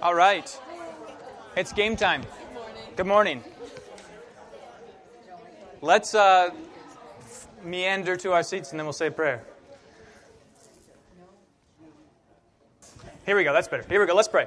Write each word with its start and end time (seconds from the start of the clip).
All 0.00 0.14
right. 0.14 0.60
It's 1.56 1.72
game 1.72 1.96
time. 1.96 2.22
Good 2.94 3.06
morning. 3.06 3.42
Let's 5.80 6.14
uh, 6.14 6.50
meander 7.64 8.14
to 8.14 8.32
our 8.32 8.44
seats 8.44 8.70
and 8.70 8.78
then 8.78 8.86
we'll 8.86 8.92
say 8.92 9.08
a 9.08 9.10
prayer. 9.10 9.42
Here 13.26 13.36
we 13.36 13.42
go. 13.42 13.52
That's 13.52 13.66
better. 13.66 13.84
Here 13.88 13.98
we 13.98 14.06
go. 14.06 14.14
Let's 14.14 14.28
pray. 14.28 14.46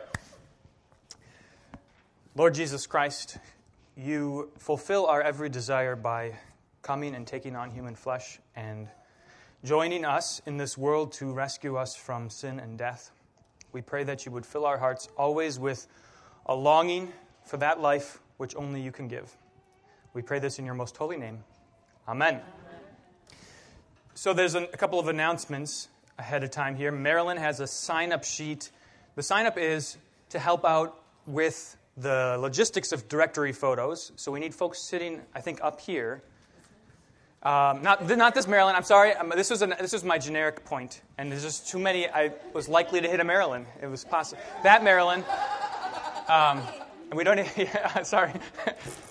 Lord 2.34 2.54
Jesus 2.54 2.88
Christ, 2.88 3.38
you 3.98 4.52
fulfill 4.58 5.06
our 5.06 5.22
every 5.22 5.50
desire 5.50 5.98
by 5.98 6.34
coming 6.82 7.14
and 7.14 7.28
taking 7.28 7.58
on 7.58 7.72
human 7.72 7.96
flesh 7.96 8.40
and 8.56 8.88
joining 9.66 10.06
us 10.06 10.42
in 10.46 10.56
this 10.56 10.78
world 10.78 11.12
to 11.14 11.34
rescue 11.34 11.76
us 11.76 11.94
from 11.94 12.30
sin 12.30 12.58
and 12.58 12.78
death. 12.78 13.12
We 13.74 13.82
pray 13.82 14.04
that 14.04 14.26
you 14.26 14.32
would 14.32 14.46
fill 14.46 14.66
our 14.66 14.78
hearts 14.78 15.08
always 15.18 15.60
with 15.60 15.88
a 16.46 16.56
longing 16.56 17.12
for 17.46 17.58
that 17.58 17.80
life 17.80 18.20
which 18.38 18.56
only 18.56 18.82
you 18.82 18.92
can 18.92 19.08
give. 19.08 19.36
We 20.14 20.22
pray 20.22 20.40
this 20.40 20.60
in 20.60 20.66
your 20.66 20.74
most 20.74 20.98
holy 20.98 21.18
name. 21.18 21.44
Amen. 22.08 22.36
Amen. 22.36 22.44
So 24.14 24.34
there's 24.34 24.56
a 24.56 24.68
couple 24.68 25.00
of 25.00 25.08
announcements 25.08 25.88
ahead 26.18 26.44
of 26.44 26.52
time 26.52 26.76
here. 26.76 26.92
Marilyn 26.92 27.38
has 27.38 27.60
a 27.60 27.68
sign 27.68 28.12
up 28.12 28.24
sheet. 28.24 28.72
The 29.16 29.24
sign 29.24 29.46
up 29.46 29.58
is 29.58 29.98
to 30.30 30.40
help 30.40 30.66
out 30.66 31.02
with 31.26 31.78
the 31.98 32.38
logistics 32.40 32.92
of 32.92 33.08
directory 33.08 33.54
photos. 33.54 34.12
So 34.16 34.32
we 34.32 34.40
need 34.40 34.54
folks 34.54 34.80
sitting, 34.80 35.22
I 35.34 35.42
think, 35.42 35.60
up 35.62 35.80
here. 35.80 36.24
Um, 37.44 37.82
not, 37.82 38.08
not 38.08 38.36
this 38.36 38.48
Marilyn, 38.48 38.76
I'm 38.76 38.84
sorry. 38.84 39.14
Um, 39.14 39.34
this, 39.36 39.50
was 39.50 39.64
an, 39.64 39.74
this 39.80 39.94
was 39.94 40.04
my 40.04 40.20
generic 40.20 40.64
point, 40.64 41.02
and 41.18 41.32
there's 41.32 41.42
just 41.42 41.68
too 41.68 41.80
many. 41.80 42.08
I 42.08 42.32
was 42.54 42.70
likely 42.70 43.02
to 43.02 43.08
hit 43.08 43.20
a 43.20 43.24
Marilyn. 43.24 43.66
It 43.82 43.88
was 43.88 44.04
possible. 44.04 44.42
That 44.64 44.84
Marilyn. 44.84 45.24
Um, 46.28 46.62
and 47.10 47.18
we 47.18 47.24
don't 47.24 47.38
yeah, 47.58 48.04
sorry. 48.04 48.34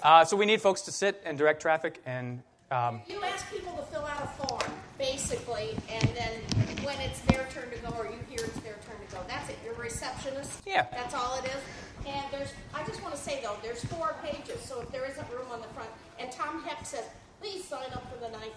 Uh, 0.03 0.25
so 0.25 0.35
we 0.35 0.47
need 0.47 0.63
folks 0.63 0.81
to 0.81 0.91
sit 0.91 1.21
and 1.27 1.37
direct 1.37 1.61
traffic 1.61 2.01
and. 2.07 2.43
Um, 2.71 3.03
you 3.07 3.21
ask 3.23 3.51
people 3.51 3.77
to 3.77 3.83
fill 3.83 4.07
out 4.07 4.23
a 4.25 4.47
form, 4.47 4.73
basically, 4.97 5.77
and 5.91 6.09
then 6.17 6.41
when 6.83 6.99
it's 7.01 7.21
their 7.21 7.47
turn 7.51 7.69
to 7.69 7.77
go 7.79 7.95
or 7.99 8.07
you 8.07 8.19
hear 8.31 8.47
it's 8.47 8.59
their 8.61 8.79
turn 8.87 8.97
to 9.07 9.15
go, 9.15 9.21
that's 9.29 9.51
it. 9.51 9.59
You're 9.63 9.75
a 9.75 9.77
receptionist. 9.77 10.63
Yeah. 10.65 10.87
That's 10.91 11.13
all 11.13 11.39
it 11.39 11.45
is. 11.45 12.07
And 12.07 12.25
there's, 12.33 12.55
I 12.73 12.83
just 12.85 13.03
want 13.03 13.15
to 13.15 13.21
say 13.21 13.41
though, 13.43 13.57
there's 13.63 13.85
four 13.85 14.15
pages, 14.25 14.63
so 14.63 14.81
if 14.81 14.91
there 14.91 15.05
isn't 15.05 15.29
room 15.29 15.51
on 15.53 15.61
the 15.61 15.69
front, 15.69 15.91
and 16.19 16.33
Tom 16.33 16.63
Heck 16.63 16.87
says, 16.87 17.05
please 17.41 17.65
sign 17.65 17.91
up 17.93 18.05
for 18.13 18.21
the 18.21 18.31
night. 18.31 18.53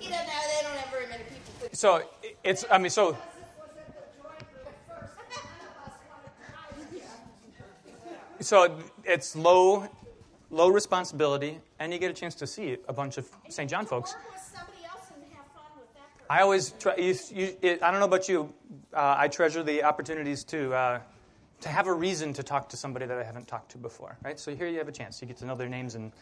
You 0.00 0.10
know, 0.10 0.16
now 0.16 0.40
they 0.46 0.62
don't 0.62 0.76
have 0.76 0.90
very 0.90 1.06
many 1.08 1.24
people. 1.24 1.68
So 1.72 2.02
it's, 2.44 2.64
I 2.70 2.78
mean, 2.78 2.90
so. 2.90 3.16
So 8.40 8.78
it's 9.04 9.36
low, 9.36 9.86
low 10.50 10.68
responsibility, 10.68 11.60
and 11.78 11.92
you 11.92 11.98
get 11.98 12.10
a 12.10 12.14
chance 12.14 12.34
to 12.36 12.46
see 12.46 12.78
a 12.88 12.92
bunch 12.92 13.18
of 13.18 13.28
St. 13.50 13.68
John 13.68 13.84
folks. 13.84 14.14
I 16.30 16.42
always 16.42 16.72
try. 16.78 16.94
You, 16.96 17.14
you, 17.34 17.56
it, 17.60 17.82
I 17.82 17.90
don't 17.90 18.00
know 18.00 18.06
about 18.06 18.28
you. 18.28 18.54
Uh, 18.94 19.16
I 19.18 19.28
treasure 19.28 19.62
the 19.62 19.82
opportunities 19.82 20.44
to 20.44 20.72
uh, 20.72 21.00
to 21.60 21.68
have 21.68 21.86
a 21.86 21.92
reason 21.92 22.32
to 22.34 22.42
talk 22.42 22.68
to 22.70 22.76
somebody 22.76 23.06
that 23.06 23.18
I 23.18 23.22
haven't 23.22 23.46
talked 23.48 23.72
to 23.72 23.78
before. 23.78 24.16
Right. 24.24 24.38
So 24.38 24.54
here 24.54 24.66
you 24.68 24.78
have 24.78 24.88
a 24.88 24.92
chance. 24.92 25.20
You 25.20 25.28
get 25.28 25.36
to 25.38 25.46
know 25.46 25.54
their 25.54 25.68
names 25.68 25.94
and 25.94 26.12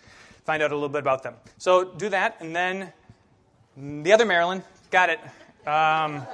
find 0.44 0.62
out 0.62 0.72
a 0.72 0.74
little 0.74 0.88
bit 0.88 1.00
about 1.00 1.22
them. 1.22 1.34
So 1.58 1.84
do 1.84 2.08
that, 2.08 2.36
and 2.40 2.54
then 2.54 2.92
the 3.76 4.12
other 4.12 4.24
Marilyn 4.24 4.62
got 4.90 5.10
it. 5.10 5.20
Um, 5.66 6.26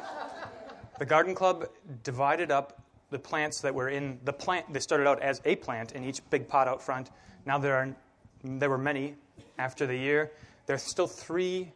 the 0.99 1.05
garden 1.05 1.35
club 1.35 1.69
divided 2.03 2.51
up 2.51 2.81
the 3.11 3.19
plants 3.19 3.61
that 3.61 3.75
were 3.75 3.89
in 3.89 4.19
the 4.25 4.33
plant. 4.33 4.73
They 4.73 4.81
started 4.81 5.07
out 5.07 5.21
as 5.21 5.41
a 5.45 5.57
plant 5.57 5.93
in 5.93 6.05
each 6.05 6.21
big 6.31 6.49
pot 6.49 6.69
out 6.69 6.83
front. 6.83 7.11
Now 7.47 7.59
there 7.59 7.77
are 7.77 7.97
there 8.43 8.71
were 8.71 8.79
many 8.79 9.15
after 9.59 9.87
the 9.87 9.97
year. 9.97 10.33
There's 10.67 10.83
still 10.83 11.07
three 11.07 11.73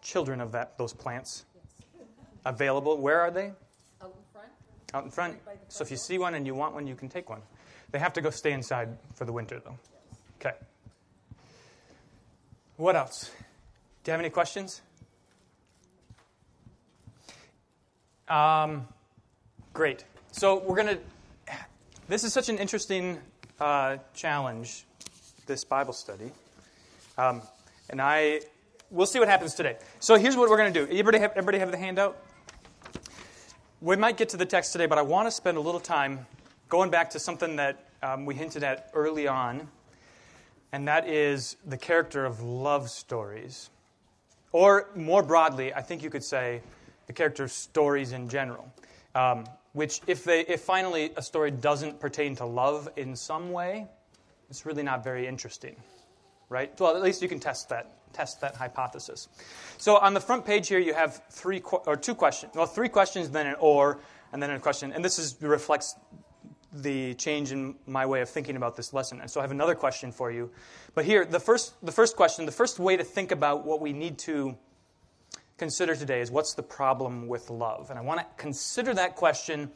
children 0.00 0.40
of 0.40 0.52
that 0.52 0.76
those 0.78 0.92
plants 0.92 1.44
available. 2.44 2.98
Where 2.98 3.20
are 3.20 3.30
they? 3.30 3.52
Out 4.94 5.04
in 5.04 5.10
front. 5.10 5.38
So 5.68 5.82
if 5.82 5.90
you 5.90 5.96
see 5.96 6.18
one 6.18 6.34
and 6.34 6.46
you 6.46 6.54
want 6.54 6.74
one, 6.74 6.86
you 6.86 6.94
can 6.94 7.08
take 7.08 7.30
one. 7.30 7.40
They 7.90 7.98
have 7.98 8.12
to 8.14 8.20
go 8.20 8.30
stay 8.30 8.52
inside 8.52 8.96
for 9.14 9.24
the 9.24 9.32
winter, 9.32 9.60
though. 9.64 9.78
Okay. 10.40 10.56
What 12.76 12.96
else? 12.96 13.30
Do 14.04 14.10
you 14.10 14.12
have 14.12 14.20
any 14.20 14.30
questions? 14.30 14.82
Um, 18.28 18.88
great. 19.72 20.04
So 20.32 20.58
we're 20.58 20.76
going 20.76 20.96
to. 20.96 20.98
This 22.08 22.24
is 22.24 22.32
such 22.32 22.48
an 22.48 22.58
interesting 22.58 23.18
uh, 23.60 23.98
challenge, 24.14 24.84
this 25.46 25.64
Bible 25.64 25.92
study. 25.92 26.32
Um, 27.16 27.42
and 27.90 28.00
I. 28.00 28.40
We'll 28.90 29.06
see 29.06 29.18
what 29.18 29.28
happens 29.28 29.54
today. 29.54 29.76
So 30.00 30.16
here's 30.16 30.36
what 30.36 30.50
we're 30.50 30.58
going 30.58 30.72
to 30.72 30.86
do. 30.86 30.90
Everybody 30.90 31.18
have, 31.20 31.30
everybody 31.30 31.58
have 31.60 31.70
the 31.70 31.78
handout? 31.78 32.18
We 33.82 33.96
might 33.96 34.16
get 34.16 34.28
to 34.28 34.36
the 34.36 34.46
text 34.46 34.70
today, 34.70 34.86
but 34.86 34.96
I 34.96 35.02
want 35.02 35.26
to 35.26 35.32
spend 35.32 35.56
a 35.56 35.60
little 35.60 35.80
time 35.80 36.24
going 36.68 36.88
back 36.88 37.10
to 37.10 37.18
something 37.18 37.56
that 37.56 37.88
um, 38.00 38.24
we 38.24 38.36
hinted 38.36 38.62
at 38.62 38.88
early 38.94 39.26
on 39.26 39.66
and 40.70 40.86
that 40.86 41.08
is 41.08 41.56
the 41.66 41.76
character 41.76 42.24
of 42.24 42.40
love 42.40 42.88
stories. 42.88 43.70
Or 44.52 44.88
more 44.94 45.24
broadly, 45.24 45.74
I 45.74 45.82
think 45.82 46.04
you 46.04 46.10
could 46.10 46.22
say 46.22 46.62
the 47.08 47.12
character 47.12 47.42
of 47.42 47.50
stories 47.50 48.12
in 48.12 48.28
general. 48.28 48.72
Um, 49.16 49.46
which, 49.72 50.00
if, 50.06 50.22
they, 50.22 50.42
if 50.42 50.60
finally 50.60 51.10
a 51.16 51.22
story 51.22 51.50
doesn't 51.50 51.98
pertain 51.98 52.36
to 52.36 52.46
love 52.46 52.88
in 52.94 53.16
some 53.16 53.50
way, 53.50 53.88
it's 54.48 54.64
really 54.64 54.84
not 54.84 55.02
very 55.02 55.26
interesting, 55.26 55.74
right? 56.52 56.78
Well, 56.78 56.94
at 56.94 57.02
least 57.02 57.22
you 57.22 57.28
can 57.28 57.40
test 57.40 57.70
that, 57.70 58.12
test 58.12 58.40
that 58.42 58.54
hypothesis. 58.54 59.28
So 59.78 59.96
on 59.96 60.14
the 60.14 60.20
front 60.20 60.44
page 60.44 60.68
here, 60.68 60.78
you 60.78 60.94
have 60.94 61.22
three 61.30 61.60
or 61.86 61.96
two 61.96 62.14
questions. 62.14 62.52
Well, 62.54 62.66
three 62.66 62.88
questions, 62.88 63.30
then 63.30 63.46
an 63.46 63.56
or, 63.58 63.98
and 64.32 64.42
then 64.42 64.50
a 64.50 64.60
question. 64.60 64.92
And 64.92 65.04
this 65.04 65.18
is, 65.18 65.36
reflects 65.40 65.96
the 66.72 67.14
change 67.14 67.52
in 67.52 67.74
my 67.86 68.06
way 68.06 68.20
of 68.20 68.28
thinking 68.28 68.56
about 68.56 68.76
this 68.76 68.92
lesson. 68.92 69.20
And 69.20 69.30
so 69.30 69.40
I 69.40 69.42
have 69.42 69.50
another 69.50 69.74
question 69.74 70.12
for 70.12 70.30
you. 70.30 70.50
But 70.94 71.04
here, 71.04 71.24
the 71.24 71.40
first, 71.40 71.74
the 71.84 71.92
first 71.92 72.16
question, 72.16 72.46
the 72.46 72.52
first 72.52 72.78
way 72.78 72.96
to 72.96 73.04
think 73.04 73.30
about 73.30 73.66
what 73.66 73.80
we 73.80 73.92
need 73.92 74.18
to 74.20 74.56
consider 75.58 75.94
today 75.94 76.20
is 76.20 76.30
what's 76.30 76.54
the 76.54 76.62
problem 76.62 77.28
with 77.28 77.50
love? 77.50 77.90
And 77.90 77.98
I 77.98 78.02
want 78.02 78.20
to 78.20 78.26
consider 78.36 78.94
that 78.94 79.16
question 79.16 79.70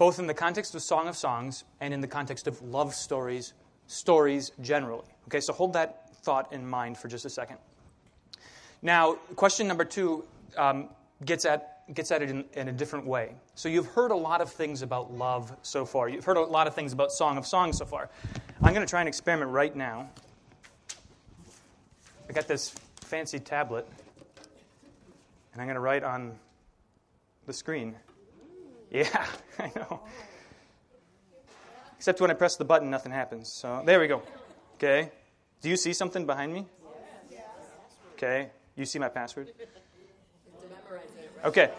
both 0.00 0.18
in 0.18 0.26
the 0.26 0.34
context 0.34 0.74
of 0.74 0.80
Song 0.80 1.08
of 1.08 1.16
Songs 1.16 1.64
and 1.78 1.92
in 1.92 2.00
the 2.00 2.06
context 2.06 2.46
of 2.46 2.62
love 2.62 2.94
stories, 2.94 3.52
stories 3.90 4.52
generally. 4.60 5.04
Okay, 5.26 5.40
so 5.40 5.52
hold 5.52 5.72
that 5.72 6.14
thought 6.22 6.52
in 6.52 6.66
mind 6.66 6.96
for 6.96 7.08
just 7.08 7.24
a 7.24 7.30
second. 7.30 7.58
Now, 8.82 9.14
question 9.34 9.66
number 9.66 9.84
two 9.84 10.24
um, 10.56 10.88
gets 11.24 11.44
at 11.44 11.92
gets 11.92 12.12
at 12.12 12.22
it 12.22 12.30
in, 12.30 12.44
in, 12.52 12.68
a 12.68 12.72
different 12.72 13.04
way. 13.04 13.34
So 13.56 13.68
you've 13.68 13.88
heard 13.88 14.12
a 14.12 14.16
lot 14.16 14.40
of 14.40 14.48
things 14.52 14.82
about 14.82 15.12
love 15.12 15.52
so 15.62 15.84
far. 15.84 16.08
You've 16.08 16.24
heard 16.24 16.36
a 16.36 16.40
lot 16.40 16.68
of 16.68 16.74
things 16.74 16.92
about 16.92 17.10
Song 17.10 17.36
of 17.36 17.44
Songs 17.44 17.78
so 17.78 17.84
far. 17.84 18.10
I'm 18.62 18.72
going 18.72 18.86
to 18.86 18.88
try 18.88 19.00
an 19.00 19.08
experiment 19.08 19.50
right 19.50 19.74
now. 19.74 20.08
I 22.28 22.32
got 22.32 22.46
this 22.46 22.72
fancy 23.00 23.40
tablet, 23.40 23.88
and 25.52 25.60
I'm 25.60 25.66
going 25.66 25.74
to 25.74 25.80
write 25.80 26.04
on 26.04 26.38
the 27.46 27.52
screen. 27.52 27.96
Yeah, 28.92 29.24
I 29.60 29.70
know. 29.76 30.00
Except 32.00 32.18
when 32.18 32.30
I 32.30 32.32
press 32.32 32.56
the 32.56 32.64
button, 32.64 32.88
nothing 32.88 33.12
happens. 33.12 33.52
So 33.52 33.82
there 33.84 34.00
we 34.00 34.06
go. 34.06 34.22
Okay. 34.76 35.12
Do 35.60 35.68
you 35.68 35.76
see 35.76 35.92
something 35.92 36.24
behind 36.24 36.50
me? 36.50 36.64
Okay. 38.14 38.48
You 38.74 38.86
see 38.86 38.98
my 38.98 39.10
password? 39.10 39.52
Okay. 41.44 41.70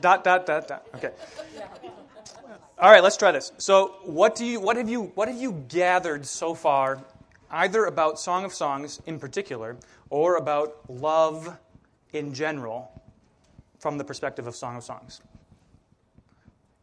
dot 0.00 0.24
dot 0.24 0.46
dot 0.46 0.66
dot. 0.66 0.86
Okay. 0.94 1.10
All 2.78 2.90
right, 2.90 3.02
let's 3.02 3.18
try 3.18 3.32
this. 3.32 3.52
So, 3.58 3.96
what 4.04 4.34
do 4.34 4.46
you 4.46 4.58
what 4.58 4.78
have 4.78 4.88
you 4.88 5.12
what 5.14 5.28
have 5.28 5.36
you 5.36 5.52
gathered 5.68 6.24
so 6.24 6.54
far 6.54 7.04
either 7.50 7.84
about 7.84 8.18
Song 8.18 8.46
of 8.46 8.54
Songs 8.54 8.98
in 9.04 9.18
particular 9.18 9.76
or 10.08 10.36
about 10.36 10.88
love 10.88 11.58
in 12.14 12.32
general 12.32 12.90
from 13.78 13.98
the 13.98 14.04
perspective 14.04 14.46
of 14.46 14.56
Song 14.56 14.78
of 14.78 14.84
Songs? 14.84 15.20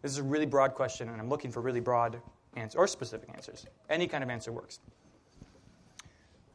This 0.08 0.14
is 0.14 0.20
a 0.20 0.24
really 0.24 0.46
broad 0.46 0.74
question 0.74 1.10
and 1.10 1.20
I'm 1.20 1.28
looking 1.28 1.52
for 1.52 1.60
really 1.60 1.82
broad 1.82 2.22
answers 2.56 2.78
or 2.78 2.88
specific 2.88 3.28
answers. 3.34 3.66
Any 3.90 4.08
kind 4.08 4.24
of 4.24 4.30
answer 4.30 4.54
works. 4.54 4.80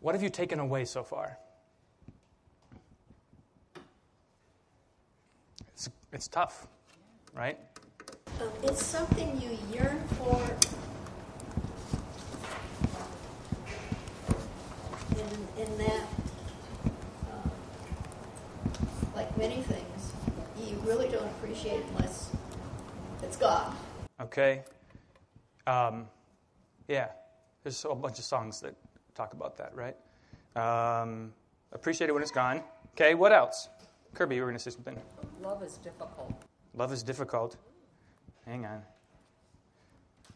What 0.00 0.14
have 0.14 0.22
you 0.22 0.31
taken 0.31 0.58
away 0.58 0.87
so 0.87 1.04
far? 1.04 1.37
It's 5.75 5.90
it's 6.14 6.28
tough, 6.28 6.66
right? 7.34 7.58
Um, 8.40 8.49
it's 8.62 8.82
something 8.82 9.38
you 9.38 9.58
yearn 9.70 10.02
for. 10.16 10.40
In, 15.10 15.62
in 15.62 15.76
that, 15.76 16.06
uh, 17.31 17.49
like 19.14 19.37
many 19.37 19.60
things, 19.60 20.12
you 20.66 20.75
really 20.87 21.10
don't 21.10 21.28
appreciate 21.28 21.84
unless 21.90 22.12
It's 23.32 23.40
God. 23.40 23.75
Okay. 24.20 24.62
Um, 25.67 26.05
yeah, 26.87 27.08
there's 27.62 27.82
a 27.82 27.88
whole 27.88 27.96
bunch 27.96 28.19
of 28.19 28.26
songs 28.26 28.61
that 28.61 28.75
talk 29.14 29.32
about 29.32 29.56
that, 29.56 29.73
right? 29.75 29.96
Um, 30.55 31.32
appreciate 31.73 32.11
it 32.11 32.12
when 32.12 32.23
it's 32.23 32.31
gone. 32.31 32.62
Okay, 32.93 33.14
what 33.14 33.32
else? 33.32 33.70
Kirby, 34.12 34.34
you 34.34 34.43
were 34.43 34.49
going 34.49 34.58
to 34.58 34.62
say 34.62 34.69
something. 34.69 35.00
Love 35.40 35.62
is 35.62 35.79
difficult. 35.79 36.44
Love 36.75 36.93
is 36.93 37.02
difficult. 37.02 37.56
Hang 38.44 38.67
on. 38.67 38.82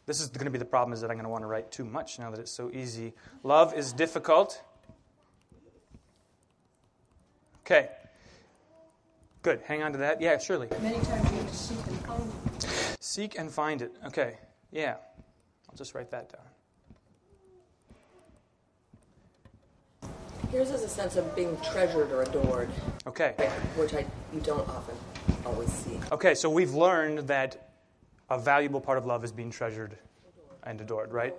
This 0.07 0.23
is 0.23 0.31
going 0.31 0.47
to 0.47 0.51
be 0.51 0.59
the 0.59 0.65
problem 0.65 0.95
is 0.95 1.03
that 1.03 1.11
I'm 1.11 1.17
going 1.17 1.25
to 1.25 1.31
want 1.31 1.43
to 1.43 1.49
write 1.49 1.71
too 1.71 1.85
much 1.85 2.19
now 2.19 2.31
that 2.31 2.41
it's 2.41 2.51
so 2.51 2.71
easy. 2.73 3.13
Love 3.43 3.75
is 3.75 3.93
difficult. 3.93 4.63
Okay. 7.61 7.91
Good. 9.47 9.61
Hang 9.65 9.83
on 9.85 9.93
to 9.93 9.99
that. 9.99 10.21
Yeah, 10.21 10.39
Shirley. 10.39 10.67
Many 10.83 10.97
times 11.05 11.31
you 11.31 11.37
have 11.37 11.49
to 11.49 11.57
seek 11.57 11.87
and 11.87 12.07
find 12.07 12.33
it. 12.57 12.86
Seek 13.17 13.39
and 13.39 13.51
find 13.51 13.81
it. 13.81 13.93
Okay. 14.05 14.35
Yeah. 14.71 14.97
I'll 15.71 15.75
just 15.75 15.95
write 15.95 16.11
that 16.11 16.31
down. 16.35 16.43
Here's 20.51 20.71
as 20.71 20.83
a 20.83 20.89
sense 20.89 21.17
of 21.17 21.35
being 21.35 21.57
treasured 21.73 22.13
or 22.13 22.25
adored, 22.25 22.69
Okay. 23.07 23.33
which 23.77 23.95
I 23.95 24.05
you 24.35 24.41
don't 24.41 24.69
often 24.69 24.95
always 25.47 25.73
see. 25.73 25.99
Okay, 26.13 26.35
so 26.35 26.51
we've 26.51 26.75
learned 26.75 27.21
that 27.21 27.71
a 28.29 28.39
valuable 28.39 28.83
part 28.83 28.99
of 28.99 29.07
love 29.07 29.25
is 29.25 29.33
being 29.33 29.51
treasured 29.51 29.97
and 30.65 30.79
adored, 30.79 31.11
right? 31.11 31.35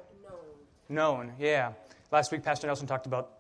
Known, 0.90 1.32
yeah. 1.38 1.74
Last 2.12 2.32
week, 2.32 2.44
Pastor 2.44 2.66
Nelson 2.66 2.88
talked 2.88 3.06
about 3.06 3.34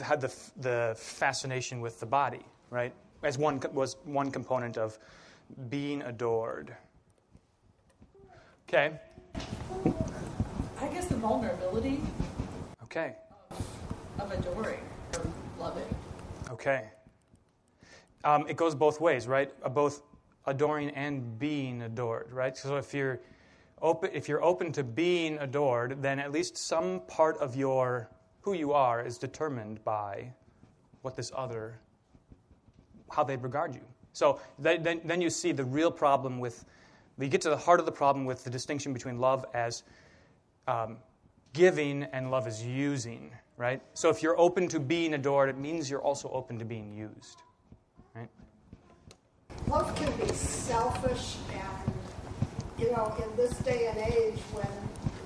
had 0.00 0.22
the 0.22 0.34
the 0.56 0.94
fascination 0.96 1.82
with 1.82 2.00
the 2.00 2.06
body, 2.06 2.46
right? 2.70 2.94
As 3.22 3.36
one 3.36 3.60
was 3.74 3.96
one 4.04 4.30
component 4.30 4.78
of 4.78 4.98
being 5.68 6.00
adored. 6.00 6.74
Okay, 8.68 8.98
I 10.80 10.88
guess 10.88 11.06
the 11.06 11.14
vulnerability 11.14 12.00
okay, 12.82 13.14
of 14.18 14.32
adoring 14.32 14.80
or 15.14 15.20
loving. 15.56 15.84
okay. 16.50 16.90
Um, 18.24 18.44
it 18.48 18.56
goes 18.56 18.74
both 18.74 19.00
ways, 19.00 19.28
right? 19.28 19.52
Uh, 19.62 19.68
both 19.68 20.02
adoring 20.46 20.90
and 20.90 21.38
being 21.38 21.82
adored, 21.82 22.32
right? 22.32 22.56
So 22.56 22.74
if 22.76 22.92
you're 22.92 23.20
open, 23.82 24.10
if 24.12 24.28
you're 24.28 24.42
open 24.42 24.72
to 24.72 24.82
being 24.82 25.38
adored, 25.38 26.02
then 26.02 26.18
at 26.18 26.32
least 26.32 26.56
some 26.56 27.02
part 27.06 27.36
of 27.38 27.54
your 27.54 28.10
who 28.40 28.54
you 28.54 28.72
are 28.72 29.00
is 29.00 29.16
determined 29.16 29.84
by 29.84 30.32
what 31.02 31.14
this 31.14 31.30
other, 31.36 31.78
how 33.12 33.22
they 33.22 33.36
regard 33.36 33.76
you. 33.76 33.82
So 34.12 34.40
then, 34.58 34.82
then, 34.82 35.00
then 35.04 35.20
you 35.20 35.30
see 35.30 35.52
the 35.52 35.64
real 35.64 35.90
problem 35.90 36.40
with, 36.40 36.64
you 37.18 37.28
get 37.28 37.40
to 37.42 37.50
the 37.50 37.56
heart 37.56 37.80
of 37.80 37.86
the 37.86 37.92
problem 37.92 38.24
with 38.26 38.44
the 38.44 38.50
distinction 38.50 38.92
between 38.92 39.18
love 39.18 39.44
as 39.54 39.82
um, 40.68 40.98
giving 41.52 42.02
and 42.12 42.30
love 42.30 42.46
as 42.46 42.64
using, 42.64 43.30
right? 43.56 43.80
So 43.94 44.10
if 44.10 44.22
you're 44.22 44.38
open 44.38 44.68
to 44.68 44.80
being 44.80 45.14
adored, 45.14 45.48
it 45.48 45.56
means 45.56 45.90
you're 45.90 46.02
also 46.02 46.28
open 46.30 46.58
to 46.58 46.64
being 46.64 46.92
used, 46.94 47.38
right? 48.14 48.28
love 49.68 49.94
can 49.96 50.12
be 50.18 50.28
selfish 50.34 51.36
and 51.52 51.92
you 52.78 52.90
know 52.92 53.12
in 53.24 53.36
this 53.36 53.56
day 53.60 53.86
and 53.88 53.98
age 53.98 54.38
when 54.52 54.68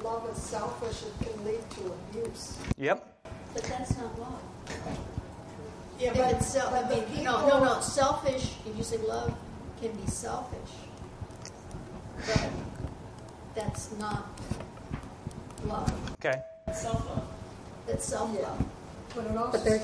love 0.04 0.26
is 0.34 0.40
selfish 0.42 1.02
it 1.02 1.12
can 1.26 1.44
lead 1.44 1.60
to 1.70 1.92
abuse 1.92 2.56
Yep. 2.78 3.26
But 3.52 3.62
that's 3.64 3.96
not 3.98 4.18
love. 4.18 4.40
yeah 5.98 6.10
If 6.12 6.16
it's 6.36 6.46
self, 6.46 6.72
I 6.72 6.82
but 6.82 6.88
the 7.10 7.16
mean, 7.16 7.24
no, 7.24 7.38
no, 7.40 7.44
people- 7.44 7.60
no. 7.64 7.80
Selfish. 7.80 8.54
If 8.64 8.76
you 8.78 8.82
say 8.84 8.96
love 8.98 9.34
can 9.82 9.92
be 9.92 10.06
selfish, 10.06 10.70
but 12.26 12.50
that's 13.54 13.92
not 13.98 14.40
love. 15.64 16.12
Okay. 16.24 16.42
Self-love. 16.72 17.26
That's 17.86 18.04
self-love. 18.04 18.64
but 19.14 19.26
it 19.26 19.36
also 19.36 19.52
But 19.52 19.64
there, 19.64 19.82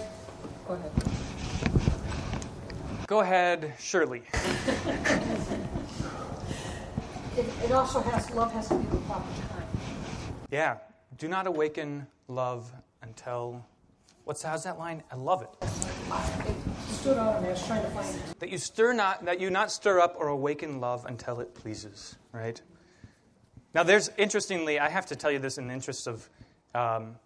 go 0.66 0.74
ahead. 0.74 0.92
Go 3.06 3.20
ahead, 3.20 3.74
Shirley. 3.78 4.22
it, 7.36 7.46
it 7.64 7.72
also 7.72 8.00
has 8.00 8.30
love 8.32 8.52
has 8.52 8.68
to 8.68 8.74
be 8.74 8.86
the 8.86 8.96
proper 8.98 9.28
time 9.48 9.66
Yeah. 10.50 10.78
Do 11.18 11.28
not 11.28 11.46
awaken 11.46 12.06
love 12.28 12.70
until. 13.02 13.64
What's 14.24 14.42
how's 14.42 14.64
that 14.64 14.78
line? 14.78 15.02
I 15.10 15.14
love 15.14 15.42
it. 15.42 15.48
Stood 17.06 17.18
I 17.18 17.38
was 17.40 17.66
trying 17.66 17.82
to 17.82 17.90
find 17.90 18.16
it 18.16 18.40
That 18.40 18.48
you 18.50 18.58
stir 18.58 18.92
not 18.92 19.24
that 19.26 19.40
you 19.40 19.48
not 19.48 19.70
stir 19.70 20.00
up 20.00 20.16
or 20.18 20.26
awaken 20.26 20.80
love 20.80 21.06
until 21.06 21.38
it 21.40 21.54
pleases. 21.54 22.16
Right. 22.32 22.60
Now, 23.74 23.84
there's 23.84 24.10
interestingly, 24.16 24.80
I 24.80 24.88
have 24.88 25.06
to 25.06 25.16
tell 25.16 25.30
you 25.30 25.38
this 25.38 25.58
in 25.58 25.68
the 25.68 25.74
interest 25.74 26.08
of 26.08 26.28
um, 26.74 27.16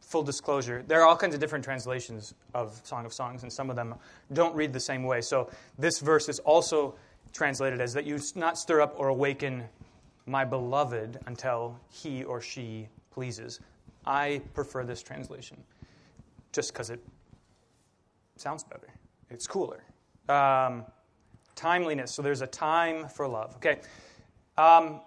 full 0.00 0.22
disclosure. 0.22 0.84
There 0.86 1.02
are 1.02 1.06
all 1.06 1.16
kinds 1.16 1.34
of 1.34 1.40
different 1.40 1.64
translations 1.64 2.32
of 2.54 2.80
Song 2.84 3.04
of 3.04 3.12
Songs, 3.12 3.42
and 3.42 3.52
some 3.52 3.68
of 3.68 3.76
them 3.76 3.96
don't 4.32 4.54
read 4.54 4.72
the 4.72 4.80
same 4.80 5.02
way. 5.02 5.20
So 5.20 5.50
this 5.78 5.98
verse 5.98 6.28
is 6.28 6.38
also 6.38 6.94
translated 7.32 7.80
as 7.80 7.92
that 7.94 8.06
you 8.06 8.20
not 8.36 8.56
stir 8.56 8.80
up 8.80 8.94
or 8.96 9.08
awaken 9.08 9.64
my 10.26 10.44
beloved 10.44 11.18
until 11.26 11.78
he 11.90 12.24
or 12.24 12.40
she 12.40 12.88
pleases. 13.10 13.60
I 14.06 14.40
prefer 14.54 14.84
this 14.84 15.02
translation 15.02 15.58
just 16.52 16.72
because 16.72 16.88
it 16.88 17.00
sounds 18.42 18.64
better. 18.64 18.88
It's 19.30 19.46
cooler. 19.46 19.82
Um, 20.28 20.84
timeliness. 21.54 22.12
So 22.12 22.22
there's 22.22 22.42
a 22.42 22.46
time 22.46 23.08
for 23.08 23.26
love. 23.26 23.56
Okay. 23.56 23.78
Um, 24.58 25.00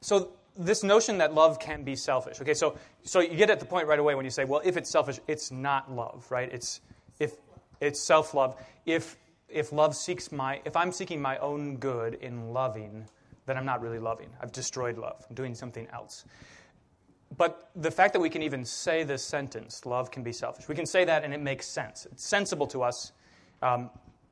so 0.00 0.32
this 0.56 0.82
notion 0.82 1.18
that 1.18 1.34
love 1.34 1.58
can 1.58 1.84
be 1.84 1.96
selfish. 1.96 2.40
Okay. 2.40 2.54
So 2.54 2.76
so 3.02 3.20
you 3.20 3.36
get 3.36 3.50
at 3.50 3.60
the 3.60 3.66
point 3.66 3.86
right 3.86 3.98
away 3.98 4.14
when 4.14 4.24
you 4.24 4.30
say, 4.30 4.44
well, 4.44 4.60
if 4.64 4.76
it's 4.76 4.90
selfish, 4.90 5.20
it's 5.26 5.50
not 5.50 5.90
love, 5.90 6.26
right? 6.30 6.52
It's 6.52 6.80
if 7.18 7.36
it's 7.80 8.00
self 8.00 8.34
love. 8.34 8.56
If 8.84 9.16
if 9.48 9.72
love 9.72 9.96
seeks 9.96 10.30
my 10.30 10.60
if 10.64 10.76
I'm 10.76 10.92
seeking 10.92 11.22
my 11.22 11.38
own 11.38 11.76
good 11.76 12.14
in 12.14 12.52
loving, 12.52 13.06
then 13.46 13.56
I'm 13.56 13.64
not 13.64 13.80
really 13.80 13.98
loving. 13.98 14.28
I've 14.42 14.52
destroyed 14.52 14.98
love. 14.98 15.24
I'm 15.28 15.34
doing 15.34 15.54
something 15.54 15.86
else. 15.92 16.24
But 17.36 17.70
the 17.76 17.90
fact 17.90 18.14
that 18.14 18.20
we 18.20 18.30
can 18.30 18.42
even 18.42 18.64
say 18.64 19.04
this 19.04 19.22
sentence, 19.22 19.84
love 19.84 20.10
can 20.10 20.22
be 20.22 20.32
selfish, 20.32 20.68
we 20.68 20.74
can 20.74 20.86
say 20.86 21.04
that 21.04 21.24
and 21.24 21.34
it 21.34 21.40
makes 21.40 21.66
sense. 21.66 22.06
It's 22.10 22.26
sensible 22.26 22.66
to 22.68 22.82
us, 22.82 23.12
um, 23.62 23.90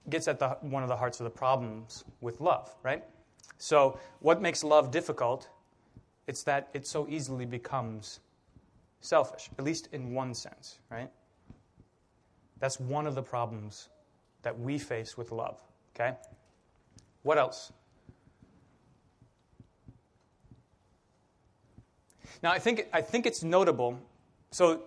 gets 0.09 0.29
at 0.29 0.39
the, 0.39 0.51
one 0.61 0.83
of 0.83 0.89
the 0.89 0.97
hearts 0.97 1.21
of 1.21 1.25
the 1.25 1.31
problems 1.31 2.05
with 2.21 2.41
love, 2.41 2.75
right? 2.83 3.05
So, 3.59 3.99
what 4.21 4.41
makes 4.41 4.65
love 4.65 4.91
difficult? 4.91 5.49
It's 6.27 6.43
that 6.45 6.69
it 6.75 6.87
so 6.87 7.07
easily 7.09 7.47
becomes 7.47 8.21
selfish, 9.01 9.51
at 9.59 9.65
least 9.65 9.89
in 9.93 10.13
one 10.13 10.35
sense, 10.35 10.79
right? 10.91 11.11
That's 12.59 12.81
one 12.81 13.07
of 13.07 13.15
the 13.15 13.23
problems 13.23 13.89
that 14.43 14.59
we 14.59 14.79
face 14.79 15.17
with 15.17 15.33
love, 15.33 15.61
okay? 15.95 16.17
What 17.23 17.39
else? 17.39 17.73
Now, 22.43 22.53
I 22.53 22.59
think, 22.59 22.87
I 22.93 23.01
think 23.01 23.27
it's 23.27 23.43
notable. 23.43 23.99
So, 24.51 24.83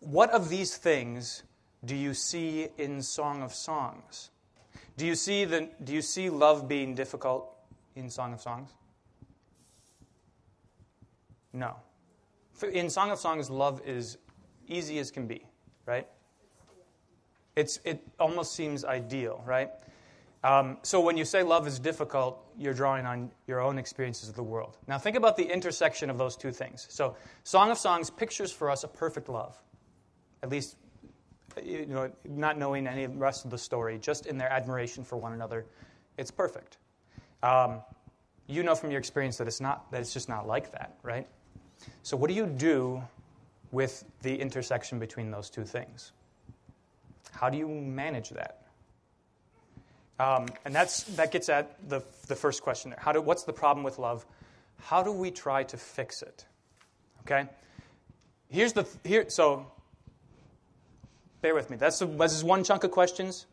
what 0.00 0.30
of 0.30 0.48
these 0.48 0.76
things 0.76 1.42
do 1.84 1.96
you 1.96 2.14
see 2.14 2.68
in 2.78 3.02
Song 3.02 3.42
of 3.42 3.54
Songs? 3.54 4.30
Do 4.96 5.06
you 5.06 5.14
see, 5.14 5.44
the, 5.44 5.68
do 5.82 5.92
you 5.92 6.02
see 6.02 6.28
love 6.30 6.68
being 6.68 6.94
difficult 6.94 7.48
in 7.96 8.10
Song 8.10 8.32
of 8.32 8.40
Songs? 8.40 8.70
No. 11.52 11.76
In 12.72 12.90
Song 12.90 13.10
of 13.10 13.18
Songs, 13.18 13.50
love 13.50 13.80
is 13.84 14.18
easy 14.68 14.98
as 14.98 15.10
can 15.10 15.26
be, 15.26 15.44
right? 15.86 16.06
It's, 17.56 17.78
it 17.84 18.00
almost 18.18 18.54
seems 18.54 18.84
ideal, 18.84 19.42
right? 19.46 19.70
Um, 20.44 20.78
so 20.82 21.00
when 21.00 21.16
you 21.16 21.24
say 21.24 21.42
love 21.42 21.68
is 21.68 21.78
difficult, 21.78 22.44
you're 22.58 22.74
drawing 22.74 23.06
on 23.06 23.30
your 23.46 23.60
own 23.60 23.78
experiences 23.78 24.28
of 24.28 24.34
the 24.34 24.42
world. 24.42 24.76
Now 24.88 24.98
think 24.98 25.16
about 25.16 25.36
the 25.36 25.44
intersection 25.44 26.10
of 26.10 26.18
those 26.18 26.36
two 26.36 26.50
things. 26.50 26.86
So 26.90 27.16
Song 27.44 27.70
of 27.70 27.78
Songs 27.78 28.10
pictures 28.10 28.50
for 28.50 28.68
us 28.68 28.82
a 28.82 28.88
perfect 28.88 29.28
love, 29.28 29.56
at 30.42 30.50
least 30.50 30.76
you 31.62 31.86
know, 31.86 32.10
not 32.24 32.58
knowing 32.58 32.86
any 32.86 33.06
rest 33.06 33.44
of 33.44 33.50
the 33.50 33.58
story, 33.58 33.98
just 33.98 34.26
in 34.26 34.38
their 34.38 34.50
admiration 34.50 35.04
for 35.04 35.16
one 35.16 35.32
another, 35.32 35.66
it's 36.16 36.30
perfect. 36.30 36.78
Um, 37.42 37.82
you 38.46 38.62
know 38.62 38.74
from 38.74 38.90
your 38.90 38.98
experience 38.98 39.36
that 39.38 39.46
it's 39.46 39.60
not 39.60 39.90
that 39.92 40.00
it's 40.00 40.12
just 40.12 40.28
not 40.28 40.46
like 40.46 40.72
that, 40.72 40.96
right? 41.02 41.26
So 42.02 42.16
what 42.16 42.28
do 42.28 42.34
you 42.34 42.46
do 42.46 43.02
with 43.70 44.04
the 44.22 44.34
intersection 44.34 44.98
between 44.98 45.30
those 45.30 45.50
two 45.50 45.64
things? 45.64 46.12
How 47.32 47.48
do 47.48 47.56
you 47.56 47.68
manage 47.68 48.30
that? 48.30 48.61
Um, 50.22 50.46
and 50.64 50.72
that's, 50.72 51.02
that 51.16 51.32
gets 51.32 51.48
at 51.48 51.76
the, 51.88 52.00
the 52.28 52.36
first 52.36 52.62
question 52.62 52.90
there. 52.90 53.00
How 53.02 53.10
do, 53.10 53.20
what's 53.20 53.42
the 53.42 53.52
problem 53.52 53.82
with 53.82 53.98
love? 53.98 54.24
How 54.78 55.02
do 55.02 55.10
we 55.10 55.32
try 55.32 55.64
to 55.64 55.76
fix 55.76 56.22
it? 56.22 56.46
Okay? 57.22 57.48
Here's 58.48 58.72
the, 58.72 58.86
here, 59.02 59.28
so 59.28 59.66
bear 61.40 61.56
with 61.56 61.70
me. 61.70 61.76
That's 61.76 61.98
this 61.98 62.34
is 62.34 62.44
one 62.44 62.62
chunk 62.62 62.84
of 62.84 62.92
questions 62.92 63.46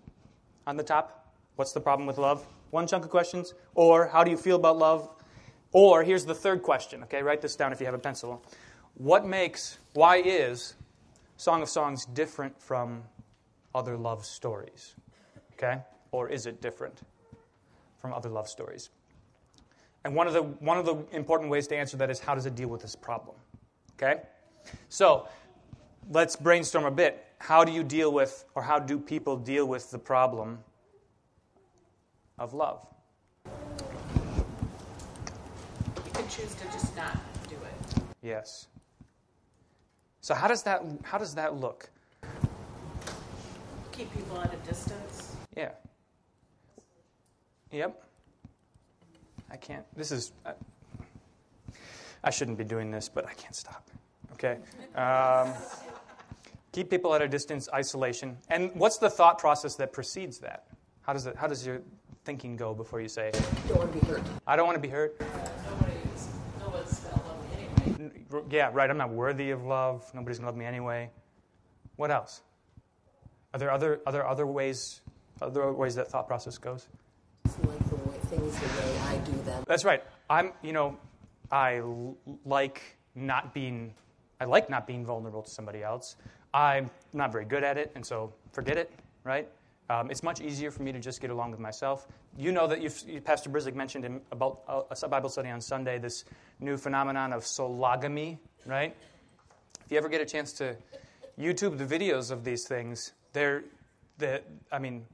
on 0.68 0.78
the 0.78 0.84
top. 0.84 1.34
What's 1.56 1.74
the 1.74 1.82
problem 1.82 2.06
with 2.06 2.20
love? 2.20 2.46
One 2.70 2.86
chunk 2.86 3.04
of 3.04 3.10
questions. 3.10 3.56
Or, 3.74 4.08
how 4.08 4.24
do 4.24 4.30
you 4.30 4.38
feel 4.38 4.58
about 4.58 4.78
love? 4.78 5.10
Or, 5.72 6.04
here's 6.04 6.26
the 6.26 6.36
third 6.36 6.62
question. 6.62 7.02
Okay, 7.04 7.24
write 7.24 7.42
this 7.42 7.56
down 7.56 7.72
if 7.74 7.80
you 7.80 7.88
have 7.88 7.96
a 7.96 8.00
pencil. 8.00 8.44
What 8.94 9.26
makes, 9.26 9.80
why 9.94 10.18
is 10.18 10.76
Song 11.38 11.64
of 11.64 11.70
Songs 11.70 12.06
different 12.06 12.62
from 12.62 13.06
other 13.74 13.98
love 13.98 14.24
stories? 14.24 14.94
Okay? 15.54 15.80
Or 16.12 16.30
is 16.30 16.46
it 16.46 16.62
different 16.62 17.02
from 17.98 18.14
other 18.14 18.30
love 18.30 18.48
stories? 18.48 18.90
And 20.04 20.16
one 20.16 20.28
of 20.28 20.34
the, 20.34 20.44
one 20.44 20.78
of 20.78 20.86
the 20.86 20.96
important 21.12 21.50
ways 21.50 21.68
to 21.68 21.76
answer 21.76 21.98
that 21.98 22.10
is 22.10 22.20
how 22.20 22.36
does 22.36 22.46
it 22.46 22.56
deal 22.56 22.70
with 22.70 22.82
this 22.82 22.96
problem? 22.96 23.36
Okay? 23.96 24.22
So, 24.88 25.28
let's 26.10 26.36
brainstorm 26.36 26.86
a 26.86 26.92
bit. 26.92 27.26
How 27.40 27.64
do 27.64 27.72
you 27.72 27.84
deal 27.84 28.12
with, 28.12 28.46
or 28.56 28.64
how 28.64 28.80
do 28.80 28.98
people 28.98 29.36
deal 29.38 29.66
with 29.66 29.92
the 29.92 30.00
problem 30.00 30.60
of 32.38 32.54
love? 32.54 32.86
You 33.46 33.52
can 36.14 36.28
choose 36.28 36.54
to 36.56 36.66
just 36.66 36.96
not 36.96 37.18
do 37.48 37.56
it. 37.56 38.04
Yes. 38.22 38.68
So 40.22 40.36
how 40.36 40.48
does 40.48 40.64
that 40.64 40.84
how 41.04 41.18
does 41.18 41.34
that 41.36 41.56
look? 41.56 41.90
Keep 43.92 44.14
people 44.14 44.40
at 44.42 44.54
a 44.54 44.58
distance. 44.58 45.29
Yeah. 47.72 47.78
Yep. 47.80 48.04
I 49.52 49.58
can't. 49.58 49.86
This 49.96 50.12
is. 50.12 50.32
I, 50.46 50.54
I 52.24 52.30
shouldn't 52.30 52.58
be 52.58 52.64
doing 52.64 52.92
this, 52.92 53.10
but 53.10 53.26
I 53.26 53.34
can't 53.34 53.56
stop. 53.56 53.90
Okay. 54.34 54.58
Um, 54.96 55.54
keep 56.72 56.90
people 56.90 57.14
at 57.16 57.22
a 57.22 57.28
distance, 57.28 57.68
isolation, 57.74 58.38
and 58.50 58.72
what's 58.76 58.98
the 58.98 59.10
thought 59.10 59.38
process 59.40 59.76
that 59.76 59.94
precedes 59.94 60.40
that? 60.40 60.66
How 61.02 61.14
does 61.14 61.26
it? 61.26 61.36
How 61.36 61.48
does 61.48 61.66
your 61.66 61.82
thinking 62.26 62.56
go 62.56 62.74
before 62.74 63.02
you 63.02 63.08
say, 63.08 63.32
Don't 63.68 63.78
want 63.78 63.94
to 63.94 64.00
be 64.00 64.06
hurt. 64.06 64.22
"I 64.46 64.56
don't 64.56 64.66
want 64.68 64.76
to 64.76 64.82
be 64.82 64.90
hurt"? 64.90 65.20
Nobody's, 65.20 66.28
no 66.60 66.70
one's 66.70 67.00
gonna 67.00 67.24
love 67.28 67.52
me 67.52 67.58
anyway. 67.88 68.12
N- 68.32 68.46
Yeah, 68.52 68.70
right. 68.74 68.90
I'm 68.90 68.98
not 68.98 69.10
worthy 69.10 69.52
of 69.52 69.64
love. 69.66 70.10
Nobody's 70.14 70.38
gonna 70.38 70.48
love 70.50 70.58
me 70.58 70.66
anyway. 70.66 71.10
What 71.96 72.12
else? 72.12 72.42
Are 73.54 73.60
there 73.60 73.72
other 73.72 74.02
are 74.06 74.12
there 74.12 74.28
other 74.28 74.46
ways 74.46 75.02
other 75.42 75.72
ways 75.72 75.96
that 75.96 76.10
thought 76.10 76.28
process 76.28 76.58
goes? 76.58 76.88
That's 79.68 79.86
right. 79.86 80.04
I'm, 80.30 80.54
you 80.62 80.74
know, 80.74 80.98
I 81.52 81.82
like 82.46 82.82
not 83.16 83.54
being, 83.54 83.94
I 84.40 84.46
like 84.46 84.70
not 84.70 84.86
being 84.88 85.06
vulnerable 85.06 85.42
to 85.44 85.50
somebody 85.50 85.84
else. 85.84 86.16
I'm 86.54 86.90
not 87.14 87.32
very 87.32 87.46
good 87.46 87.64
at 87.64 87.78
it, 87.78 87.92
and 87.96 88.06
so 88.06 88.34
forget 88.54 88.78
it, 88.78 88.92
right? 89.24 89.48
Um, 89.90 90.12
it's 90.12 90.22
much 90.22 90.40
easier 90.40 90.70
for 90.70 90.84
me 90.84 90.92
to 90.92 91.00
just 91.00 91.20
get 91.20 91.32
along 91.32 91.52
with 91.52 91.60
myself. 91.60 92.08
You 92.38 92.52
know 92.52 92.68
that 92.68 92.82
you- 92.82 93.22
Pastor 93.22 93.50
Brizik 93.50 93.74
mentioned 93.74 94.06
in, 94.06 94.22
about 94.32 94.62
a, 94.68 94.84
a 95.04 95.08
Bible 95.08 95.30
study 95.30 95.50
on 95.50 95.62
Sunday 95.62 95.98
this 95.98 96.26
new 96.60 96.78
phenomenon 96.78 97.34
of 97.34 97.44
sologamy, 97.44 98.38
right? 98.66 98.96
If 99.86 99.92
you 99.92 99.98
ever 99.98 100.10
get 100.10 100.22
a 100.22 100.26
chance 100.26 100.54
to 100.54 100.76
YouTube 101.40 101.78
the 101.80 101.86
videos 101.86 102.30
of 102.30 102.44
these 102.44 102.68
things, 102.68 103.14
they're, 103.34 103.64
the, 104.20 104.44
I 104.72 104.78
mean, 104.78 105.06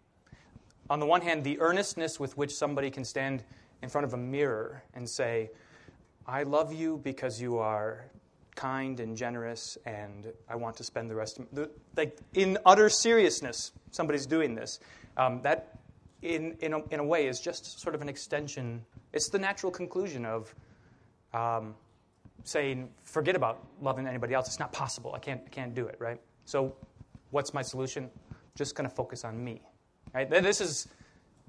on 0.89 0.99
the 0.99 1.05
one 1.05 1.21
hand, 1.21 1.43
the 1.43 1.59
earnestness 1.59 2.19
with 2.19 2.37
which 2.37 2.53
somebody 2.53 2.91
can 2.91 3.03
stand 3.03 3.43
in 3.81 3.89
front 3.89 4.05
of 4.05 4.13
a 4.13 4.17
mirror 4.17 4.83
and 4.93 5.09
say, 5.09 5.49
I 6.27 6.43
love 6.43 6.73
you 6.73 6.99
because 7.03 7.41
you 7.41 7.57
are 7.57 8.05
kind 8.55 8.99
and 8.99 9.15
generous, 9.15 9.77
and 9.85 10.31
I 10.49 10.55
want 10.55 10.77
to 10.77 10.83
spend 10.83 11.09
the 11.09 11.15
rest 11.15 11.39
of 11.39 11.45
the, 11.51 11.69
like 11.95 12.17
in 12.33 12.57
utter 12.65 12.89
seriousness. 12.89 13.71
Somebody's 13.91 14.25
doing 14.25 14.55
this. 14.55 14.79
Um, 15.17 15.41
that, 15.43 15.77
in 16.21 16.55
in 16.61 16.73
a, 16.73 16.83
in 16.89 16.99
a 16.99 17.03
way, 17.03 17.27
is 17.27 17.39
just 17.39 17.79
sort 17.79 17.95
of 17.95 18.01
an 18.01 18.09
extension. 18.09 18.83
It's 19.13 19.29
the 19.29 19.39
natural 19.39 19.71
conclusion 19.71 20.25
of 20.25 20.55
um, 21.33 21.75
saying, 22.43 22.89
"Forget 23.03 23.35
about 23.35 23.63
loving 23.81 24.07
anybody 24.07 24.33
else. 24.33 24.47
It's 24.47 24.59
not 24.59 24.71
possible. 24.71 25.13
I 25.13 25.19
can't 25.19 25.41
I 25.45 25.49
can't 25.49 25.75
do 25.75 25.87
it." 25.87 25.97
Right. 25.99 26.19
So, 26.45 26.75
what's 27.31 27.53
my 27.53 27.61
solution? 27.61 28.09
Just 28.55 28.75
going 28.75 28.89
to 28.89 28.95
focus 28.95 29.25
on 29.25 29.43
me. 29.43 29.61
Right? 30.15 30.29
This 30.29 30.61
is, 30.61 30.87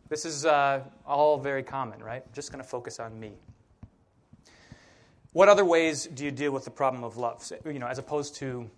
this 0.08 0.24
is 0.24 0.44
uh, 0.44 0.80
all 1.06 1.38
very 1.38 1.62
common, 1.62 2.02
right? 2.02 2.24
Just 2.32 2.50
going 2.50 2.62
to 2.62 2.68
focus 2.68 2.98
on 2.98 3.18
me. 3.18 3.34
What 5.32 5.48
other 5.48 5.64
ways 5.64 6.06
do 6.06 6.24
you 6.24 6.32
deal 6.32 6.50
with 6.50 6.64
the 6.64 6.70
problem 6.72 7.04
of 7.04 7.16
love, 7.16 7.48
you 7.64 7.78
know, 7.78 7.86
as 7.86 7.98
opposed 7.98 8.34
to 8.36 8.68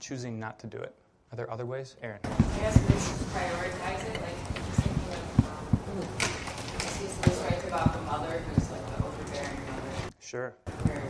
choosing 0.00 0.40
not 0.40 0.58
to 0.60 0.66
do 0.66 0.78
it? 0.78 0.94
Are 1.32 1.36
there 1.36 1.50
other 1.50 1.66
ways? 1.66 1.96
Aaron. 2.02 2.18
I 2.24 2.28
guess 2.60 2.78
we 2.78 2.94
should 2.94 3.26
prioritize 3.28 4.08
it, 4.08 4.22
like, 4.22 4.38
just 4.54 4.80
thinking 4.80 5.12
of, 5.12 5.38
um, 5.44 6.08
I 6.78 6.84
see 6.86 7.06
some 7.06 7.32
stories 7.34 7.64
about 7.64 7.92
the 7.92 8.00
mother 8.02 8.38
who's 8.54 8.70
like 8.70 8.86
the 8.96 9.04
overbearing 9.04 9.60
mother, 9.66 10.12
Sure. 10.20 10.54
where 10.84 11.02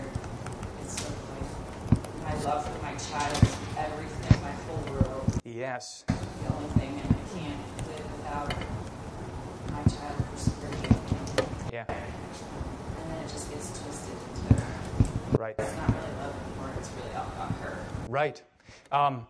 it's 0.82 0.96
sort 1.00 1.12
of 1.12 1.30
like, 1.30 2.24
my 2.24 2.34
love 2.50 2.66
for 2.66 2.82
my 2.82 2.94
child 2.96 3.36
is 3.42 3.54
everything, 3.78 4.42
my 4.42 4.50
whole 4.66 4.82
world, 4.94 5.40
Yes. 5.44 6.04
the 6.08 6.54
only 6.54 6.68
thing, 6.80 6.88
and 7.04 7.10
I 7.12 7.38
can't 7.38 7.60
live 7.86 8.06
without 8.16 8.54
my 9.84 9.92
child 9.92 10.24
for 10.30 10.36
spiritual. 10.36 11.48
Yeah. 11.72 11.84
And 11.88 13.10
then 13.10 13.24
it 13.24 13.28
just 13.28 13.50
gets 13.50 13.80
twisted 13.80 14.16
into, 14.50 15.38
Right. 15.38 15.54
it's 15.58 15.76
not 15.76 15.88
really 15.88 16.16
love 16.20 16.34
anymore, 16.46 16.70
it's 16.78 16.90
really 17.02 17.14
all 17.16 17.26
about 17.34 17.52
her. 17.60 17.78
Right. 18.08 18.42
Um, 18.92 19.26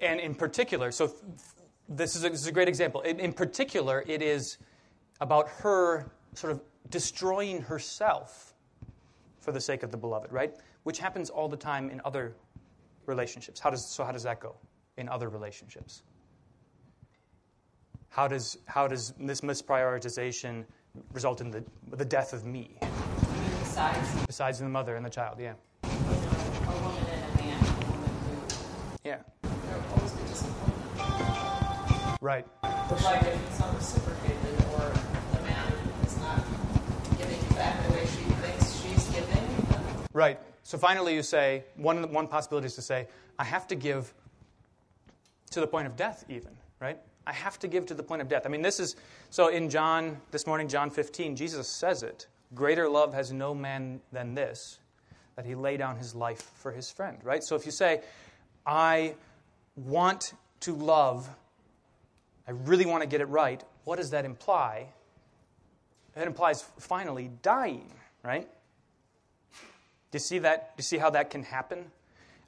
and 0.00 0.20
in 0.20 0.34
particular, 0.34 0.92
so 0.92 1.08
th- 1.08 1.20
this 1.88 2.16
is, 2.16 2.24
a, 2.24 2.30
this 2.30 2.40
is 2.40 2.46
a 2.46 2.52
great 2.52 2.68
example. 2.68 3.00
In, 3.02 3.20
in 3.20 3.32
particular, 3.32 4.04
it 4.06 4.22
is 4.22 4.58
about 5.20 5.48
her 5.48 6.10
sort 6.34 6.52
of 6.52 6.60
destroying 6.90 7.62
herself 7.62 8.54
for 9.40 9.52
the 9.52 9.60
sake 9.60 9.82
of 9.82 9.90
the 9.90 9.96
beloved, 9.96 10.32
right? 10.32 10.54
Which 10.82 10.98
happens 10.98 11.30
all 11.30 11.48
the 11.48 11.56
time 11.56 11.90
in 11.90 12.00
other 12.04 12.34
relationships. 13.06 13.60
How 13.60 13.70
does, 13.70 13.86
so, 13.86 14.04
how 14.04 14.12
does 14.12 14.24
that 14.24 14.40
go 14.40 14.56
in 14.96 15.08
other 15.08 15.28
relationships? 15.28 16.02
How 18.16 18.26
does, 18.26 18.56
how 18.64 18.88
does 18.88 19.12
this 19.20 19.42
misprioritization 19.42 20.64
result 21.12 21.42
in 21.42 21.50
the, 21.50 21.62
the 21.90 22.04
death 22.06 22.32
of 22.32 22.46
me, 22.46 22.78
besides, 23.60 24.08
besides 24.26 24.58
the 24.58 24.70
mother 24.70 24.96
and 24.96 25.04
the 25.04 25.10
child? 25.10 25.36
Yeah. 25.38 25.52
you 25.82 25.90
know, 25.90 25.96
a 25.96 26.80
woman 26.80 27.04
and 27.12 27.40
a 27.40 27.42
man, 27.42 27.58
a 27.62 27.90
woman 27.90 28.10
who, 28.24 28.56
Yeah. 29.04 29.18
There'll 29.42 29.82
always 29.94 30.12
be 30.12 30.28
disappointment. 30.28 32.22
Right. 32.22 32.46
Like 32.62 33.20
if 33.20 33.48
it's 33.50 33.60
not 33.60 33.74
reciprocated 33.74 34.64
or 34.72 34.94
the 35.36 35.42
man 35.44 35.72
is 36.06 36.18
not 36.18 36.42
giving 37.18 37.42
back 37.54 37.86
the 37.86 37.92
way 37.92 38.06
she 38.06 38.22
thinks 38.40 38.80
she's 38.80 39.08
giving. 39.10 39.44
Right. 40.14 40.40
So 40.62 40.78
finally, 40.78 41.14
you 41.14 41.22
say 41.22 41.64
one, 41.76 42.10
one 42.14 42.28
possibility 42.28 42.64
is 42.64 42.76
to 42.76 42.82
say, 42.82 43.08
I 43.38 43.44
have 43.44 43.66
to 43.66 43.74
give 43.74 44.14
to 45.50 45.60
the 45.60 45.66
point 45.66 45.86
of 45.86 45.96
death, 45.96 46.24
even, 46.30 46.56
right? 46.80 46.98
I 47.26 47.32
have 47.32 47.58
to 47.60 47.68
give 47.68 47.86
to 47.86 47.94
the 47.94 48.02
point 48.02 48.22
of 48.22 48.28
death. 48.28 48.42
I 48.46 48.48
mean, 48.48 48.62
this 48.62 48.78
is 48.78 48.96
so 49.30 49.48
in 49.48 49.68
John, 49.68 50.20
this 50.30 50.46
morning, 50.46 50.68
John 50.68 50.90
15, 50.90 51.36
Jesus 51.36 51.68
says 51.68 52.02
it 52.02 52.26
Greater 52.54 52.88
love 52.88 53.12
has 53.14 53.32
no 53.32 53.54
man 53.54 54.00
than 54.12 54.34
this, 54.34 54.78
that 55.34 55.44
he 55.44 55.54
lay 55.54 55.76
down 55.76 55.96
his 55.96 56.14
life 56.14 56.52
for 56.56 56.70
his 56.70 56.90
friend, 56.90 57.18
right? 57.24 57.42
So 57.42 57.56
if 57.56 57.66
you 57.66 57.72
say, 57.72 58.02
I 58.64 59.14
want 59.74 60.34
to 60.60 60.74
love, 60.74 61.28
I 62.46 62.52
really 62.52 62.86
want 62.86 63.02
to 63.02 63.08
get 63.08 63.20
it 63.20 63.26
right, 63.26 63.62
what 63.84 63.96
does 63.96 64.10
that 64.10 64.24
imply? 64.24 64.86
That 66.14 66.26
implies 66.26 66.64
finally 66.78 67.30
dying, 67.42 67.92
right? 68.22 68.48
Do 70.10 70.16
you 70.16 70.20
see 70.20 70.38
that? 70.38 70.76
Do 70.76 70.80
you 70.80 70.84
see 70.84 70.98
how 70.98 71.10
that 71.10 71.30
can 71.30 71.42
happen? 71.42 71.84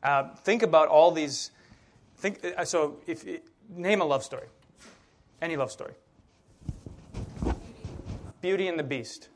Uh, 0.03 0.35
think 0.37 0.63
about 0.63 0.89
all 0.89 1.11
these. 1.11 1.51
Think 2.17 2.45
uh, 2.57 2.65
so. 2.65 2.97
If 3.07 3.25
name 3.69 4.01
a 4.01 4.05
love 4.05 4.25
story, 4.25 4.47
any 5.41 5.57
love 5.57 5.71
story. 5.71 5.95
Beauty 8.41 8.69
and 8.69 8.79
the 8.79 8.85
Beast. 8.85 9.29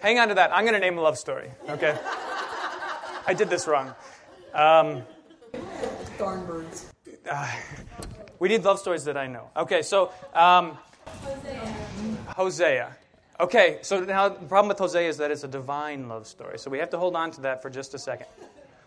Hang 0.00 0.18
on 0.18 0.28
to 0.28 0.34
that. 0.34 0.50
I'm 0.54 0.64
going 0.64 0.74
to 0.74 0.80
name 0.80 0.96
a 0.96 1.02
love 1.02 1.18
story. 1.18 1.50
Okay. 1.68 1.96
I 3.26 3.34
did 3.34 3.50
this 3.50 3.66
wrong. 3.66 3.94
Um, 4.54 5.02
Thornbirds. 6.18 6.86
we 8.38 8.48
need 8.48 8.64
love 8.64 8.78
stories 8.78 9.04
that 9.04 9.16
I 9.16 9.26
know. 9.26 9.50
Okay, 9.56 9.82
so 9.82 10.10
um, 10.34 10.78
Hosea. 12.28 12.96
Okay, 13.38 13.78
so 13.82 14.00
now 14.00 14.28
the 14.28 14.46
problem 14.46 14.68
with 14.68 14.78
Hosea 14.78 15.08
is 15.08 15.16
that 15.18 15.30
it's 15.30 15.44
a 15.44 15.48
divine 15.48 16.08
love 16.08 16.26
story. 16.26 16.58
So 16.58 16.70
we 16.70 16.78
have 16.78 16.90
to 16.90 16.98
hold 16.98 17.14
on 17.14 17.30
to 17.32 17.40
that 17.42 17.62
for 17.62 17.70
just 17.70 17.94
a 17.94 17.98
second. 17.98 18.26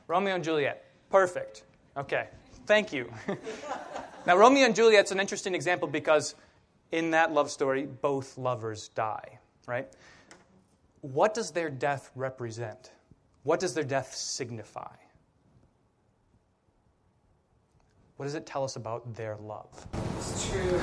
Romeo 0.07 0.35
and 0.35 0.43
Juliet. 0.43 0.85
Perfect. 1.09 1.63
Okay, 1.95 2.27
thank 2.65 2.91
you. 2.91 3.11
now, 4.25 4.37
Romeo 4.37 4.65
and 4.65 4.75
Juliet's 4.75 5.11
an 5.11 5.19
interesting 5.19 5.55
example 5.55 5.87
because 5.87 6.35
in 6.91 7.11
that 7.11 7.33
love 7.33 7.49
story, 7.51 7.85
both 7.85 8.37
lovers 8.37 8.89
die, 8.89 9.39
right? 9.67 9.87
What 11.01 11.33
does 11.33 11.51
their 11.51 11.69
death 11.69 12.11
represent? 12.15 12.91
What 13.43 13.59
does 13.59 13.73
their 13.73 13.83
death 13.83 14.13
signify? 14.15 14.95
What 18.17 18.25
does 18.25 18.35
it 18.35 18.45
tell 18.45 18.63
us 18.63 18.75
about 18.75 19.15
their 19.15 19.35
love? 19.37 19.87
It's 20.17 20.49
true. 20.49 20.79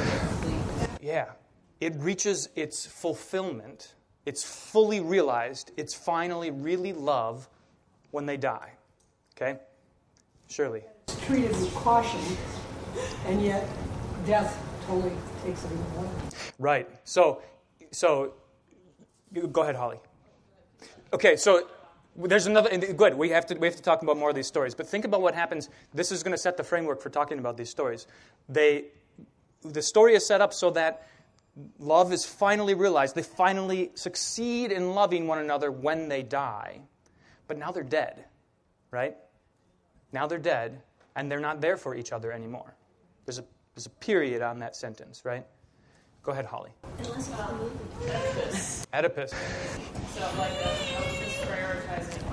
Yeah. 1.00 1.30
It 1.80 1.94
reaches 1.96 2.50
its 2.56 2.84
fulfillment, 2.84 3.94
it's 4.26 4.44
fully 4.44 5.00
realized, 5.00 5.70
it's 5.78 5.94
finally 5.94 6.50
really 6.50 6.92
love 6.92 7.48
when 8.10 8.26
they 8.26 8.36
die. 8.36 8.72
Okay? 9.34 9.58
Shirley. 10.48 10.82
It's 11.08 11.18
treated 11.24 11.52
with 11.52 11.74
caution, 11.74 12.20
and 13.26 13.42
yet 13.42 13.68
death 14.26 14.58
totally 14.86 15.12
takes 15.44 15.64
it 15.64 15.70
away. 15.70 16.08
Right. 16.58 16.88
So, 17.04 17.42
so 17.90 18.34
go 19.52 19.62
ahead, 19.62 19.76
Holly. 19.76 19.98
Okay, 21.12 21.36
so 21.36 21.68
there's 22.16 22.46
another. 22.46 22.76
Good. 22.76 23.14
We 23.14 23.30
have 23.30 23.46
to 23.46 23.54
we 23.54 23.66
have 23.66 23.76
to 23.76 23.82
talk 23.82 24.02
about 24.02 24.16
more 24.16 24.30
of 24.30 24.36
these 24.36 24.46
stories. 24.46 24.74
But 24.74 24.86
think 24.86 25.04
about 25.04 25.22
what 25.22 25.34
happens. 25.34 25.68
This 25.94 26.12
is 26.12 26.22
going 26.22 26.32
to 26.32 26.38
set 26.38 26.56
the 26.56 26.64
framework 26.64 27.00
for 27.00 27.10
talking 27.10 27.38
about 27.38 27.56
these 27.56 27.70
stories. 27.70 28.06
They, 28.48 28.86
the 29.62 29.82
story 29.82 30.14
is 30.14 30.26
set 30.26 30.40
up 30.40 30.52
so 30.52 30.70
that 30.70 31.06
love 31.78 32.12
is 32.12 32.24
finally 32.24 32.74
realized. 32.74 33.14
They 33.14 33.22
finally 33.22 33.90
succeed 33.94 34.72
in 34.72 34.94
loving 34.94 35.26
one 35.26 35.38
another 35.38 35.70
when 35.70 36.08
they 36.08 36.22
die. 36.22 36.80
But 37.46 37.58
now 37.58 37.72
they're 37.72 37.82
dead, 37.82 38.24
right? 38.90 39.16
Now 40.12 40.26
they're 40.26 40.38
dead, 40.38 40.82
and 41.16 41.30
they're 41.30 41.40
not 41.40 41.60
there 41.60 41.76
for 41.76 41.94
each 41.94 42.12
other 42.12 42.32
anymore. 42.32 42.74
There's 43.30 43.38
a 43.38 43.44
there's 43.76 43.86
a 43.86 43.90
period 43.90 44.42
on 44.42 44.58
that 44.58 44.74
sentence, 44.74 45.24
right? 45.24 45.46
Go 46.24 46.32
ahead, 46.32 46.46
Holly. 46.46 46.70
Oedipus. 46.98 48.88
Oedipus. 48.92 49.30
So 49.30 50.28
like 50.36 50.58
the, 50.58 50.64
just 50.64 51.40
prioritizing. 51.42 52.24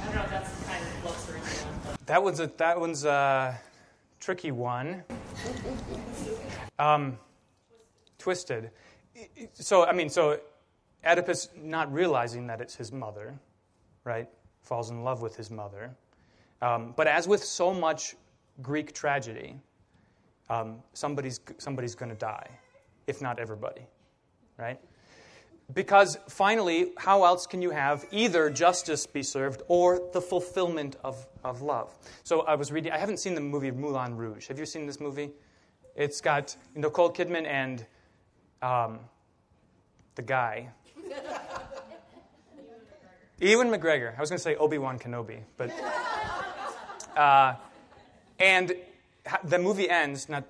I 0.00 0.04
don't 0.06 0.14
know 0.14 0.22
if 0.22 0.30
that's 0.30 0.50
the 0.50 0.64
kind 0.64 0.82
of 0.82 1.04
love 1.04 1.18
story 1.18 1.40
you 1.40 1.44
want, 1.44 1.84
but 1.84 2.06
That 2.06 2.22
one's 2.22 2.40
a 2.40 2.46
that 2.56 2.80
one's 2.80 3.04
a 3.04 3.60
tricky 4.18 4.50
one. 4.50 5.04
Um, 6.78 7.18
twisted. 8.16 8.70
So 9.52 9.84
I 9.84 9.92
mean, 9.92 10.08
so 10.08 10.40
Oedipus 11.04 11.50
not 11.54 11.92
realizing 11.92 12.46
that 12.46 12.62
it's 12.62 12.74
his 12.74 12.92
mother, 12.92 13.38
right? 14.04 14.30
Falls 14.62 14.88
in 14.88 15.04
love 15.04 15.20
with 15.20 15.36
his 15.36 15.50
mother. 15.50 15.94
Um, 16.62 16.94
but 16.96 17.06
as 17.06 17.28
with 17.28 17.44
so 17.44 17.74
much 17.74 18.16
Greek 18.62 18.94
tragedy, 18.94 19.60
um, 20.50 20.82
somebody's 20.92 21.40
somebody's 21.58 21.94
going 21.94 22.10
to 22.10 22.16
die, 22.16 22.48
if 23.06 23.20
not 23.20 23.38
everybody, 23.38 23.82
right? 24.56 24.80
Because 25.74 26.16
finally, 26.28 26.92
how 26.96 27.24
else 27.24 27.46
can 27.46 27.60
you 27.60 27.70
have 27.70 28.06
either 28.10 28.48
justice 28.48 29.06
be 29.06 29.22
served 29.22 29.62
or 29.68 30.00
the 30.14 30.20
fulfillment 30.20 30.96
of, 31.04 31.26
of 31.44 31.60
love? 31.60 31.92
So 32.24 32.40
I 32.42 32.54
was 32.54 32.72
reading, 32.72 32.90
I 32.90 32.96
haven't 32.96 33.18
seen 33.18 33.34
the 33.34 33.42
movie 33.42 33.70
Moulin 33.70 34.16
Rouge. 34.16 34.46
Have 34.48 34.58
you 34.58 34.64
seen 34.64 34.86
this 34.86 34.98
movie? 34.98 35.30
It's 35.94 36.22
got 36.22 36.56
Nicole 36.74 37.12
Kidman 37.12 37.46
and 37.46 37.84
um, 38.62 39.00
the 40.14 40.22
guy. 40.22 40.70
Ewan 43.40 43.68
McGregor. 43.68 44.16
I 44.16 44.20
was 44.20 44.30
going 44.30 44.38
to 44.38 44.42
say 44.42 44.56
Obi 44.56 44.78
Wan 44.78 44.98
Kenobi, 44.98 45.40
but. 45.58 45.70
Uh, 47.14 47.56
and 48.38 48.72
the 49.44 49.58
movie 49.58 49.88
ends, 49.88 50.28
not 50.28 50.44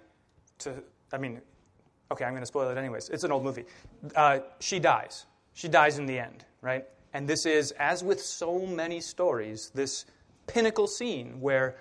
to, 0.60 0.82
I 1.12 1.18
mean, 1.18 1.40
okay, 2.10 2.24
I'm 2.24 2.32
going 2.32 2.42
to 2.42 2.46
spoil 2.46 2.68
it 2.70 2.78
anyways. 2.78 3.08
It's 3.08 3.24
an 3.24 3.32
old 3.32 3.44
movie. 3.44 3.64
Uh, 4.14 4.40
she 4.60 4.78
dies. 4.78 5.26
She 5.54 5.68
dies 5.68 5.98
in 5.98 6.06
the 6.06 6.18
end, 6.18 6.44
right? 6.62 6.84
And 7.14 7.28
this 7.28 7.46
is, 7.46 7.72
as 7.72 8.04
with 8.04 8.20
so 8.20 8.60
many 8.66 9.00
stories, 9.00 9.70
this 9.74 10.04
pinnacle 10.46 10.86
scene 10.86 11.40
where, 11.40 11.76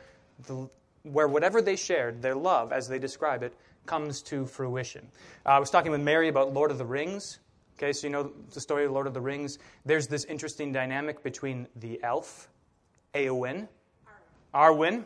the, 0.48 0.70
where 1.04 1.27
whatever 1.27 1.62
they 1.62 1.75
shared, 1.75 2.22
their 2.22 2.36
love, 2.36 2.72
as 2.72 2.88
they 2.88 3.00
describe 3.00 3.44
it, 3.44 3.54
comes 3.86 4.22
to 4.22 4.46
fruition. 4.46 5.08
Uh, 5.46 5.50
I 5.50 5.60
was 5.60 5.70
talking 5.70 5.92
with 5.92 6.01
Mary 6.01 6.27
about 6.27 6.54
Lord 6.54 6.72
of 6.72 6.77
the 6.77 6.86
Rings. 6.86 7.39
Okay, 7.77 7.94
so 7.94 8.08
you 8.08 8.12
know 8.12 8.32
the 8.54 8.60
story 8.60 8.86
of 8.86 8.92
Lord 8.92 9.08
of 9.08 9.13
the 9.13 9.22
Rings. 9.22 9.60
There's 9.86 10.08
this 10.08 10.26
interesting 10.26 10.72
dynamic 10.72 11.24
between 11.24 11.67
the 11.76 12.00
elf, 12.04 12.50
Eowyn, 13.13 13.67
Arwen, 14.54 15.06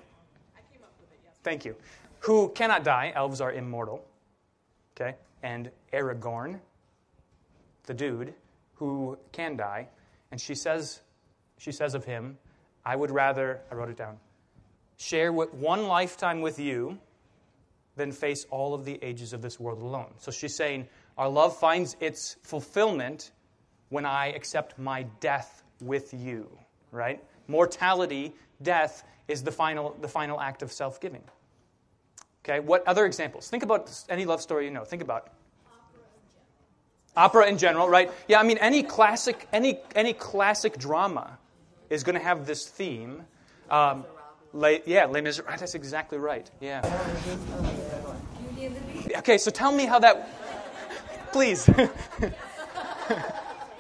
thank 1.44 1.66
you, 1.66 1.76
who 2.20 2.50
cannot 2.50 2.84
die. 2.84 3.12
Elves 3.16 3.42
are 3.42 3.52
immortal. 3.52 4.06
Okay, 4.96 5.16
and 5.44 5.72
Aragorn, 5.94 6.60
the 7.86 7.94
dude 7.94 8.34
who 8.76 9.18
can 9.32 9.56
die, 9.56 9.88
and 10.32 10.40
she 10.40 10.56
says, 10.56 11.02
she 11.58 11.72
says 11.72 11.94
of 11.94 12.06
him, 12.06 12.38
"I 12.86 12.96
would 12.96 13.12
rather." 13.12 13.62
I 13.72 13.76
wrote 13.76 13.90
it 13.90 13.98
down. 13.98 14.20
Share 14.98 15.32
one 15.32 15.88
lifetime 15.88 16.42
with 16.42 16.60
you 16.60 17.00
than 17.96 18.12
face 18.12 18.46
all 18.50 18.74
of 18.74 18.86
the 18.86 19.00
ages 19.04 19.34
of 19.34 19.42
this 19.42 19.60
world 19.60 19.82
alone. 19.82 20.14
So 20.20 20.32
she's 20.32 20.56
saying, 20.56 20.88
our 21.18 21.28
love 21.28 21.58
finds 21.58 21.98
its 22.00 22.38
fulfillment 22.42 23.32
when 23.90 24.06
I 24.06 24.28
accept 24.28 24.80
my 24.80 25.04
death 25.20 25.64
with 25.82 26.14
you, 26.14 26.50
right? 26.92 27.22
Mortality, 27.48 28.34
death, 28.64 29.04
is 29.28 29.44
the 29.44 29.52
final, 29.52 29.96
the 30.02 30.08
final 30.08 30.40
act 30.40 30.62
of 30.62 30.72
self 30.72 31.00
giving. 31.00 31.24
Okay, 32.44 32.60
what 32.60 32.88
other 32.88 33.06
examples? 33.06 33.50
Think 33.50 33.64
about 33.64 33.92
any 34.10 34.26
love 34.26 34.42
story 34.42 34.66
you 34.66 34.72
know. 34.72 34.84
Think 34.84 35.02
about 35.02 35.30
opera 37.16 37.48
in 37.48 37.58
general, 37.58 37.88
right? 37.88 38.12
Yeah, 38.28 38.40
I 38.40 38.44
mean 38.44 38.58
any 38.58 38.84
classic, 38.84 39.48
any 39.54 39.80
any 39.96 40.14
classic 40.14 40.78
drama 40.78 41.38
is 41.90 42.04
going 42.04 42.16
to 42.16 42.24
have 42.24 42.46
this 42.46 42.68
theme. 42.68 43.24
Um, 43.70 44.06
yeah, 44.86 45.06
Les 45.06 45.22
Miserables. 45.22 45.60
That's 45.60 45.76
exactly 45.76 46.18
right. 46.18 46.50
Yeah. 46.60 46.82
Okay, 49.18 49.38
so 49.38 49.52
tell 49.52 49.72
me 49.72 49.86
how 49.86 50.00
that. 50.00 50.28
Please. 51.32 51.70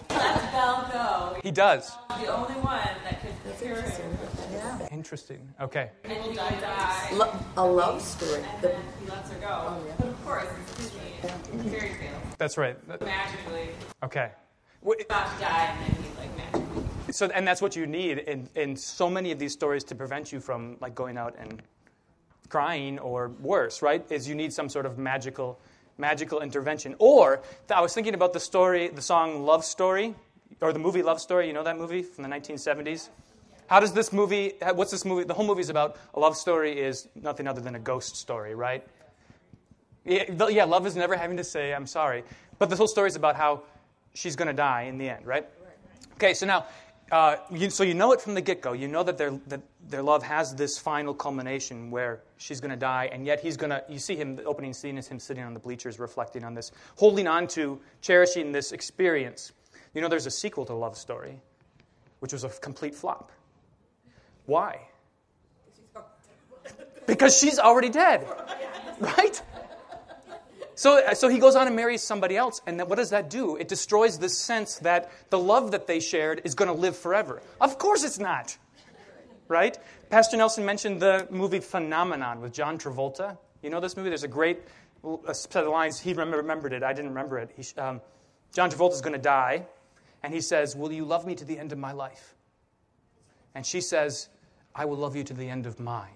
let 0.09 0.93
go. 0.93 1.37
he 1.43 1.51
does. 1.51 1.91
The 2.09 2.27
only 2.27 2.55
one 2.55 2.79
that 3.03 3.21
could 3.21 3.59
cure 3.59 3.81
him. 3.81 4.17
Interesting. 5.01 5.41
Okay. 5.59 5.89
And 6.03 6.13
he 6.13 6.19
will 6.19 6.35
die. 6.35 7.09
Lo- 7.13 7.33
a 7.57 7.65
love 7.65 7.99
story. 8.03 8.43
And 8.53 8.61
then 8.61 8.81
he 9.03 9.09
lets 9.09 9.31
her 9.31 9.39
go. 9.39 9.47
Oh, 9.49 9.83
but 9.97 10.07
of 10.09 10.23
course, 10.25 10.45
it's 10.61 10.77
Disney. 10.77 11.71
Fairy 11.71 11.89
tale. 11.89 12.21
That's 12.37 12.55
right. 12.55 12.77
Magically, 13.01 13.69
Okay. 14.03 14.29
Wh- 14.85 15.01
about 15.03 15.33
to 15.33 15.41
die, 15.43 15.73
and 15.73 15.95
then 15.95 16.03
he 16.03 16.09
like 16.19 16.37
magically. 16.37 16.83
So, 17.13 17.25
and 17.33 17.47
that's 17.47 17.63
what 17.63 17.75
you 17.75 17.87
need 17.87 18.19
in, 18.19 18.47
in 18.53 18.75
so 18.75 19.09
many 19.09 19.31
of 19.31 19.39
these 19.39 19.53
stories 19.53 19.83
to 19.85 19.95
prevent 19.95 20.31
you 20.31 20.39
from 20.39 20.77
like 20.81 20.93
going 20.93 21.17
out 21.17 21.33
and 21.39 21.63
crying 22.49 22.99
or 22.99 23.29
worse, 23.41 23.81
right? 23.81 24.05
Is 24.11 24.29
you 24.29 24.35
need 24.35 24.53
some 24.53 24.69
sort 24.69 24.85
of 24.85 24.99
magical, 24.99 25.59
magical 25.97 26.41
intervention. 26.41 26.93
Or 26.99 27.41
I 27.73 27.81
was 27.81 27.95
thinking 27.95 28.13
about 28.13 28.33
the 28.33 28.39
story, 28.39 28.89
the 28.89 29.01
song 29.01 29.41
"Love 29.47 29.65
Story," 29.65 30.13
or 30.61 30.71
the 30.71 30.79
movie 30.79 31.01
"Love 31.01 31.19
Story." 31.19 31.47
You 31.47 31.53
know 31.53 31.63
that 31.63 31.79
movie 31.79 32.03
from 32.03 32.21
the 32.23 32.29
1970s. 32.29 33.09
How 33.71 33.79
does 33.79 33.93
this 33.93 34.11
movie? 34.11 34.51
What's 34.75 34.91
this 34.91 35.05
movie? 35.05 35.23
The 35.23 35.33
whole 35.33 35.47
movie 35.47 35.61
is 35.61 35.69
about 35.69 35.95
a 36.13 36.19
love 36.19 36.35
story. 36.35 36.77
Is 36.77 37.07
nothing 37.15 37.47
other 37.47 37.61
than 37.61 37.75
a 37.75 37.79
ghost 37.79 38.17
story, 38.17 38.53
right? 38.53 38.85
Yeah, 40.03 40.65
love 40.65 40.85
is 40.85 40.97
never 40.97 41.15
having 41.15 41.37
to 41.37 41.43
say 41.45 41.73
"I'm 41.73 41.87
sorry," 41.87 42.25
but 42.59 42.69
this 42.69 42.77
whole 42.77 42.89
story 42.89 43.07
is 43.07 43.15
about 43.15 43.37
how 43.37 43.63
she's 44.13 44.35
going 44.35 44.49
to 44.49 44.53
die 44.53 44.81
in 44.81 44.97
the 44.97 45.07
end, 45.07 45.25
right? 45.25 45.47
Okay, 46.15 46.33
so 46.33 46.45
now, 46.45 46.65
uh, 47.13 47.37
you, 47.49 47.69
so 47.69 47.83
you 47.83 47.93
know 47.93 48.11
it 48.11 48.19
from 48.19 48.33
the 48.33 48.41
get-go. 48.41 48.73
You 48.73 48.89
know 48.89 49.03
that 49.03 49.17
their 49.17 49.31
that 49.47 49.61
their 49.87 50.01
love 50.01 50.21
has 50.21 50.53
this 50.53 50.77
final 50.77 51.13
culmination 51.13 51.89
where 51.91 52.23
she's 52.35 52.59
going 52.59 52.71
to 52.71 52.75
die, 52.75 53.09
and 53.13 53.25
yet 53.25 53.39
he's 53.39 53.55
going 53.55 53.69
to. 53.69 53.81
You 53.87 53.99
see 53.99 54.17
him. 54.17 54.35
The 54.35 54.43
opening 54.43 54.73
scene 54.73 54.97
is 54.97 55.07
him 55.07 55.17
sitting 55.17 55.45
on 55.45 55.53
the 55.53 55.61
bleachers, 55.61 55.97
reflecting 55.97 56.43
on 56.43 56.53
this, 56.53 56.73
holding 56.97 57.25
on 57.25 57.47
to, 57.47 57.79
cherishing 58.01 58.51
this 58.51 58.73
experience. 58.73 59.53
You 59.93 60.01
know, 60.01 60.09
there's 60.09 60.25
a 60.25 60.31
sequel 60.31 60.65
to 60.65 60.73
Love 60.73 60.97
Story, 60.97 61.39
which 62.19 62.33
was 62.33 62.43
a 62.43 62.49
complete 62.49 62.93
flop. 62.93 63.31
Why? 64.51 64.81
Because 67.07 67.37
she's 67.37 67.57
already 67.57 67.89
dead, 67.89 68.27
right? 68.99 69.41
So, 70.75 71.01
so 71.13 71.29
he 71.29 71.39
goes 71.39 71.55
on 71.55 71.67
and 71.67 71.75
marries 71.75 72.03
somebody 72.03 72.35
else, 72.35 72.61
and 72.67 72.79
what 72.81 72.97
does 72.97 73.11
that 73.11 73.29
do? 73.29 73.55
It 73.55 73.69
destroys 73.69 74.19
the 74.19 74.27
sense 74.27 74.79
that 74.79 75.09
the 75.29 75.39
love 75.39 75.71
that 75.71 75.87
they 75.87 75.99
shared 76.01 76.41
is 76.43 76.53
going 76.53 76.67
to 76.67 76.77
live 76.77 76.97
forever. 76.97 77.41
Of 77.61 77.77
course 77.77 78.03
it's 78.03 78.19
not, 78.19 78.57
right? 79.47 79.77
Pastor 80.09 80.35
Nelson 80.35 80.65
mentioned 80.65 81.01
the 81.01 81.27
movie 81.31 81.61
Phenomenon 81.61 82.41
with 82.41 82.51
John 82.51 82.77
Travolta. 82.77 83.37
You 83.61 83.69
know 83.69 83.79
this 83.79 83.95
movie? 83.95 84.09
There's 84.09 84.23
a 84.23 84.35
great 84.39 84.59
uh, 85.03 85.31
set 85.33 85.63
of 85.63 85.69
lines. 85.69 85.99
He 85.99 86.13
remembered 86.13 86.73
it. 86.73 86.83
I 86.83 86.91
didn't 86.91 87.11
remember 87.11 87.39
it. 87.39 87.51
He, 87.55 87.63
um, 87.79 88.01
John 88.53 88.69
Travolta's 88.69 89.01
going 89.01 89.15
to 89.15 89.25
die, 89.39 89.65
and 90.23 90.33
he 90.33 90.41
says, 90.41 90.75
"Will 90.75 90.91
you 90.91 91.05
love 91.05 91.25
me 91.25 91.35
to 91.35 91.45
the 91.45 91.57
end 91.57 91.71
of 91.71 91.77
my 91.77 91.93
life?" 91.93 92.35
And 93.53 93.65
she 93.65 93.81
says, 93.81 94.29
"I 94.75 94.85
will 94.85 94.97
love 94.97 95.15
you 95.15 95.23
to 95.23 95.33
the 95.33 95.49
end 95.49 95.65
of 95.65 95.79
mine." 95.79 96.13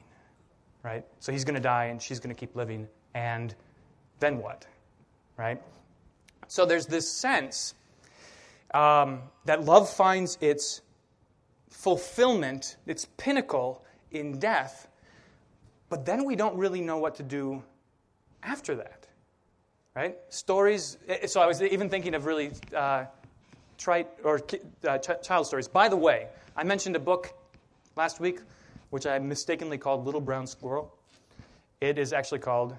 Right? 0.84 1.06
So 1.20 1.32
he's 1.32 1.44
going 1.44 1.56
to 1.56 1.62
die, 1.62 1.86
and 1.86 2.02
she's 2.02 2.20
going 2.20 2.34
to 2.36 2.39
keep 2.39 2.56
living, 2.56 2.88
and 3.13 3.56
then 4.20 4.38
what? 4.38 4.68
Right? 5.38 5.62
So 6.48 6.65
there's 6.65 6.86
this 6.86 7.12
sense 7.12 7.74
um, 8.74 9.22
that 9.46 9.65
love 9.65 9.89
finds 9.89 10.38
its 10.41 10.82
fulfillment, 11.70 12.78
its 12.86 13.08
pinnacle 13.18 13.84
in 14.12 14.38
death, 14.39 14.88
but 15.89 16.06
then 16.06 16.24
we 16.24 16.36
don't 16.36 16.56
really 16.56 16.82
know 16.82 16.98
what 16.98 17.15
to 17.15 17.24
do 17.24 17.63
after 18.44 18.76
that. 18.76 19.08
right? 19.96 20.18
Stories. 20.30 20.98
eh, 21.08 21.26
So 21.28 21.41
I 21.41 21.48
was 21.48 21.62
even 21.62 21.89
thinking 21.89 22.13
of 22.13 22.26
really 22.26 22.52
uh, 22.76 23.06
trite 23.78 24.08
or 24.24 24.39
uh, 24.88 24.98
ch- 25.00 25.22
child 25.24 25.48
stories. 25.48 25.68
By 25.68 25.89
the 25.89 25.98
way, 25.98 26.28
I 26.56 26.63
mentioned 26.63 26.96
a 26.96 27.00
book 27.00 27.34
last 27.96 28.20
week 28.20 28.40
which 28.90 29.06
I 29.06 29.20
mistakenly 29.20 29.78
called 29.78 30.06
Little 30.06 30.22
Brown 30.22 30.48
Squirrel. 30.48 30.96
It 31.82 31.98
is 31.98 32.14
actually 32.14 32.40
called 32.40 32.76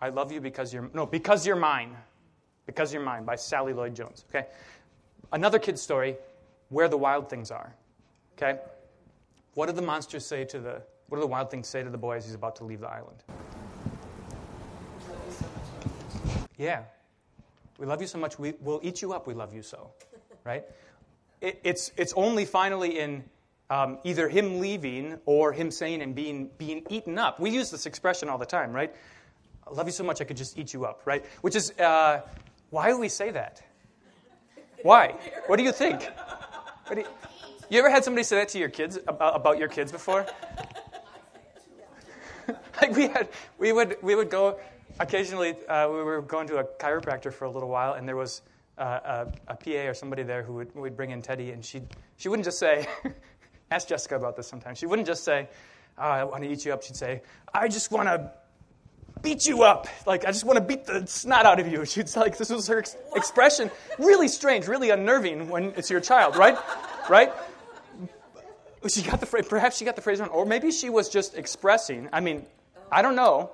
I 0.00 0.10
Love 0.10 0.30
You 0.30 0.40
Because 0.40 0.72
You're 0.72 0.90
No, 0.92 1.06
Because 1.06 1.46
You're 1.46 1.56
Mine. 1.56 1.96
Because 2.66 2.92
You're 2.92 3.02
Mine 3.02 3.24
by 3.24 3.36
Sally 3.36 3.72
Lloyd 3.72 3.94
Jones. 3.94 4.24
Okay? 4.28 4.46
Another 5.32 5.58
kid's 5.58 5.82
story, 5.82 6.16
Where 6.68 6.88
the 6.88 6.96
Wild 6.96 7.28
Things 7.28 7.50
Are. 7.50 7.74
Okay? 8.36 8.60
What 9.54 9.66
do 9.66 9.72
the 9.72 9.82
monsters 9.82 10.24
say 10.24 10.44
to 10.44 10.58
the 10.58 10.82
what 11.08 11.18
do 11.18 11.20
the 11.20 11.26
wild 11.26 11.50
things 11.50 11.68
say 11.68 11.82
to 11.82 11.90
the 11.90 11.98
boy 11.98 12.16
as 12.16 12.24
he's 12.24 12.34
about 12.34 12.56
to 12.56 12.64
leave 12.64 12.80
the 12.80 12.88
island? 12.88 13.22
Yeah. 16.56 16.82
We 17.78 17.86
love 17.86 18.00
you 18.00 18.06
so 18.06 18.18
much, 18.18 18.38
we, 18.38 18.54
we'll 18.60 18.80
eat 18.82 19.02
you 19.02 19.12
up, 19.12 19.26
we 19.26 19.34
love 19.34 19.52
you 19.52 19.62
so. 19.62 19.90
Right? 20.44 20.64
It, 21.40 21.60
it's, 21.62 21.92
it's 21.96 22.12
only 22.14 22.44
finally 22.44 22.98
in 22.98 23.24
um, 23.70 23.98
either 24.04 24.28
him 24.28 24.60
leaving 24.60 25.18
or 25.26 25.52
him 25.52 25.70
saying 25.70 26.02
and 26.02 26.14
being, 26.14 26.50
being 26.58 26.84
eaten 26.90 27.18
up. 27.18 27.40
We 27.40 27.50
use 27.50 27.70
this 27.70 27.86
expression 27.86 28.28
all 28.28 28.38
the 28.38 28.46
time, 28.46 28.72
right? 28.72 28.94
I 29.66 29.72
love 29.72 29.86
you 29.86 29.92
so 29.92 30.04
much, 30.04 30.20
I 30.20 30.24
could 30.24 30.36
just 30.36 30.58
eat 30.58 30.74
you 30.74 30.84
up, 30.84 31.02
right? 31.04 31.24
Which 31.40 31.56
is, 31.56 31.70
uh, 31.78 32.22
why 32.70 32.88
do 32.90 32.98
we 32.98 33.08
say 33.08 33.30
that? 33.30 33.62
Why? 34.82 35.14
What 35.46 35.56
do 35.56 35.62
you 35.62 35.72
think? 35.72 36.06
Do 36.88 37.00
you, 37.00 37.06
you 37.70 37.78
ever 37.78 37.88
had 37.88 38.04
somebody 38.04 38.24
say 38.24 38.36
that 38.36 38.50
to 38.50 38.58
your 38.58 38.68
kids 38.68 38.98
about, 39.08 39.34
about 39.34 39.58
your 39.58 39.68
kids 39.68 39.90
before? 39.90 40.26
like 42.82 42.94
we 42.94 43.08
had, 43.08 43.28
we 43.58 43.72
would 43.72 43.96
we 44.02 44.14
would 44.14 44.28
go 44.28 44.58
occasionally. 45.00 45.54
Uh, 45.66 45.88
we 45.88 46.02
were 46.02 46.20
going 46.20 46.46
to 46.48 46.58
a 46.58 46.64
chiropractor 46.64 47.32
for 47.32 47.46
a 47.46 47.50
little 47.50 47.70
while, 47.70 47.94
and 47.94 48.06
there 48.06 48.16
was 48.16 48.42
uh, 48.76 49.24
a, 49.48 49.52
a 49.52 49.56
PA 49.56 49.88
or 49.88 49.94
somebody 49.94 50.22
there 50.22 50.42
who 50.42 50.52
would 50.52 50.74
would 50.74 50.96
bring 50.96 51.10
in 51.10 51.22
Teddy, 51.22 51.52
and 51.52 51.64
she 51.64 51.80
she 52.18 52.28
wouldn't 52.28 52.44
just 52.44 52.58
say. 52.58 52.86
ask 53.70 53.88
Jessica 53.88 54.16
about 54.16 54.36
this 54.36 54.46
sometimes. 54.46 54.78
She 54.78 54.86
wouldn't 54.86 55.06
just 55.06 55.24
say, 55.24 55.48
oh, 55.98 56.02
"I 56.02 56.24
want 56.24 56.42
to 56.44 56.50
eat 56.50 56.64
you 56.64 56.72
up." 56.72 56.82
She'd 56.82 56.96
say, 56.96 57.22
"I 57.52 57.68
just 57.68 57.90
want 57.90 58.08
to." 58.08 58.32
Beat 59.22 59.46
you 59.46 59.62
up. 59.62 59.86
Like, 60.06 60.26
I 60.26 60.32
just 60.32 60.44
want 60.44 60.58
to 60.58 60.60
beat 60.62 60.84
the 60.84 61.06
snot 61.06 61.46
out 61.46 61.58
of 61.58 61.66
you. 61.66 61.84
She'd 61.86 62.14
like, 62.14 62.36
this 62.36 62.50
was 62.50 62.66
her 62.66 62.80
ex- 62.80 62.94
expression. 63.16 63.70
Really 63.98 64.28
strange, 64.28 64.68
really 64.68 64.90
unnerving 64.90 65.48
when 65.48 65.72
it's 65.78 65.88
your 65.88 66.00
child, 66.00 66.36
right? 66.36 66.58
Right? 67.08 67.32
she 68.88 69.02
got 69.02 69.20
the 69.20 69.26
phrase, 69.26 69.46
perhaps 69.48 69.78
she 69.78 69.84
got 69.84 69.96
the 69.96 70.02
phrase 70.02 70.20
wrong, 70.20 70.28
or 70.30 70.44
maybe 70.44 70.70
she 70.70 70.90
was 70.90 71.08
just 71.08 71.36
expressing, 71.36 72.08
I 72.12 72.20
mean, 72.20 72.44
I 72.92 73.02
don't 73.02 73.16
know, 73.16 73.50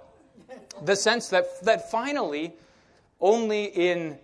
the 0.83 0.97
sense 0.97 1.29
that, 1.29 1.63
that 1.63 1.91
finally, 1.91 2.55
only 3.21 3.65
in, 3.65 4.19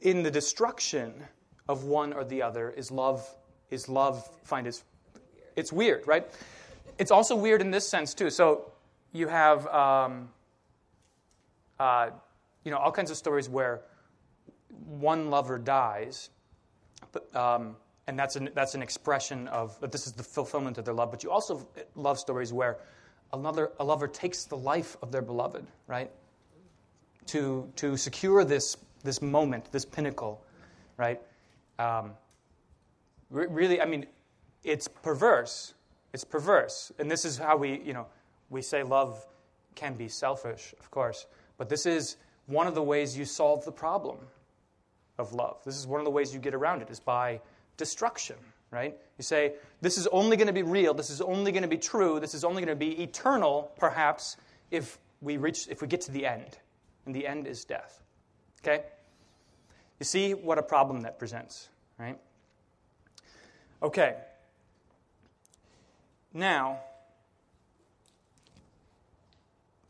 in 0.00 0.22
the 0.22 0.30
destruction 0.30 1.12
of 1.68 1.84
one 1.84 2.12
or 2.12 2.24
the 2.24 2.42
other 2.42 2.70
is 2.70 2.90
love, 2.90 3.28
is 3.70 3.88
love 3.88 4.28
find 4.44 4.66
its, 4.66 4.84
it's 5.56 5.72
weird, 5.72 6.06
right? 6.06 6.26
It's 6.98 7.10
also 7.10 7.36
weird 7.36 7.60
in 7.60 7.70
this 7.70 7.88
sense, 7.88 8.14
too. 8.14 8.30
So 8.30 8.72
you 9.12 9.28
have, 9.28 9.66
um, 9.68 10.28
uh, 11.78 12.10
you 12.64 12.70
know, 12.70 12.78
all 12.78 12.92
kinds 12.92 13.10
of 13.10 13.16
stories 13.16 13.48
where 13.48 13.82
one 14.86 15.30
lover 15.30 15.58
dies, 15.58 16.30
but, 17.12 17.34
um, 17.36 17.76
and 18.06 18.18
that's 18.18 18.36
an, 18.36 18.50
that's 18.54 18.74
an 18.74 18.82
expression 18.82 19.48
of 19.48 19.78
that 19.80 19.92
this 19.92 20.06
is 20.06 20.12
the 20.12 20.22
fulfillment 20.22 20.78
of 20.78 20.84
their 20.84 20.94
love. 20.94 21.10
But 21.10 21.22
you 21.22 21.30
also 21.30 21.66
love 21.94 22.18
stories 22.18 22.52
where 22.52 22.78
another 23.32 23.70
a 23.78 23.84
lover 23.84 24.08
takes 24.08 24.44
the 24.44 24.56
life 24.56 24.96
of 25.02 25.12
their 25.12 25.22
beloved, 25.22 25.66
right? 25.86 26.10
To 27.26 27.70
to 27.76 27.96
secure 27.96 28.44
this 28.44 28.76
this 29.04 29.22
moment, 29.22 29.70
this 29.72 29.84
pinnacle, 29.84 30.44
right? 30.96 31.20
Um, 31.78 32.12
re- 33.30 33.46
really, 33.46 33.80
I 33.80 33.86
mean, 33.86 34.06
it's 34.64 34.88
perverse. 34.88 35.74
It's 36.12 36.24
perverse, 36.24 36.92
and 36.98 37.10
this 37.10 37.24
is 37.24 37.38
how 37.38 37.56
we 37.56 37.80
you 37.80 37.92
know 37.92 38.06
we 38.50 38.62
say 38.62 38.82
love 38.82 39.26
can 39.74 39.94
be 39.94 40.08
selfish, 40.08 40.74
of 40.78 40.90
course, 40.90 41.26
but 41.56 41.68
this 41.68 41.86
is 41.86 42.16
one 42.46 42.66
of 42.66 42.74
the 42.74 42.82
ways 42.82 43.16
you 43.16 43.24
solve 43.24 43.64
the 43.64 43.72
problem 43.72 44.18
of 45.18 45.32
love. 45.32 45.58
This 45.64 45.76
is 45.76 45.86
one 45.86 46.00
of 46.00 46.04
the 46.04 46.10
ways 46.10 46.34
you 46.34 46.40
get 46.40 46.54
around 46.54 46.82
it 46.82 46.90
is 46.90 47.00
by 47.00 47.40
destruction, 47.76 48.36
right? 48.70 48.96
You 49.16 49.24
say, 49.24 49.54
this 49.80 49.96
is 49.96 50.06
only 50.08 50.36
going 50.36 50.48
to 50.48 50.52
be 50.52 50.62
real, 50.62 50.92
this 50.92 51.08
is 51.08 51.20
only 51.20 51.52
going 51.52 51.62
to 51.62 51.68
be 51.68 51.78
true, 51.78 52.20
this 52.20 52.34
is 52.34 52.44
only 52.44 52.62
going 52.62 52.78
to 52.78 52.84
be 52.84 53.02
eternal, 53.02 53.72
perhaps, 53.78 54.36
if 54.70 54.98
we 55.22 55.36
reach 55.36 55.68
if 55.68 55.80
we 55.80 55.88
get 55.88 56.00
to 56.02 56.12
the 56.12 56.26
end. 56.26 56.58
And 57.06 57.14
the 57.14 57.26
end 57.26 57.46
is 57.46 57.64
death. 57.64 58.02
Okay? 58.60 58.84
You 59.98 60.04
see 60.04 60.34
what 60.34 60.58
a 60.58 60.62
problem 60.62 61.00
that 61.02 61.18
presents, 61.18 61.68
right? 61.98 62.18
Okay. 63.82 64.16
Now, 66.34 66.80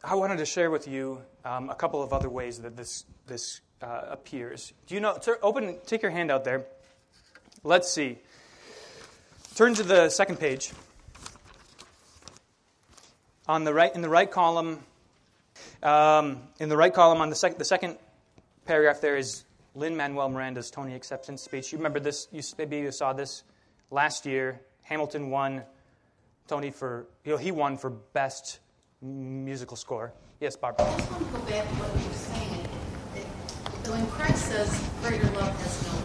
I 0.02 0.16
wanted 0.16 0.38
to 0.38 0.44
share 0.46 0.72
with 0.72 0.88
you 0.88 1.22
um, 1.44 1.70
a 1.70 1.74
couple 1.76 2.02
of 2.02 2.12
other 2.12 2.28
ways 2.28 2.58
that 2.62 2.76
this 2.76 3.04
this 3.28 3.60
uh, 3.80 4.02
appears. 4.10 4.72
Do 4.88 4.96
you 4.96 5.00
know? 5.00 5.16
Open, 5.40 5.78
take 5.86 6.02
your 6.02 6.10
hand 6.10 6.32
out 6.32 6.42
there. 6.42 6.64
Let's 7.62 7.88
see. 7.88 8.18
Turn 9.54 9.74
to 9.74 9.84
the 9.84 10.10
second 10.10 10.40
page. 10.40 10.72
On 13.46 13.62
the 13.62 13.72
right, 13.72 13.94
in 13.94 14.02
the 14.02 14.08
right 14.08 14.30
column, 14.30 14.80
um, 15.82 16.40
in 16.58 16.68
the 16.68 16.76
right 16.76 16.92
column 16.92 17.20
on 17.20 17.30
the, 17.30 17.36
sec- 17.36 17.58
the 17.58 17.64
second 17.64 17.98
paragraph, 18.64 19.00
there 19.00 19.16
is 19.16 19.44
Lin 19.76 19.96
Manuel 19.96 20.28
Miranda's 20.28 20.70
Tony 20.70 20.94
acceptance 20.94 21.42
speech. 21.42 21.70
You 21.70 21.78
remember 21.78 22.00
this? 22.00 22.26
You, 22.32 22.42
maybe 22.58 22.78
you 22.78 22.90
saw 22.90 23.12
this 23.12 23.44
last 23.90 24.26
year. 24.26 24.60
Hamilton 24.82 25.30
won 25.30 25.62
Tony 26.52 26.70
for 26.70 27.06
you 27.24 27.32
know, 27.32 27.38
he 27.38 27.50
won 27.50 27.78
for 27.78 27.88
best 27.88 28.60
musical 29.00 29.74
score. 29.74 30.12
Yes, 30.38 30.54
Barbara. 30.54 30.84
I 30.84 30.96
just 30.98 31.10
want 31.10 31.24
to 31.24 31.32
go 31.32 31.38
back 31.48 31.64
to 31.66 31.74
what 31.80 31.88
you 31.96 32.06
were 32.06 32.14
saying. 32.28 32.68
It- 33.16 33.88
When 33.90 34.06
Christ 34.08 34.52
says, 34.52 34.68
greater 35.00 35.24
love 35.32 35.48
has 35.48 35.76
no 35.88 35.96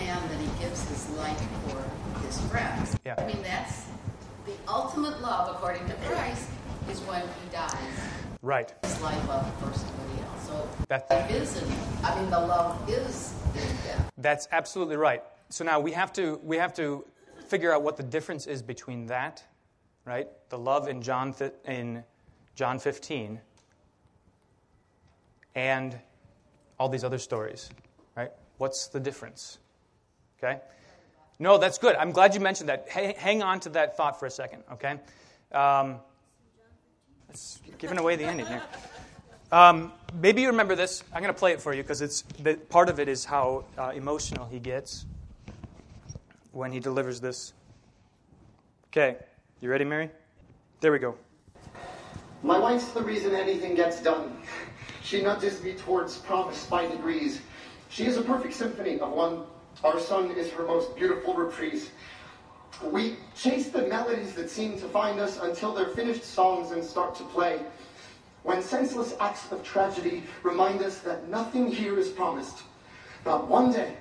man 0.00 0.26
than 0.30 0.38
he 0.40 0.48
gives 0.58 0.88
his 0.88 1.10
life 1.18 1.36
for 1.68 1.84
his 2.24 2.40
friends. 2.48 2.96
Yeah. 3.04 3.16
I 3.18 3.26
mean, 3.26 3.42
that's 3.42 3.84
the 4.46 4.54
ultimate 4.66 5.20
love, 5.20 5.54
according 5.54 5.86
to 5.88 5.94
Christ, 6.08 6.48
is 6.90 7.00
when 7.00 7.20
he 7.20 7.48
dies. 7.52 7.96
Right. 8.40 8.72
His 8.84 8.98
life 9.02 9.28
up 9.28 9.44
for 9.60 9.70
somebody 9.76 10.22
else. 10.24 10.46
So 10.48 10.66
That- 10.88 11.30
isn't, 11.30 11.70
I 12.02 12.18
mean, 12.18 12.30
the 12.30 12.40
love 12.40 12.88
is, 12.88 13.34
is 13.54 13.70
death. 13.84 14.10
That's 14.16 14.48
absolutely 14.50 14.96
right. 14.96 15.22
So 15.50 15.62
now 15.62 15.78
we 15.78 15.92
have 15.92 16.10
to 16.14 16.40
we 16.42 16.56
have 16.56 16.72
to 16.76 17.04
figure 17.48 17.72
out 17.72 17.82
what 17.82 17.96
the 17.96 18.02
difference 18.02 18.46
is 18.46 18.60
between 18.62 19.06
that, 19.06 19.42
right? 20.08 20.26
The 20.48 20.58
love 20.58 20.88
in 20.88 21.02
John 21.02 21.34
in 21.66 22.02
John 22.54 22.78
15 22.78 23.40
and 25.54 25.98
all 26.78 26.88
these 26.88 27.04
other 27.04 27.18
stories, 27.18 27.68
right? 28.16 28.30
What's 28.56 28.88
the 28.88 29.00
difference? 29.00 29.58
Okay? 30.38 30.60
No, 31.38 31.58
that's 31.58 31.78
good. 31.78 31.94
I'm 31.96 32.10
glad 32.10 32.34
you 32.34 32.40
mentioned 32.40 32.68
that. 32.68 32.88
Hang, 32.88 33.42
on 33.42 33.60
to 33.60 33.68
that 33.70 33.96
thought 33.96 34.18
for 34.18 34.26
a 34.26 34.30
second, 34.30 34.62
okay? 34.72 34.98
Um, 35.52 35.96
it's 37.28 37.60
giving 37.78 37.98
away 37.98 38.16
the 38.16 38.24
ending 38.24 38.46
here. 38.46 38.62
Um, 39.52 39.92
maybe 40.20 40.42
you 40.42 40.48
remember 40.48 40.74
this. 40.74 41.04
I'm 41.12 41.22
going 41.22 41.32
to 41.32 41.38
play 41.38 41.52
it 41.52 41.60
for 41.60 41.74
you 41.74 41.82
because 41.82 42.02
it's 42.02 42.22
the, 42.40 42.54
part 42.54 42.88
of 42.88 42.98
it 42.98 43.08
is 43.08 43.24
how 43.24 43.64
uh, 43.76 43.92
emotional 43.94 44.46
he 44.46 44.58
gets 44.58 45.06
when 46.52 46.72
he 46.72 46.80
delivers 46.80 47.20
this. 47.20 47.52
Okay, 48.88 49.16
you 49.60 49.70
ready, 49.70 49.84
Mary? 49.84 50.10
There 50.80 50.92
we 50.92 50.98
go. 50.98 51.16
My 52.42 52.58
wife's 52.58 52.88
the 52.92 53.02
reason 53.02 53.34
anything 53.34 53.74
gets 53.74 54.02
done. 54.02 54.36
She 55.02 55.22
nudges 55.22 55.62
me 55.62 55.72
towards 55.72 56.18
promise 56.18 56.66
by 56.66 56.86
degrees. 56.86 57.40
She 57.88 58.04
is 58.04 58.18
a 58.18 58.22
perfect 58.22 58.52
symphony 58.52 59.00
of 59.00 59.10
one. 59.10 59.44
Our 59.82 59.98
son 59.98 60.30
is 60.32 60.50
her 60.50 60.66
most 60.66 60.94
beautiful 60.96 61.32
reprise. 61.32 61.88
We 62.82 63.16
chase 63.34 63.70
the 63.70 63.86
melodies 63.86 64.34
that 64.34 64.50
seem 64.50 64.78
to 64.78 64.86
find 64.88 65.18
us 65.18 65.38
until 65.40 65.72
they're 65.72 65.88
finished 65.88 66.24
songs 66.24 66.72
and 66.72 66.84
start 66.84 67.14
to 67.14 67.22
play. 67.24 67.60
When 68.42 68.62
senseless 68.62 69.14
acts 69.18 69.50
of 69.50 69.62
tragedy 69.62 70.24
remind 70.42 70.82
us 70.82 70.98
that 70.98 71.30
nothing 71.30 71.72
here 71.72 71.98
is 71.98 72.10
promised. 72.10 72.58
Not 73.24 73.48
one 73.48 73.72
day. 73.72 73.94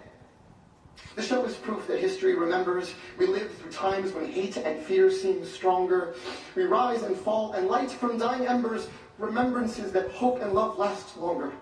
The 1.17 1.23
show 1.23 1.43
is 1.45 1.55
proof 1.55 1.87
that 1.87 1.99
history 1.99 2.35
remembers. 2.35 2.93
We 3.17 3.25
live 3.25 3.51
through 3.55 3.71
times 3.71 4.11
when 4.11 4.31
hate 4.31 4.55
and 4.55 4.79
fear 4.83 5.09
seem 5.09 5.43
stronger. 5.43 6.13
We 6.53 6.65
rise 6.65 7.01
and 7.01 7.17
fall 7.17 7.53
and 7.53 7.67
light 7.67 7.89
from 7.89 8.19
dying 8.19 8.45
embers, 8.45 8.87
remembrances 9.17 9.91
that 9.93 10.11
hope 10.11 10.39
and 10.43 10.53
love 10.53 10.77
last 10.77 11.17
longer. 11.17 11.53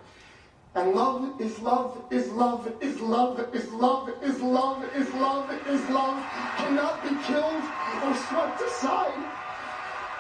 And 0.76 0.92
love 0.92 1.40
is 1.40 1.58
love, 1.60 2.04
is 2.12 2.30
love, 2.32 2.70
is 2.82 3.00
love, 3.00 3.40
is 3.56 3.72
love, 3.72 4.10
is 4.22 4.42
love, 4.42 4.84
is 4.94 5.14
love, 5.14 5.50
is 5.70 5.90
love, 5.90 6.22
cannot 6.58 7.02
be 7.02 7.16
killed 7.24 7.64
or 8.04 8.14
swept 8.28 8.62
aside. 8.62 9.32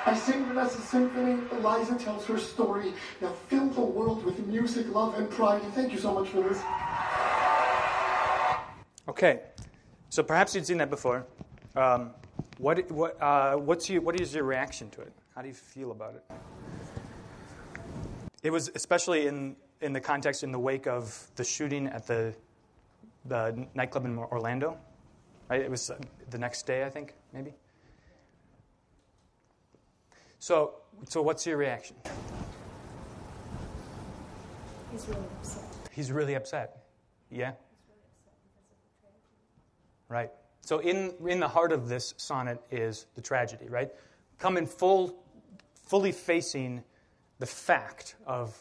I 0.06 0.15
sing 0.15 0.45
Vanessa's 0.45 0.86
symphony. 0.86 1.45
Eliza 1.52 1.95
tells 1.95 2.26
her 2.28 2.38
story. 2.38 2.93
Now 3.19 3.34
fill 3.50 3.67
the 3.67 3.82
world 3.82 4.24
with 4.24 4.39
music, 4.48 4.88
love, 4.93 5.19
and 5.19 5.30
pride. 5.30 5.62
Thank 5.74 5.91
you 5.91 6.00
so 6.00 6.13
much 6.13 6.30
for 6.30 6.41
this. 6.41 6.62
Okay, 9.08 9.41
so 10.10 10.24
perhaps 10.24 10.56
you'd 10.56 10.65
seen 10.65 10.80
that 10.80 10.89
before. 10.89 11.28
Um, 11.76 12.12
what, 12.58 12.89
what, 12.89 13.22
uh, 13.22 13.56
what's 13.56 13.88
your, 13.88 14.02
what 14.02 14.20
is 14.20 14.34
your 14.34 14.46
reaction 14.46 14.89
to 14.91 15.02
it? 15.02 15.13
How 15.36 15.44
do 15.44 15.48
you 15.48 15.54
feel 15.54 15.91
about 15.91 16.15
it? 16.15 16.24
It 18.41 18.50
was 18.50 18.72
especially 18.74 19.28
in, 19.28 19.56
in 19.82 19.94
the 19.94 20.00
context, 20.00 20.44
in 20.44 20.52
the 20.52 20.58
wake 20.58 20.88
of 20.88 21.28
the 21.36 21.44
shooting 21.44 21.86
at 21.88 22.08
the, 22.08 22.34
the 23.26 23.68
nightclub 23.76 24.06
in 24.06 24.18
Orlando. 24.18 24.78
Right? 25.50 25.62
It 25.62 25.70
was 25.70 25.91
uh, 25.91 25.98
the 26.32 26.39
next 26.39 26.63
day, 26.65 26.84
I 26.84 26.89
think, 26.89 27.13
maybe. 27.32 27.54
So, 30.39 30.76
so 31.08 31.22
what's 31.22 31.46
your 31.46 31.58
reaction? 31.58 31.96
He's 34.91 35.08
really 35.08 35.26
upset. 35.39 35.63
He's 35.91 36.12
really 36.12 36.34
upset. 36.34 36.86
Yeah? 37.30 37.52
Right. 40.10 40.32
So 40.62 40.80
in, 40.80 41.13
in 41.28 41.39
the 41.39 41.48
heart 41.48 41.72
of 41.72 41.88
this 41.88 42.13
sonnet 42.18 42.62
is 42.72 43.06
the 43.15 43.22
tragedy, 43.22 43.68
right? 43.70 43.91
Come 44.39 44.58
in 44.58 44.65
full, 44.65 45.15
fully 45.84 46.12
facing 46.12 46.84
the 47.39 47.46
fact 47.46 48.15
of 48.26 48.58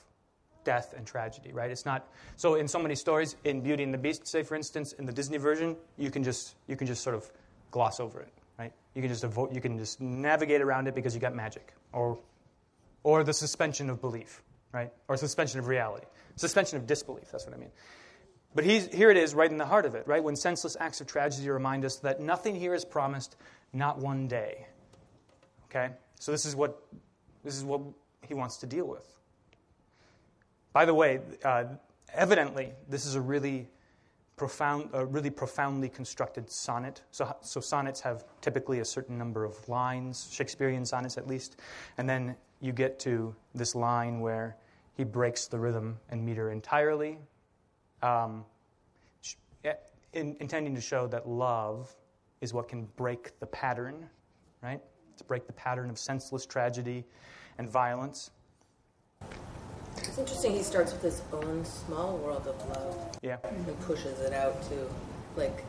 death 0.65 0.95
and 0.97 1.07
tragedy, 1.07 1.53
right? 1.53 1.71
It's 1.71 1.87
not 1.87 2.09
so 2.37 2.55
in 2.55 2.67
so 2.67 2.79
many 2.79 2.95
stories, 2.95 3.37
in 3.45 3.61
Beauty 3.61 3.83
and 3.83 3.93
the 3.93 3.99
Beast, 3.99 4.27
say 4.27 4.43
for 4.43 4.55
instance, 4.55 4.93
in 4.95 5.07
the 5.07 5.13
Disney 5.13 5.39
version, 5.39 5.77
you 5.97 6.11
can 6.11 6.25
just 6.25 6.57
you 6.67 6.77
can 6.77 6.87
just 6.87 7.03
sort 7.03 7.15
of 7.15 7.31
gloss 7.71 8.01
over 8.01 8.21
it, 8.21 8.33
right? 8.59 8.73
You 8.95 9.03
can 9.03 9.11
just 9.11 9.25
avoid, 9.25 9.55
you 9.55 9.61
can 9.61 9.79
just 9.79 10.01
navigate 10.01 10.61
around 10.61 10.89
it 10.89 10.95
because 10.95 11.15
you 11.15 11.21
got 11.21 11.35
magic, 11.35 11.75
or 11.93 12.19
or 13.03 13.23
the 13.23 13.33
suspension 13.33 13.91
of 13.91 14.01
belief, 14.01 14.43
right? 14.73 14.93
Or 15.09 15.17
suspension 15.17 15.61
of 15.61 15.69
reality, 15.69 16.07
suspension 16.37 16.79
of 16.79 16.87
disbelief. 16.87 17.31
That's 17.31 17.45
what 17.47 17.55
I 17.55 17.59
mean. 17.59 17.71
But 18.55 18.65
here 18.65 19.11
it 19.11 19.17
is, 19.17 19.35
right 19.35 19.51
in 19.51 19.59
the 19.59 19.67
heart 19.67 19.85
of 19.85 19.95
it, 19.97 20.07
right? 20.07 20.23
When 20.23 20.37
senseless 20.37 20.77
acts 20.79 21.01
of 21.01 21.09
tragedy 21.09 21.51
remind 21.51 21.85
us 21.85 21.97
that 21.97 22.21
nothing 22.21 22.55
here 22.55 22.73
is 22.73 22.85
promised, 22.85 23.37
not 23.73 23.99
one 23.99 24.29
day. 24.29 24.67
Okay? 25.67 25.91
So 26.21 26.31
this 26.31 26.47
is 26.47 26.55
what, 26.55 26.81
this 27.43 27.57
is 27.57 27.65
what 27.65 27.81
he 28.23 28.35
wants 28.35 28.59
to 28.59 28.67
deal 28.67 28.87
with. 28.87 29.13
By 30.73 30.85
the 30.85 30.95
way, 30.95 31.21
uh, 31.45 31.65
evidently, 32.13 32.73
this 32.89 33.07
is 33.07 33.17
a 33.17 33.21
really 33.21 33.69
profound, 34.37 34.91
a 34.93 35.05
really 35.05 35.31
profoundly 35.31 35.89
constructed 35.89 36.51
sonnet. 36.51 37.03
So, 37.11 37.37
so 37.41 37.61
sonnets 37.61 38.01
have 38.01 38.25
typically 38.41 38.81
a 38.81 38.85
certain 38.85 39.19
number 39.19 39.45
of 39.45 39.69
lines, 39.69 40.29
Shakespearean 40.33 40.85
sonnets 40.85 41.19
at 41.19 41.27
least, 41.27 41.61
and 41.99 42.09
then 42.09 42.37
you 42.61 42.73
get 42.73 42.99
to 43.01 43.35
this 43.55 43.75
line 43.75 44.21
where 44.21 44.57
he 44.97 45.05
breaks 45.05 45.47
the 45.47 45.59
rhythm 45.59 45.99
and 46.11 46.25
meter 46.25 46.51
entirely, 46.51 47.19
um, 48.05 48.45
in, 50.13 50.37
intending 50.39 50.75
to 50.75 50.81
show 50.81 51.07
that 51.09 51.29
love 51.29 51.95
is 52.41 52.53
what 52.53 52.69
can 52.69 52.87
break 52.97 53.39
the 53.41 53.47
pattern, 53.47 54.09
right? 54.63 54.81
To 55.17 55.25
break 55.25 55.47
the 55.47 55.53
pattern 55.53 55.91
of 55.91 55.99
senseless 55.99 56.47
tragedy 56.47 57.05
and 57.59 57.69
violence. 57.69 58.31
It's 59.97 60.19
interesting. 60.19 60.53
He 60.53 60.63
starts 60.63 60.93
with 60.93 61.03
his 61.03 61.23
own 61.33 61.65
small 61.65 62.19
world 62.19 62.47
of 62.47 62.69
love. 62.69 63.19
Yeah. 63.23 63.39
And 63.45 63.81
pushes 63.81 64.21
it 64.21 64.33
out 64.33 64.63
to, 64.69 64.89
like, 65.37 65.65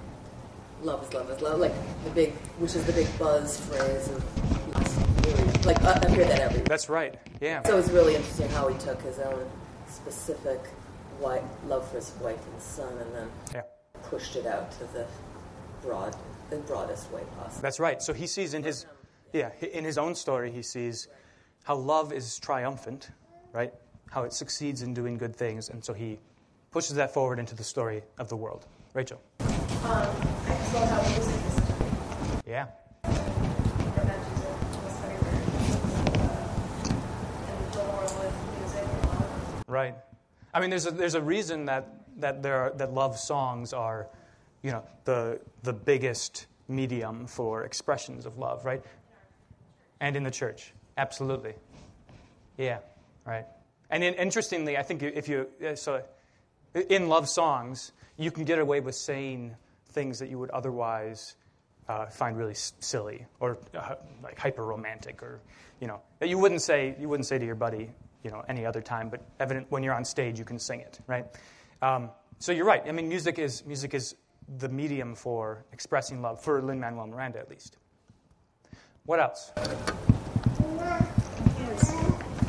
love 0.83 1.07
is 1.07 1.13
love 1.13 1.29
is 1.29 1.41
love. 1.41 1.59
Like 1.59 1.73
the 2.03 2.09
big, 2.11 2.33
which 2.59 2.75
is 2.75 2.85
the 2.85 2.93
big 2.93 3.07
buzz 3.17 3.59
phrase 3.61 4.09
of, 4.09 5.65
like, 5.65 5.81
I 5.83 6.09
hear 6.09 6.25
that 6.25 6.39
everywhere. 6.39 6.67
That's 6.67 6.89
right. 6.89 7.15
Yeah. 7.41 7.63
So 7.63 7.77
it's 7.77 7.89
really 7.89 8.15
interesting 8.15 8.49
how 8.49 8.67
he 8.67 8.77
took 8.79 9.01
his 9.01 9.19
own 9.19 9.49
specific 9.87 10.59
white 11.19 11.43
love 11.67 11.87
for 11.89 11.97
his 11.97 12.11
wife 12.21 12.39
and 12.51 12.61
son, 12.61 12.97
and 12.97 13.15
then 13.15 13.29
yeah. 13.53 13.61
pushed 14.03 14.35
it 14.35 14.45
out 14.45 14.71
to 14.73 14.85
the 14.93 15.05
broad, 15.81 16.15
the 16.49 16.57
broadest 16.57 17.11
way 17.11 17.23
possible. 17.37 17.61
That's 17.61 17.79
right. 17.79 18.01
So 18.01 18.13
he 18.13 18.27
sees 18.27 18.53
in 18.53 18.63
his, 18.63 18.85
yeah, 19.33 19.51
in 19.61 19.83
his 19.83 19.97
own 19.97 20.15
story, 20.15 20.51
he 20.51 20.61
sees 20.61 21.07
how 21.63 21.75
love 21.75 22.13
is 22.13 22.39
triumphant, 22.39 23.09
right? 23.53 23.73
How 24.11 24.23
it 24.23 24.33
succeeds 24.33 24.81
in 24.81 24.93
doing 24.93 25.17
good 25.17 25.35
things, 25.35 25.69
and 25.69 25.83
so 25.83 25.93
he 25.93 26.19
pushes 26.71 26.95
that 26.95 27.13
forward 27.13 27.39
into 27.39 27.55
the 27.55 27.63
story 27.63 28.03
of 28.17 28.29
the 28.29 28.35
world. 28.35 28.65
Rachel. 28.93 29.21
Um, 29.39 29.47
I 29.87 30.55
just 30.57 30.73
love 30.73 30.89
how 30.89 31.01
music 31.09 31.35
is. 31.47 32.41
Yeah. 32.47 32.67
Right. 39.67 39.95
I 40.55 40.61
mean, 40.61 40.69
there's 40.69 40.85
a, 40.85 40.91
there's 40.91 41.15
a 41.15 41.21
reason 41.21 41.65
that, 41.65 42.05
that, 42.21 42.41
there 42.41 42.55
are, 42.55 42.69
that 42.77 42.93
love 42.93 43.19
songs 43.19 43.73
are, 43.73 44.07
you 44.63 44.71
know, 44.71 44.85
the, 45.03 45.41
the 45.63 45.73
biggest 45.73 46.47
medium 46.69 47.27
for 47.27 47.65
expressions 47.65 48.25
of 48.25 48.37
love, 48.37 48.63
right? 48.63 48.81
And 49.99 50.15
in 50.15 50.23
the 50.23 50.31
church, 50.31 50.73
absolutely. 50.97 51.55
Yeah, 52.57 52.79
right. 53.25 53.45
And 53.89 54.01
in, 54.01 54.13
interestingly, 54.13 54.77
I 54.77 54.81
think 54.81 55.03
if 55.03 55.27
you, 55.27 55.47
so 55.75 56.01
in 56.89 57.09
love 57.09 57.27
songs, 57.27 57.91
you 58.15 58.31
can 58.31 58.45
get 58.45 58.57
away 58.57 58.79
with 58.79 58.95
saying 58.95 59.55
things 59.89 60.19
that 60.19 60.29
you 60.29 60.39
would 60.39 60.51
otherwise 60.51 61.35
uh, 61.89 62.05
find 62.05 62.37
really 62.37 62.55
silly 62.55 63.25
or 63.41 63.57
uh, 63.75 63.95
like 64.23 64.39
hyper 64.39 64.63
romantic 64.63 65.21
or, 65.21 65.41
you 65.81 65.87
know, 65.87 65.99
that 66.19 66.29
you 66.29 66.37
wouldn't 66.37 66.61
say, 66.61 66.95
you 66.97 67.09
wouldn't 67.09 67.27
say 67.27 67.37
to 67.37 67.45
your 67.45 67.55
buddy, 67.55 67.91
you 68.25 68.31
know, 68.31 68.43
any 68.49 68.65
other 68.65 68.81
time, 68.81 69.07
but 69.07 69.21
evident 69.39 69.67
when 69.69 69.83
you're 69.83 69.93
on 69.93 70.03
stage, 70.03 70.39
you 70.39 70.45
can 70.45 70.57
sing 70.57 70.79
it, 70.79 70.99
right? 71.05 71.27
Um, 71.83 72.09
so 72.39 72.51
you're 72.51 72.65
right. 72.65 72.81
I 72.87 72.91
mean, 72.91 73.07
music 73.07 73.37
is, 73.37 73.63
music 73.65 73.93
is 73.93 74.15
the 74.57 74.67
medium 74.67 75.13
for 75.13 75.63
expressing 75.71 76.23
love, 76.23 76.41
for 76.41 76.59
Lin 76.61 76.79
Manuel 76.79 77.05
Miranda 77.05 77.39
at 77.39 77.49
least. 77.49 77.77
What 79.05 79.19
else? 79.19 79.51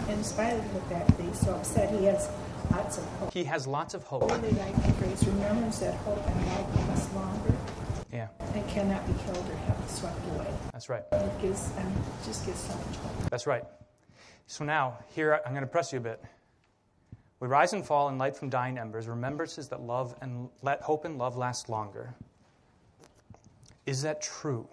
in 0.08 0.24
spite 0.24 0.54
of 0.54 0.72
the 0.72 0.80
fact 0.82 1.08
that 1.08 1.20
he's 1.20 1.40
so 1.40 1.54
upset, 1.54 1.90
he 1.90 2.06
has 2.06 2.30
lots 2.70 2.96
of 2.96 3.04
hope. 3.04 3.34
He 3.34 3.44
has 3.44 3.66
lots 3.66 3.92
of 3.92 4.02
hope. 4.04 4.30
Really 4.30 4.52
like 4.52 4.74
the 4.76 4.92
phrase, 4.94 5.26
remembers 5.26 5.80
that 5.80 5.94
hope 5.96 6.26
and 6.26 6.46
love 6.46 6.88
last 6.88 7.14
longer. 7.14 7.54
Yeah. 8.10 8.28
And 8.54 8.66
cannot 8.68 9.06
be 9.06 9.12
killed 9.24 9.46
or 9.46 9.56
have 9.56 9.90
swept 9.90 10.16
away. 10.34 10.46
That's 10.72 10.88
right. 10.88 11.02
It 11.12 11.40
gives, 11.42 11.68
it 11.68 11.84
just 12.24 12.46
gives 12.46 12.60
so 12.60 12.74
much 12.74 12.96
hope. 12.96 13.30
That's 13.30 13.46
right. 13.46 13.64
So 14.46 14.64
now, 14.64 14.98
here, 15.14 15.40
I'm 15.44 15.52
going 15.52 15.62
to 15.62 15.70
press 15.70 15.92
you 15.92 15.98
a 15.98 16.02
bit. 16.02 16.22
We 17.40 17.48
rise 17.48 17.72
and 17.72 17.84
fall 17.84 18.08
in 18.08 18.16
light 18.16 18.36
from 18.36 18.48
dying 18.48 18.78
embers, 18.78 19.08
remembrances 19.08 19.68
that 19.68 19.80
love 19.82 20.14
and 20.22 20.48
let 20.62 20.80
hope 20.82 21.04
and 21.04 21.18
love 21.18 21.36
last 21.36 21.68
longer. 21.68 22.14
Is 23.84 24.02
that 24.02 24.22
true? 24.22 24.68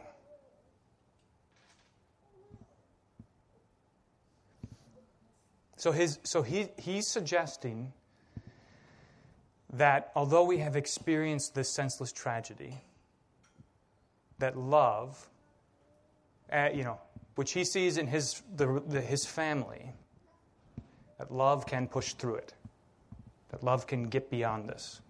So, 5.75 5.91
his, 5.91 6.19
so 6.23 6.41
he, 6.43 6.69
he's 6.77 7.07
suggesting 7.07 7.91
that 9.73 10.11
although 10.15 10.45
we 10.45 10.59
have 10.59 10.75
experienced 10.77 11.55
this 11.55 11.69
senseless 11.69 12.13
tragedy, 12.13 12.77
that 14.39 14.57
love, 14.57 15.27
uh, 16.51 16.69
you 16.73 16.83
know, 16.83 16.99
which 17.35 17.53
he 17.53 17.63
sees 17.63 17.97
in 17.97 18.07
his, 18.07 18.41
the, 18.55 18.81
the, 18.87 19.01
his 19.01 19.25
family, 19.25 19.91
that 21.17 21.31
love 21.31 21.65
can 21.65 21.87
push 21.87 22.13
through 22.13 22.35
it, 22.35 22.53
that 23.49 23.63
love 23.63 23.87
can 23.87 24.03
get 24.07 24.29
beyond 24.29 24.69
this, 24.69 25.01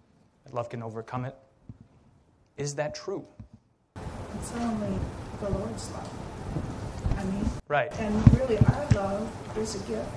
that 0.44 0.54
love 0.54 0.68
can 0.68 0.82
overcome 0.82 1.24
it. 1.24 1.34
Is 2.56 2.74
that 2.76 2.94
true? 2.94 3.24
It's 3.96 4.52
only 4.56 4.98
the 5.40 5.50
Lord's 5.50 5.90
love. 5.92 6.10
I 7.18 7.24
mean, 7.24 7.48
right. 7.68 7.92
And 8.00 8.38
really, 8.38 8.58
our 8.58 8.86
love 8.94 9.58
is 9.58 9.74
a 9.74 9.78
gift. 9.88 10.08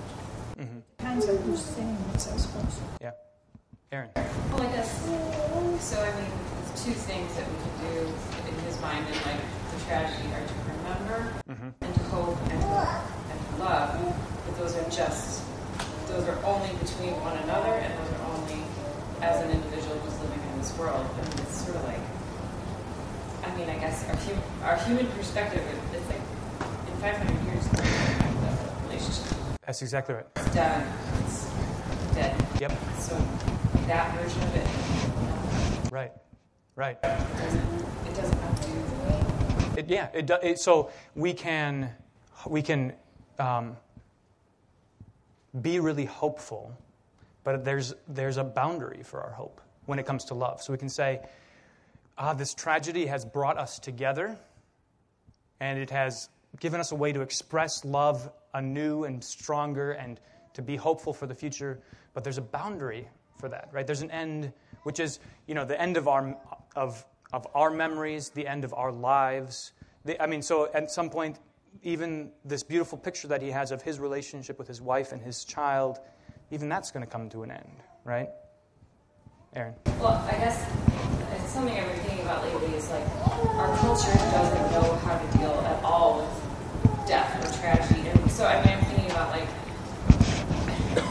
Mm-hmm. 0.60 0.80
Depends 0.98 1.30
on 1.30 1.38
who's 1.38 1.62
saying 1.62 1.98
it, 2.14 2.16
I 2.16 2.38
suppose. 2.38 2.80
Yeah. 3.02 3.12
Aaron. 3.92 4.10
Well, 4.16 4.62
I 4.62 4.66
guess, 4.68 5.02
so 5.80 6.02
I 6.02 6.12
mean, 6.20 6.32
there's 6.56 6.84
two 6.84 6.92
things 6.92 7.34
that 7.36 7.48
we 7.48 7.56
can 7.58 7.94
do 7.94 8.14
in 8.50 8.66
his 8.66 8.82
mind 8.82 9.06
and 9.08 9.16
like 9.26 9.40
the 9.88 9.94
tragedy 9.94 10.28
are 10.34 10.46
to 10.46 10.54
remember 10.68 11.34
mm-hmm. 11.50 11.70
and 11.82 11.94
to 11.96 12.04
hope 12.12 12.38
and, 12.52 12.64
and 12.64 13.40
to 13.48 13.64
love, 13.64 14.16
but 14.46 14.58
those 14.58 14.76
are 14.76 14.90
just, 14.90 15.44
those 16.08 16.28
are 16.28 16.44
only 16.44 16.70
between 16.78 17.14
one 17.22 17.38
another 17.44 17.72
and 17.72 17.94
those 18.00 18.12
are 18.20 18.28
only 18.36 18.64
as 19.22 19.44
an 19.44 19.52
individual 19.52 19.96
who's 20.00 20.20
living 20.20 20.40
in 20.52 20.58
this 20.60 20.76
world. 20.78 21.06
I 21.06 21.22
mean, 21.22 21.40
it's 21.40 21.62
sort 21.64 21.78
of 21.78 21.84
like, 21.86 22.04
I 23.44 23.56
mean, 23.56 23.70
I 23.70 23.80
guess 23.80 24.08
our, 24.10 24.16
hum, 24.16 24.44
our 24.64 24.78
human 24.86 25.08
perspective, 25.16 25.64
it's 25.94 26.08
like 26.08 26.22
in 26.88 26.98
500 27.00 27.46
years, 27.48 27.68
the 27.68 28.88
relationship. 28.88 29.38
That's 29.66 29.82
exactly 29.82 30.16
right. 30.16 30.26
It's 30.36 30.54
done. 30.54 30.84
It's 31.24 31.48
dead. 32.14 32.36
Yep. 32.60 32.72
So 33.00 33.16
that 33.88 34.16
version 34.20 34.44
of 34.44 34.56
it. 34.56 35.92
Right. 35.92 36.12
Right. 36.76 36.98
It 36.98 37.38
doesn't, 37.38 37.86
it 38.06 38.16
doesn't 38.16 38.38
undo 38.38 39.37
it, 39.78 39.90
yeah. 39.90 40.10
It, 40.14 40.30
it, 40.44 40.60
so 40.60 40.90
we 41.16 41.34
can 41.34 41.92
we 42.46 42.62
can 42.62 42.94
um, 43.40 43.78
be 45.62 45.80
really 45.80 46.06
hopeful, 46.06 46.78
but 47.44 47.64
there's, 47.64 47.94
there's 48.08 48.38
a 48.38 48.44
boundary 48.44 49.04
for 49.04 49.22
our 49.22 49.32
hope 49.32 49.62
when 49.86 50.00
it 50.00 50.06
comes 50.06 50.26
to 50.26 50.34
love. 50.34 50.62
So 50.62 50.72
we 50.74 50.78
can 50.78 50.90
say, 50.90 51.22
ah, 52.18 52.34
this 52.34 52.54
tragedy 52.54 53.06
has 53.06 53.26
brought 53.26 53.58
us 53.58 53.80
together, 53.80 54.38
and 55.60 55.80
it 55.80 55.90
has 55.90 56.30
given 56.60 56.80
us 56.80 56.92
a 56.92 56.96
way 56.96 57.12
to 57.12 57.22
express 57.22 57.86
love 57.86 58.30
anew 58.54 59.04
and 59.04 59.24
stronger 59.24 59.92
and 59.92 60.20
to 60.54 60.62
be 60.62 60.76
hopeful 60.76 61.14
for 61.14 61.28
the 61.28 61.36
future. 61.36 61.80
But 62.14 62.24
there's 62.24 62.38
a 62.38 62.42
boundary 62.42 63.08
for 63.40 63.50
that, 63.50 63.70
right? 63.72 63.86
There's 63.86 64.02
an 64.02 64.12
end, 64.12 64.52
which 64.84 65.00
is, 65.00 65.20
you 65.46 65.54
know, 65.56 65.66
the 65.66 65.80
end 65.80 65.98
of 65.98 66.08
our, 66.08 66.36
of, 66.76 67.06
of 67.34 67.48
our 67.54 67.70
memories, 67.70 68.30
the 68.30 68.48
end 68.48 68.64
of 68.64 68.74
our 68.74 68.92
lives. 68.92 69.74
The, 70.06 70.22
I 70.22 70.28
mean, 70.28 70.42
so 70.42 70.70
at 70.74 70.92
some 70.92 71.10
point, 71.10 71.40
even 71.84 72.32
this 72.46 72.64
beautiful 72.64 72.98
picture 72.98 73.28
that 73.28 73.42
he 73.42 73.52
has 73.52 73.72
of 73.72 73.82
his 73.82 74.00
relationship 74.00 74.58
with 74.58 74.68
his 74.68 74.82
wife 74.82 75.12
and 75.12 75.22
his 75.22 75.44
child, 75.44 76.00
even 76.52 76.70
that's 76.70 76.92
going 76.92 77.06
to 77.06 77.12
come 77.12 77.30
to 77.30 77.44
an 77.44 77.52
end, 77.52 77.84
right? 78.04 78.30
Aaron. 79.56 79.74
Well, 80.00 80.24
I 80.28 80.38
guess 80.38 80.66
it's 81.36 81.52
something 81.52 81.74
I've 81.78 81.88
been 81.88 82.00
thinking 82.02 82.26
about 82.26 82.44
lately 82.44 82.78
is 82.78 82.90
like 82.90 83.04
our 83.26 83.78
culture 83.78 84.14
doesn't 84.14 84.72
know 84.72 84.96
how 85.04 85.18
to 85.18 85.38
deal 85.38 85.52
at 85.52 85.84
all 85.84 86.20
with 86.20 87.08
death 87.08 87.32
or 87.40 87.62
tragedy. 87.62 88.08
And 88.08 88.32
so 88.32 88.46
I 88.46 88.64
mean, 88.64 88.78
I'm 88.78 88.86
thinking 88.86 89.12
about 89.12 89.32
like 89.32 89.48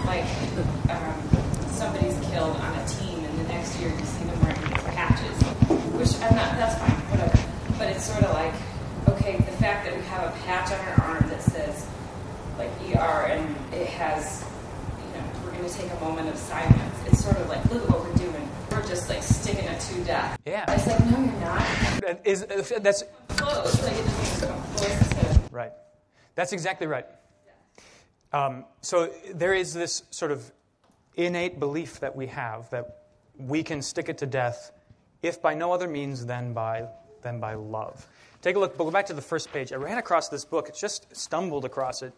like 0.07 0.24
um, 0.90 1.68
somebody's 1.70 2.18
killed 2.31 2.57
on 2.57 2.79
a 2.79 2.87
team, 2.87 3.24
and 3.24 3.38
the 3.38 3.48
next 3.48 3.79
year 3.81 3.90
you 3.90 4.05
see 4.05 4.25
I'm 6.22 6.35
not. 6.35 6.57
That's 6.57 6.79
fine, 6.79 6.90
whatever. 7.11 7.38
But 7.79 7.88
it's 7.90 8.05
sort 8.05 8.24
of 8.24 8.33
like 8.33 8.55
okay, 9.09 9.37
the 9.37 9.52
fact 9.62 9.87
that 9.87 9.96
we 9.96 10.02
have 10.05 10.24
a 10.24 10.38
patch 10.40 10.72
on 10.72 10.81
our 10.81 11.16
arm 11.16 11.29
that 11.29 11.42
says 11.42 11.87
like 12.59 12.70
ER, 12.94 13.26
and 13.26 13.57
it 13.72 13.87
has 13.87 14.44
you 14.98 15.18
know 15.18 15.26
we're 15.44 15.52
going 15.52 15.68
to 15.68 15.74
take 15.74 15.90
a 15.92 16.00
moment 16.00 16.29
of 16.29 16.37
silence. 16.37 16.94
It's 17.07 17.22
sort 17.22 17.37
of 17.37 17.48
like 17.48 17.64
look 17.70 17.83
at 17.83 17.90
what 17.90 18.05
we're 18.05 18.14
doing. 18.14 18.48
We're 18.70 18.87
just 18.87 19.09
like 19.09 19.22
sticking 19.22 19.64
it 19.64 19.81
to 19.81 20.05
death. 20.05 20.38
Yeah. 20.46 20.70
It's 20.72 20.87
like 20.87 21.00
no, 21.07 21.18
you're 21.18 21.40
not. 21.40 21.62
And 22.07 22.18
Is, 22.24 22.46
that's 22.81 23.05
close. 23.29 23.83
Like 23.83 23.94
it 23.94 24.05
just 24.05 24.42
come 24.42 24.62
close 24.74 25.09
to. 25.09 25.40
Right. 25.50 25.72
That's 26.35 26.52
exactly 26.52 26.87
right. 26.87 27.07
Um, 28.33 28.64
so 28.83 29.11
there 29.35 29.55
is 29.55 29.72
this 29.72 30.02
sort 30.11 30.31
of 30.31 30.52
innate 31.14 31.59
belief 31.59 32.00
that 32.00 32.14
we 32.14 32.26
have 32.26 32.68
that 32.70 33.05
we 33.38 33.62
can 33.62 33.81
stick 33.81 34.09
it 34.09 34.18
to 34.18 34.26
death, 34.26 34.72
if 35.22 35.40
by 35.40 35.55
no 35.55 35.72
other 35.72 35.88
means 35.88 36.26
than 36.26 36.52
by 36.52 36.87
than 37.22 37.40
by 37.40 37.55
love. 37.55 38.07
Take 38.42 38.57
a 38.57 38.59
look. 38.59 38.76
but 38.76 38.85
Go 38.85 38.90
back 38.90 39.07
to 39.07 39.14
the 39.14 39.22
first 39.22 39.52
page. 39.52 39.72
I 39.72 39.76
ran 39.76 39.98
across 39.98 40.29
this 40.29 40.44
book. 40.44 40.68
It's 40.68 40.81
just 40.81 41.14
stumbled 41.16 41.64
across 41.64 42.02
it. 42.02 42.12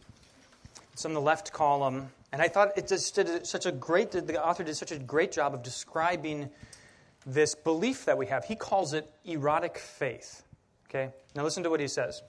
It's 0.93 1.05
in 1.05 1.15
the 1.15 1.21
left 1.21 1.53
column, 1.53 2.11
and 2.33 2.43
I 2.43 2.49
thought 2.49 2.77
it 2.77 2.89
just 2.89 3.15
did 3.15 3.47
such 3.47 3.67
a 3.67 3.73
great. 3.73 4.11
The 4.11 4.45
author 4.45 4.65
did 4.65 4.77
such 4.77 4.93
a 4.93 4.99
great 4.99 5.33
job 5.33 5.55
of 5.55 5.63
describing 5.63 6.51
this 7.25 7.55
belief 7.55 8.05
that 8.05 8.19
we 8.19 8.27
have. 8.27 8.45
He 8.45 8.57
calls 8.57 8.95
it 8.95 9.11
erotic 9.25 9.79
faith. 9.79 10.43
Okay. 10.89 11.11
Now 11.35 11.45
listen 11.45 11.63
to 11.63 11.71
what 11.71 11.81
he 11.81 11.89
says. 11.89 12.23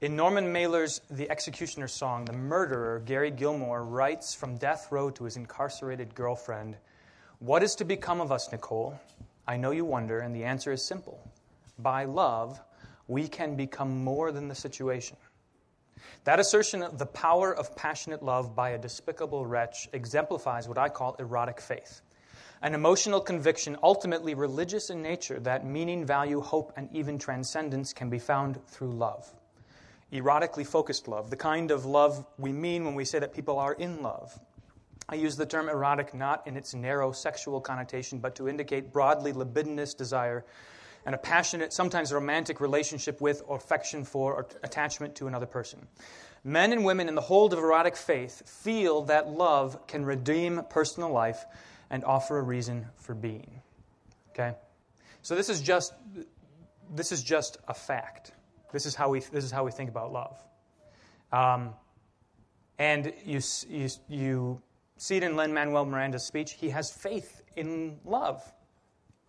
In 0.00 0.16
Norman 0.16 0.52
Mailer's 0.52 1.00
The 1.10 1.30
Executioner's 1.30 1.92
Song, 1.92 2.24
the 2.24 2.32
murderer, 2.32 3.00
Gary 3.06 3.30
Gilmore, 3.30 3.82
writes 3.82 4.34
from 4.34 4.56
death 4.56 4.88
row 4.90 5.10
to 5.10 5.24
his 5.24 5.36
incarcerated 5.36 6.14
girlfriend 6.14 6.76
What 7.38 7.62
is 7.62 7.74
to 7.76 7.84
become 7.84 8.20
of 8.20 8.30
us, 8.30 8.50
Nicole? 8.52 9.00
I 9.46 9.56
know 9.56 9.70
you 9.70 9.84
wonder, 9.84 10.20
and 10.20 10.34
the 10.34 10.44
answer 10.44 10.72
is 10.72 10.84
simple. 10.84 11.20
By 11.78 12.04
love, 12.04 12.60
we 13.08 13.28
can 13.28 13.56
become 13.56 14.04
more 14.04 14.32
than 14.32 14.48
the 14.48 14.54
situation. 14.54 15.16
That 16.24 16.40
assertion 16.40 16.82
of 16.82 16.98
the 16.98 17.06
power 17.06 17.54
of 17.54 17.76
passionate 17.76 18.22
love 18.22 18.54
by 18.54 18.70
a 18.70 18.78
despicable 18.78 19.44
wretch 19.44 19.88
exemplifies 19.92 20.68
what 20.68 20.78
I 20.78 20.88
call 20.88 21.14
erotic 21.18 21.60
faith 21.60 22.00
an 22.62 22.74
emotional 22.74 23.20
conviction, 23.20 23.76
ultimately 23.82 24.32
religious 24.32 24.88
in 24.88 25.02
nature, 25.02 25.38
that 25.40 25.66
meaning, 25.66 26.06
value, 26.06 26.40
hope, 26.40 26.72
and 26.76 26.88
even 26.94 27.18
transcendence 27.18 27.92
can 27.92 28.08
be 28.08 28.18
found 28.18 28.58
through 28.68 28.90
love 28.90 29.30
erotically 30.14 30.66
focused 30.66 31.08
love, 31.08 31.30
the 31.30 31.36
kind 31.36 31.70
of 31.70 31.84
love 31.84 32.24
we 32.38 32.52
mean 32.52 32.84
when 32.84 32.94
we 32.94 33.04
say 33.04 33.18
that 33.18 33.34
people 33.34 33.58
are 33.58 33.72
in 33.72 34.00
love. 34.02 34.38
I 35.08 35.16
use 35.16 35.36
the 35.36 35.46
term 35.46 35.68
erotic 35.68 36.14
not 36.14 36.46
in 36.46 36.56
its 36.56 36.74
narrow 36.74 37.12
sexual 37.12 37.60
connotation, 37.60 38.18
but 38.18 38.36
to 38.36 38.48
indicate 38.48 38.92
broadly 38.92 39.32
libidinous 39.32 39.94
desire 39.94 40.44
and 41.06 41.14
a 41.14 41.18
passionate, 41.18 41.72
sometimes 41.72 42.12
romantic 42.12 42.60
relationship 42.60 43.20
with, 43.20 43.42
or 43.46 43.56
affection 43.56 44.04
for, 44.04 44.34
or 44.34 44.46
attachment 44.62 45.14
to 45.16 45.26
another 45.26 45.46
person. 45.46 45.86
Men 46.42 46.72
and 46.72 46.84
women 46.84 47.08
in 47.08 47.14
the 47.14 47.20
hold 47.20 47.52
of 47.52 47.58
erotic 47.58 47.96
faith 47.96 48.42
feel 48.48 49.02
that 49.04 49.28
love 49.28 49.86
can 49.86 50.04
redeem 50.04 50.62
personal 50.70 51.10
life 51.10 51.44
and 51.90 52.04
offer 52.04 52.38
a 52.38 52.42
reason 52.42 52.86
for 52.96 53.14
being. 53.14 53.60
Okay? 54.30 54.54
So 55.20 55.34
this 55.34 55.48
is 55.48 55.60
just 55.60 55.92
this 56.94 57.12
is 57.12 57.22
just 57.22 57.58
a 57.68 57.74
fact. 57.74 58.32
This 58.72 58.86
is 58.86 58.94
how 58.94 59.08
we, 59.08 59.20
this 59.20 59.44
is 59.44 59.50
how 59.50 59.64
we 59.64 59.70
think 59.70 59.90
about 59.90 60.12
love. 60.12 60.42
Um, 61.32 61.74
and 62.78 63.12
you, 63.24 63.40
you, 63.68 63.88
you 64.08 64.62
see 64.96 65.16
it 65.16 65.22
in 65.22 65.36
Lin 65.36 65.52
Manuel 65.52 65.84
Miranda's 65.84 66.26
speech. 66.26 66.52
He 66.52 66.70
has 66.70 66.92
faith 66.92 67.42
in 67.56 67.98
love, 68.04 68.42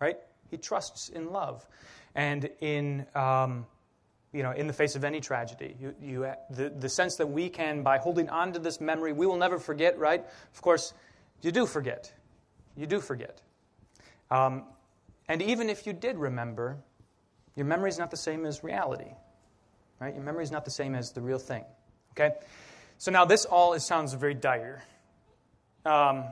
right? 0.00 0.18
He 0.50 0.56
trusts 0.56 1.08
in 1.08 1.32
love. 1.32 1.66
And 2.14 2.48
in, 2.60 3.06
um, 3.14 3.66
you 4.32 4.42
know, 4.42 4.52
in 4.52 4.66
the 4.66 4.72
face 4.72 4.96
of 4.96 5.04
any 5.04 5.20
tragedy, 5.20 5.76
you, 5.80 5.94
you, 6.00 6.32
the, 6.50 6.70
the 6.70 6.88
sense 6.88 7.16
that 7.16 7.26
we 7.26 7.48
can, 7.48 7.82
by 7.82 7.98
holding 7.98 8.28
on 8.28 8.52
to 8.52 8.58
this 8.58 8.80
memory, 8.80 9.12
we 9.12 9.26
will 9.26 9.36
never 9.36 9.58
forget, 9.58 9.98
right? 9.98 10.24
Of 10.54 10.62
course, 10.62 10.94
you 11.42 11.52
do 11.52 11.66
forget. 11.66 12.12
You 12.76 12.86
do 12.86 13.00
forget. 13.00 13.40
Um, 14.30 14.64
and 15.28 15.42
even 15.42 15.68
if 15.68 15.86
you 15.86 15.92
did 15.92 16.16
remember, 16.16 16.78
your 17.54 17.66
memory 17.66 17.88
is 17.88 17.98
not 17.98 18.10
the 18.10 18.16
same 18.16 18.46
as 18.46 18.62
reality. 18.62 19.10
Right? 19.98 20.14
Your 20.14 20.22
memory 20.22 20.44
is 20.44 20.50
not 20.50 20.64
the 20.64 20.70
same 20.70 20.94
as 20.94 21.12
the 21.12 21.22
real 21.22 21.38
thing. 21.38 21.64
Okay? 22.12 22.34
So 22.98 23.10
now 23.10 23.24
this 23.24 23.44
all 23.44 23.78
sounds 23.78 24.12
very 24.14 24.34
dire. 24.34 24.82
Um, 25.86 26.24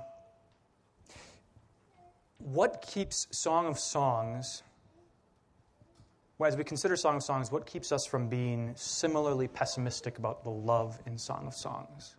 what 2.39 2.83
keeps 2.83 3.29
Song 3.31 3.67
of 3.67 3.79
Songs, 3.79 4.65
well, 6.39 6.49
as 6.49 6.57
we 6.57 6.65
consider 6.65 6.97
Song 6.97 7.17
of 7.17 7.23
Songs, 7.23 7.53
what 7.53 7.65
keeps 7.65 7.93
us 7.93 8.05
from 8.05 8.29
being 8.29 8.73
similarly 8.75 9.47
pessimistic 9.47 10.19
about 10.19 10.43
the 10.43 10.51
love 10.51 10.99
in 11.07 11.17
Song 11.17 11.47
of 11.47 11.55
Songs? 11.55 12.17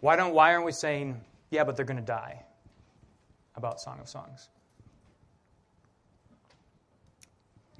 Why, 0.00 0.16
don't, 0.16 0.34
why 0.34 0.52
aren't 0.52 0.66
we 0.66 0.72
saying, 0.72 1.20
yeah, 1.50 1.62
but 1.62 1.76
they're 1.76 1.86
going 1.86 1.96
to 1.96 2.02
die 2.02 2.42
about 3.54 3.80
Song 3.80 4.00
of 4.00 4.08
Songs? 4.08 4.48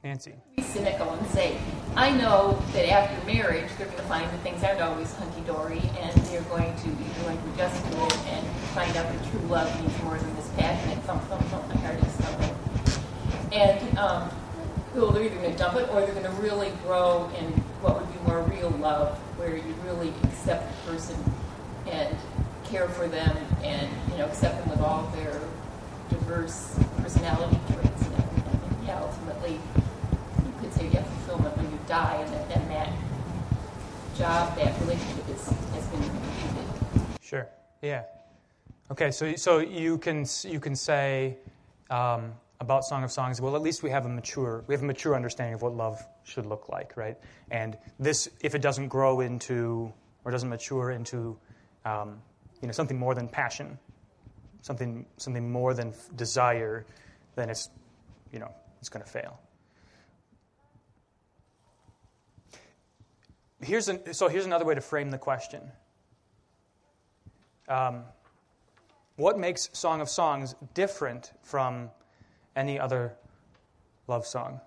Nancy. 0.05 0.35
Be 0.55 0.63
cynical 0.63 1.11
and 1.15 1.27
say, 1.29 1.57
I 1.97 2.11
know 2.11 2.63
that 2.75 2.87
after 2.91 3.27
marriage 3.27 3.71
they're 3.79 3.87
going 3.87 3.97
to 3.97 4.05
find 4.05 4.31
that 4.31 4.41
things 4.41 4.63
aren't 4.63 4.83
always 4.83 5.11
hunky 5.15 5.41
dory, 5.47 5.81
and 5.99 6.13
they're 6.27 6.43
going 6.43 6.77
to 6.77 6.89
be 6.89 7.05
going 7.23 7.41
to 7.41 7.55
adjust 7.55 7.83
to 7.83 8.05
it 8.05 8.19
and 8.27 8.47
find 8.75 8.95
out 8.99 9.11
that 9.11 9.31
true 9.31 9.41
love 9.49 9.81
means 9.81 10.03
more 10.03 10.19
than 10.19 10.37
this 10.37 10.51
passionate 10.59 10.99
thump 11.05 11.23
thump 11.23 11.43
thump 11.47 11.67
my 11.69 11.77
heart 11.81 11.99
is 11.99 12.13
thumping. 12.17 12.55
And 13.51 13.99
um, 13.99 14.31
they're 14.93 15.23
either 15.25 15.37
going 15.37 15.51
to 15.51 15.57
dump 15.57 15.77
it 15.77 15.89
or 15.89 16.03
they're 16.03 16.13
going 16.15 16.25
to 16.25 16.43
really 16.43 16.71
grow 16.83 17.31
in 17.39 17.47
what 17.81 17.99
would 17.99 18.13
be 18.13 18.21
more 18.29 18.43
real 18.43 18.71
love, 18.71 19.17
where 19.39 19.57
you 19.57 19.75
really 19.87 20.13
accept 20.25 20.71
the 20.85 20.93
person 20.93 21.17
and 21.91 22.15
care 22.65 22.89
for 22.89 23.09
them, 23.09 23.35
and 23.63 23.89
you 24.13 24.19
know 24.19 24.27
accept 24.27 24.59
them 24.59 24.69
with 24.69 24.81
all 24.81 25.11
their 25.17 25.41
diverse 26.11 26.79
personality 26.99 27.59
traits 27.73 28.03
and 28.03 28.15
everything. 28.15 28.61
And 28.69 28.87
yeah, 28.87 29.01
ultimately 29.01 29.59
you 30.85 30.91
have 30.91 31.07
fulfillment 31.07 31.57
when 31.57 31.71
you 31.71 31.79
die, 31.87 32.17
and 32.17 32.33
that, 32.35 32.57
and 32.57 32.71
that 32.71 32.93
job, 34.17 34.57
that 34.57 34.81
relationship 34.81 35.29
is, 35.29 35.47
has 35.47 35.87
been 35.89 36.03
completed. 36.03 37.19
Sure. 37.21 37.49
Yeah. 37.83 38.03
Okay. 38.91 39.11
So 39.11 39.35
so 39.37 39.59
you 39.59 39.99
can 39.99 40.27
you 40.45 40.61
can 40.61 40.77
say 40.77 41.39
um, 41.91 42.33
about 42.61 42.85
Song 42.85 43.03
of 43.05 43.11
Songs. 43.11 43.41
Well, 43.41 43.57
at 43.57 43.63
least 43.63 43.83
we 43.83 43.91
have 43.91 44.07
a 44.07 44.09
mature 44.09 44.65
we 44.67 44.75
have 44.75 44.83
a 44.83 44.87
mature 44.87 45.15
understanding 45.15 45.55
of 45.55 45.63
what 45.63 45.75
love 45.75 46.05
should 46.25 46.47
look 46.47 46.69
like, 46.69 46.97
right? 46.97 47.17
And 47.51 47.77
this, 47.99 48.29
if 48.41 48.55
it 48.55 48.63
doesn't 48.63 48.89
grow 48.89 49.21
into 49.21 49.93
or 50.25 50.33
doesn't 50.33 50.49
mature 50.49 50.91
into, 50.91 51.37
um, 51.85 52.21
you 52.61 52.67
know, 52.67 52.73
something 52.73 52.99
more 52.99 53.15
than 53.15 53.29
passion, 53.29 53.79
something 54.63 55.05
something 55.19 55.51
more 55.51 55.75
than 55.75 55.93
desire, 56.17 56.87
then 57.37 57.51
it's, 57.51 57.69
you 58.33 58.39
know, 58.39 58.51
it's 58.81 58.89
going 58.89 59.05
to 59.05 59.11
fail. 59.11 59.39
here's 63.65 63.89
an, 63.89 64.15
so 64.15 64.29
here's 64.29 64.47
another 64.47 64.65
way 64.65 64.75
to 64.75 64.81
frame 64.81 65.11
the 65.11 65.19
question. 65.19 65.61
Um, 67.69 68.05
what 69.17 69.39
makes 69.39 69.71
song 69.73 70.01
of 70.01 70.09
songs 70.09 70.55
different 70.75 71.33
from 71.43 71.91
any 72.57 72.79
other 72.79 73.15
love 74.07 74.27
song 74.27 74.61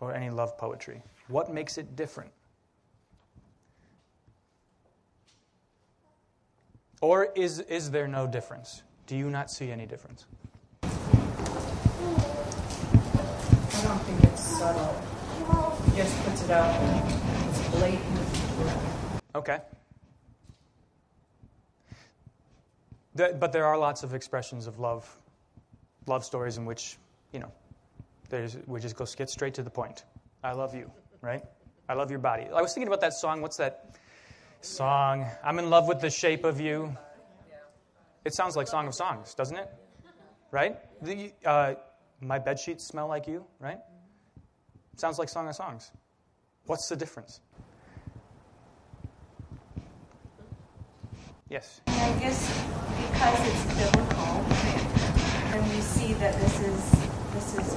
or 0.00 0.14
any 0.14 0.30
love 0.30 0.58
poetry? 0.58 1.02
What 1.28 1.52
makes 1.52 1.78
it 1.78 1.94
different? 1.94 2.32
Or 7.00 7.28
is, 7.34 7.60
is 7.60 7.90
there 7.90 8.06
no 8.06 8.26
difference? 8.26 8.82
Do 9.06 9.16
you 9.16 9.28
not 9.28 9.50
see 9.50 9.70
any 9.72 9.86
difference? 9.86 10.26
I 10.84 10.88
don't 13.84 13.98
think 14.02 14.22
it's 14.24 14.40
subtle. 14.40 14.94
It 15.88 15.96
just 15.96 16.24
puts 16.24 16.44
it 16.44 16.50
out 16.50 16.80
there. 16.80 17.02
It's 17.48 17.68
blatant. 17.70 18.11
Okay. 19.34 19.58
But 23.14 23.52
there 23.52 23.66
are 23.66 23.78
lots 23.78 24.02
of 24.02 24.14
expressions 24.14 24.66
of 24.66 24.78
love, 24.78 25.08
love 26.06 26.24
stories 26.24 26.56
in 26.56 26.64
which, 26.64 26.96
you 27.32 27.40
know, 27.40 27.52
there's, 28.30 28.56
we 28.66 28.80
just 28.80 28.96
go 28.96 29.04
get 29.16 29.28
straight 29.28 29.54
to 29.54 29.62
the 29.62 29.70
point. 29.70 30.04
I 30.42 30.52
love 30.52 30.74
you, 30.74 30.90
right? 31.20 31.42
I 31.88 31.94
love 31.94 32.10
your 32.10 32.20
body. 32.20 32.46
I 32.54 32.62
was 32.62 32.72
thinking 32.72 32.88
about 32.88 33.02
that 33.02 33.12
song. 33.12 33.42
What's 33.42 33.58
that 33.58 33.96
song? 34.62 35.26
I'm 35.44 35.58
in 35.58 35.68
love 35.68 35.86
with 35.88 36.00
the 36.00 36.08
shape 36.08 36.44
of 36.44 36.60
you. 36.60 36.96
It 38.24 38.34
sounds 38.34 38.56
like 38.56 38.68
Song 38.68 38.86
of 38.86 38.94
Songs, 38.94 39.34
doesn't 39.34 39.56
it? 39.56 39.68
Right? 40.50 40.76
The, 41.02 41.32
uh, 41.44 41.74
my 42.20 42.38
bed 42.38 42.58
sheets 42.58 42.86
smell 42.86 43.08
like 43.08 43.26
you, 43.26 43.44
right? 43.58 43.78
Sounds 44.96 45.18
like 45.18 45.28
Song 45.28 45.48
of 45.48 45.54
Songs. 45.54 45.90
What's 46.66 46.88
the 46.88 46.96
difference? 46.96 47.40
Yes. 51.52 51.82
I 51.86 52.08
guess 52.16 52.48
because 52.96 53.40
it's 53.44 53.64
biblical, 53.76 54.40
and 55.52 55.60
we 55.68 55.82
see 55.82 56.14
that 56.14 56.32
this 56.40 56.60
is 56.60 56.80
this 57.36 57.58
is 57.58 57.76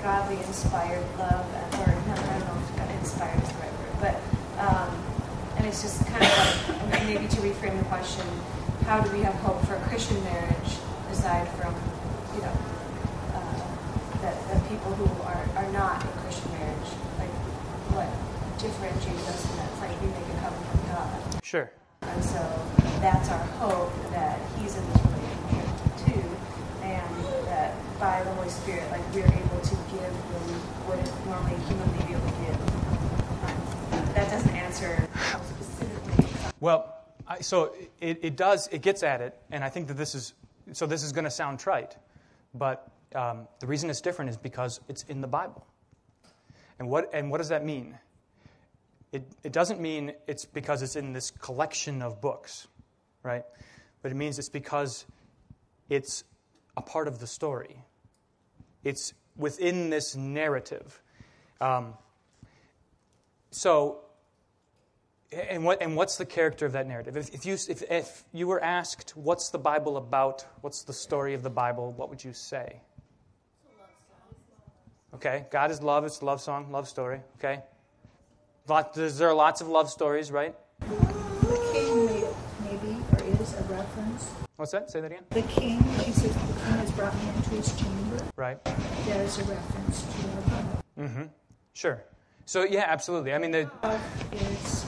godly 0.00 0.36
inspired 0.36 1.02
love, 1.18 1.42
or 1.82 1.90
no, 2.06 2.14
I 2.14 2.38
don't 2.38 2.46
know 2.46 2.62
if 2.62 3.00
inspired 3.00 3.42
is 3.42 3.48
the 3.48 3.58
right 3.58 3.74
word, 3.74 3.98
but 3.98 4.14
um, 4.62 4.94
and 5.56 5.66
it's 5.66 5.82
just 5.82 6.06
kind 6.06 6.22
of 6.22 6.90
like 6.92 7.06
maybe 7.10 7.26
to 7.26 7.40
reframe 7.42 7.76
the 7.76 7.84
question: 7.86 8.24
How 8.86 9.00
do 9.00 9.10
we 9.10 9.22
have 9.22 9.34
hope 9.42 9.66
for 9.66 9.74
a 9.74 9.80
Christian 9.90 10.22
marriage 10.22 10.78
aside 11.10 11.48
from 11.58 11.74
you 12.36 12.42
know 12.42 12.54
uh, 13.34 13.66
that 14.22 14.38
the 14.46 14.60
people 14.70 14.94
who 14.94 15.10
are, 15.26 15.42
are 15.56 15.72
not 15.72 16.04
in 16.04 16.12
Christian 16.22 16.52
marriage, 16.52 16.90
like 17.18 17.34
what 17.98 18.06
differentiates 18.62 19.26
us 19.26 19.50
in 19.50 19.56
that? 19.56 19.68
It's 19.72 19.80
like 19.80 20.00
we 20.02 20.06
make 20.06 20.22
a 20.22 20.38
covenant 20.38 20.70
with 20.70 20.86
God. 20.86 21.42
Sure. 21.42 21.72
That's 23.00 23.30
our 23.30 23.38
hope 23.38 23.92
that 24.10 24.40
he's 24.58 24.76
in 24.76 24.84
this 24.92 25.02
relationship 25.02 25.68
too, 26.04 26.22
and 26.82 27.24
that 27.46 27.74
by 28.00 28.22
the 28.24 28.30
Holy 28.32 28.48
Spirit, 28.48 28.90
like 28.90 29.02
we're 29.14 29.24
able 29.24 29.60
to 29.60 29.74
give 29.90 30.12
what 30.86 30.98
normally 31.26 31.56
humanly 31.66 31.98
be 32.06 32.12
able 32.14 32.26
to 32.26 32.36
give. 32.44 32.58
Um, 33.44 34.14
that 34.14 34.30
doesn't 34.30 34.54
answer 34.54 35.08
specifically. 35.44 36.26
Well, 36.60 36.94
I, 37.26 37.40
so 37.40 37.74
it, 38.00 38.18
it 38.22 38.36
does, 38.36 38.68
it 38.72 38.82
gets 38.82 39.02
at 39.02 39.20
it, 39.20 39.38
and 39.50 39.62
I 39.62 39.68
think 39.68 39.86
that 39.88 39.96
this 39.96 40.14
is, 40.14 40.34
so 40.72 40.86
this 40.86 41.04
is 41.04 41.12
going 41.12 41.24
to 41.24 41.30
sound 41.30 41.60
trite, 41.60 41.96
but 42.54 42.90
um, 43.14 43.46
the 43.60 43.66
reason 43.66 43.90
it's 43.90 44.00
different 44.00 44.30
is 44.30 44.36
because 44.36 44.80
it's 44.88 45.04
in 45.04 45.20
the 45.20 45.28
Bible. 45.28 45.64
And 46.78 46.88
what, 46.88 47.10
and 47.12 47.30
what 47.30 47.38
does 47.38 47.50
that 47.50 47.64
mean? 47.64 47.98
It, 49.12 49.22
it 49.44 49.52
doesn't 49.52 49.80
mean 49.80 50.14
it's 50.26 50.44
because 50.44 50.82
it's 50.82 50.96
in 50.96 51.12
this 51.12 51.30
collection 51.30 52.02
of 52.02 52.20
books, 52.20 52.66
right? 53.28 53.44
But 54.02 54.10
it 54.10 54.14
means 54.14 54.38
it's 54.38 54.48
because 54.48 55.04
it's 55.88 56.24
a 56.76 56.82
part 56.82 57.06
of 57.08 57.18
the 57.20 57.26
story. 57.26 57.84
It's 58.82 59.12
within 59.36 59.90
this 59.90 60.16
narrative. 60.16 61.00
Um, 61.60 61.94
so, 63.50 64.00
and, 65.32 65.64
what, 65.64 65.82
and 65.82 65.94
what's 65.94 66.16
the 66.16 66.26
character 66.26 66.64
of 66.66 66.72
that 66.72 66.86
narrative? 66.86 67.16
If, 67.16 67.34
if, 67.34 67.46
you, 67.46 67.54
if, 67.54 67.82
if 67.90 68.24
you 68.32 68.46
were 68.46 68.62
asked, 68.62 69.16
what's 69.16 69.50
the 69.50 69.58
Bible 69.58 69.96
about? 69.96 70.44
What's 70.62 70.84
the 70.84 70.92
story 70.92 71.34
of 71.34 71.42
the 71.42 71.50
Bible? 71.50 71.92
What 71.92 72.08
would 72.08 72.24
you 72.24 72.32
say? 72.32 72.80
Okay, 75.14 75.46
God 75.50 75.70
is 75.70 75.82
love. 75.82 76.04
It's 76.04 76.20
a 76.20 76.24
love 76.24 76.40
song, 76.40 76.70
love 76.70 76.86
story. 76.86 77.20
Okay. 77.38 77.62
Lot, 78.68 78.92
there 78.92 79.28
are 79.28 79.34
lots 79.34 79.62
of 79.62 79.68
love 79.68 79.88
stories, 79.88 80.30
right? 80.30 80.54
The 80.80 81.70
king 81.72 82.06
may, 82.06 82.24
maybe, 82.64 83.02
or 83.12 83.42
is 83.42 83.54
a 83.54 83.62
reference. 83.88 84.30
What's 84.56 84.72
that? 84.72 84.90
Say 84.90 85.00
that 85.00 85.12
again. 85.12 85.24
The 85.30 85.42
king, 85.42 85.82
he 85.82 86.12
says, 86.12 86.34
the 86.34 86.38
king 86.38 86.78
has 86.78 86.90
brought 86.92 87.14
me 87.14 87.28
into 87.36 87.50
his 87.50 87.76
chamber. 87.76 88.24
Right. 88.36 88.62
There 88.64 89.22
is 89.22 89.38
a 89.38 89.44
reference 89.44 90.02
to 90.02 90.28
our 90.28 90.62
God. 90.62 90.82
Mm-hmm. 90.98 91.22
Sure. 91.74 92.02
So 92.46 92.64
yeah, 92.64 92.84
absolutely. 92.88 93.34
I 93.34 93.38
mean, 93.38 93.50
the, 93.50 93.70
Is 94.32 94.84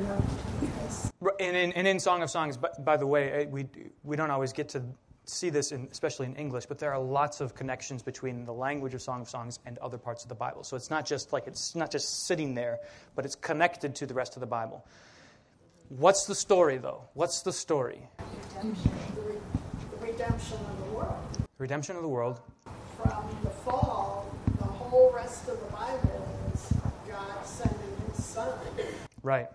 love 0.00 0.60
because 0.60 1.12
and 1.38 1.56
in, 1.56 1.72
and 1.72 1.86
in 1.86 2.00
Song 2.00 2.22
of 2.22 2.30
Songs, 2.30 2.56
by, 2.56 2.70
by 2.78 2.96
the 2.96 3.06
way, 3.06 3.30
eh, 3.30 3.46
we 3.48 3.66
we 4.02 4.16
don't 4.16 4.30
always 4.30 4.52
get 4.52 4.70
to 4.70 4.82
see 5.24 5.50
this, 5.50 5.70
in, 5.70 5.86
especially 5.92 6.26
in 6.26 6.34
English, 6.34 6.66
but 6.66 6.78
there 6.78 6.92
are 6.92 6.98
lots 6.98 7.40
of 7.40 7.54
connections 7.54 8.02
between 8.02 8.44
the 8.44 8.52
language 8.52 8.94
of 8.94 9.02
Song 9.02 9.20
of 9.20 9.28
Songs 9.28 9.60
and 9.66 9.78
other 9.78 9.98
parts 9.98 10.24
of 10.24 10.28
the 10.28 10.34
Bible. 10.34 10.64
So 10.64 10.76
it's 10.76 10.90
not 10.90 11.06
just 11.06 11.32
like 11.32 11.46
it's 11.46 11.76
not 11.76 11.90
just 11.90 12.26
sitting 12.26 12.54
there, 12.54 12.80
but 13.14 13.24
it's 13.24 13.36
connected 13.36 13.94
to 13.96 14.06
the 14.06 14.14
rest 14.14 14.34
of 14.34 14.40
the 14.40 14.46
Bible. 14.46 14.84
What's 15.98 16.24
the 16.24 16.34
story, 16.34 16.78
though? 16.78 17.02
What's 17.12 17.42
the 17.42 17.52
story? 17.52 18.08
Redemption, 18.56 18.90
the, 19.14 19.20
re- 19.20 19.34
the 19.90 20.06
redemption 20.06 20.56
of 20.56 20.86
the 20.86 20.96
world. 20.96 21.46
Redemption 21.58 21.96
of 21.96 22.02
the 22.02 22.08
world. 22.08 22.40
From 22.96 23.36
the 23.44 23.50
fall, 23.50 24.34
the 24.56 24.64
whole 24.64 25.12
rest 25.14 25.48
of 25.48 25.60
the 25.60 25.66
Bible 25.66 26.26
is 26.54 26.72
God 27.06 27.44
sending 27.44 27.94
his 28.08 28.24
son 28.24 28.58
Right. 29.22 29.48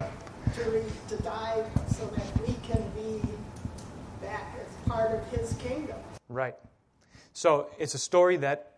to, 0.53 0.63
re- 0.69 0.83
to 1.09 1.17
die 1.23 1.63
so 1.87 2.05
that 2.05 2.47
we 2.47 2.53
can 2.61 2.87
be 2.91 3.19
back 4.21 4.55
as 4.59 4.87
part 4.87 5.15
of 5.15 5.27
his 5.29 5.53
kingdom. 5.53 5.97
Right. 6.29 6.55
So 7.33 7.69
it's 7.79 7.95
a 7.95 7.99
story 7.99 8.37
that, 8.37 8.73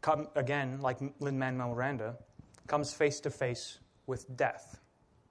come, 0.00 0.28
again, 0.34 0.80
like 0.80 0.96
Lin 1.20 1.38
Manuel 1.38 1.74
Miranda, 1.74 2.16
comes 2.68 2.94
face 2.94 3.20
to 3.20 3.30
face 3.30 3.80
with 4.06 4.34
death. 4.34 4.80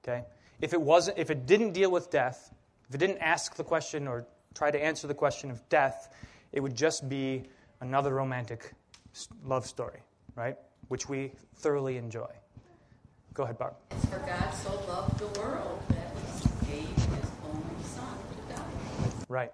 Okay. 0.04 0.26
If 0.62 0.74
it 0.74 0.82
wasn't, 0.82 1.18
if 1.18 1.32
it 1.32 1.46
didn't 1.46 1.74
deal 1.74 1.92
with 1.92 2.10
death, 2.12 2.54
if 2.88 2.96
it 2.96 3.00
didn't 3.00 3.20
ask 3.20 3.56
the 3.56 3.64
question 3.64 4.08
or 4.08 4.26
try 4.54 4.70
to 4.70 4.82
answer 4.82 5.08
the 5.08 5.14
question 5.14 5.50
of 5.50 5.68
death, 5.70 6.14
it 6.52 6.60
would 6.60 6.76
just 6.76 7.10
be 7.10 7.44
another 7.80 8.14
romantic 8.14 8.74
love 9.44 9.66
story, 9.66 10.00
right? 10.36 10.58
Which 10.90 11.10
we 11.10 11.32
thoroughly 11.56 11.98
enjoy. 11.98 12.30
Go 13.34 13.44
ahead, 13.44 13.58
Barb. 13.58 13.74
It's 13.92 14.06
for 14.06 14.20
God 14.20 14.52
so 14.54 14.74
loved 14.88 15.18
the 15.18 15.40
world 15.40 15.82
that 15.90 16.12
he 16.68 16.72
gave 16.72 16.96
his 16.96 17.32
only 17.46 17.84
son 17.84 18.18
to 18.48 18.54
die. 18.54 18.64
Right. 19.30 19.52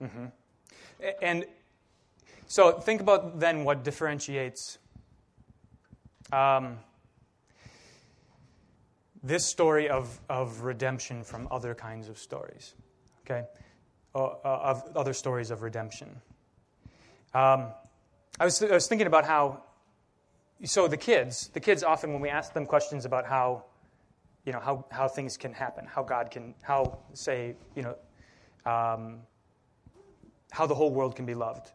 hmm 0.00 0.26
And 1.22 1.46
so 2.48 2.72
think 2.72 3.00
about 3.00 3.38
then 3.38 3.64
what 3.64 3.84
differentiates 3.84 4.78
um, 6.32 6.78
this 9.26 9.44
story 9.44 9.88
of, 9.88 10.20
of 10.28 10.60
redemption 10.60 11.24
from 11.24 11.48
other 11.50 11.74
kinds 11.74 12.08
of 12.08 12.18
stories, 12.18 12.74
okay? 13.24 13.44
Uh, 14.14 14.24
uh, 14.24 14.38
of 14.44 14.96
other 14.96 15.12
stories 15.12 15.50
of 15.50 15.62
redemption. 15.62 16.08
Um, 17.34 17.66
I, 18.40 18.44
was, 18.44 18.62
I 18.62 18.72
was 18.72 18.86
thinking 18.86 19.06
about 19.06 19.24
how, 19.24 19.62
so 20.64 20.88
the 20.88 20.96
kids, 20.96 21.48
the 21.52 21.60
kids 21.60 21.82
often 21.82 22.12
when 22.12 22.22
we 22.22 22.28
ask 22.28 22.54
them 22.54 22.66
questions 22.66 23.04
about 23.04 23.26
how, 23.26 23.64
you 24.44 24.52
know, 24.52 24.60
how, 24.60 24.86
how 24.90 25.08
things 25.08 25.36
can 25.36 25.52
happen, 25.52 25.86
how 25.86 26.02
God 26.02 26.30
can, 26.30 26.54
how, 26.62 26.98
say, 27.12 27.56
you 27.74 27.82
know, 27.82 27.96
um, 28.64 29.18
how 30.52 30.66
the 30.66 30.74
whole 30.74 30.90
world 30.90 31.16
can 31.16 31.26
be 31.26 31.34
loved, 31.34 31.72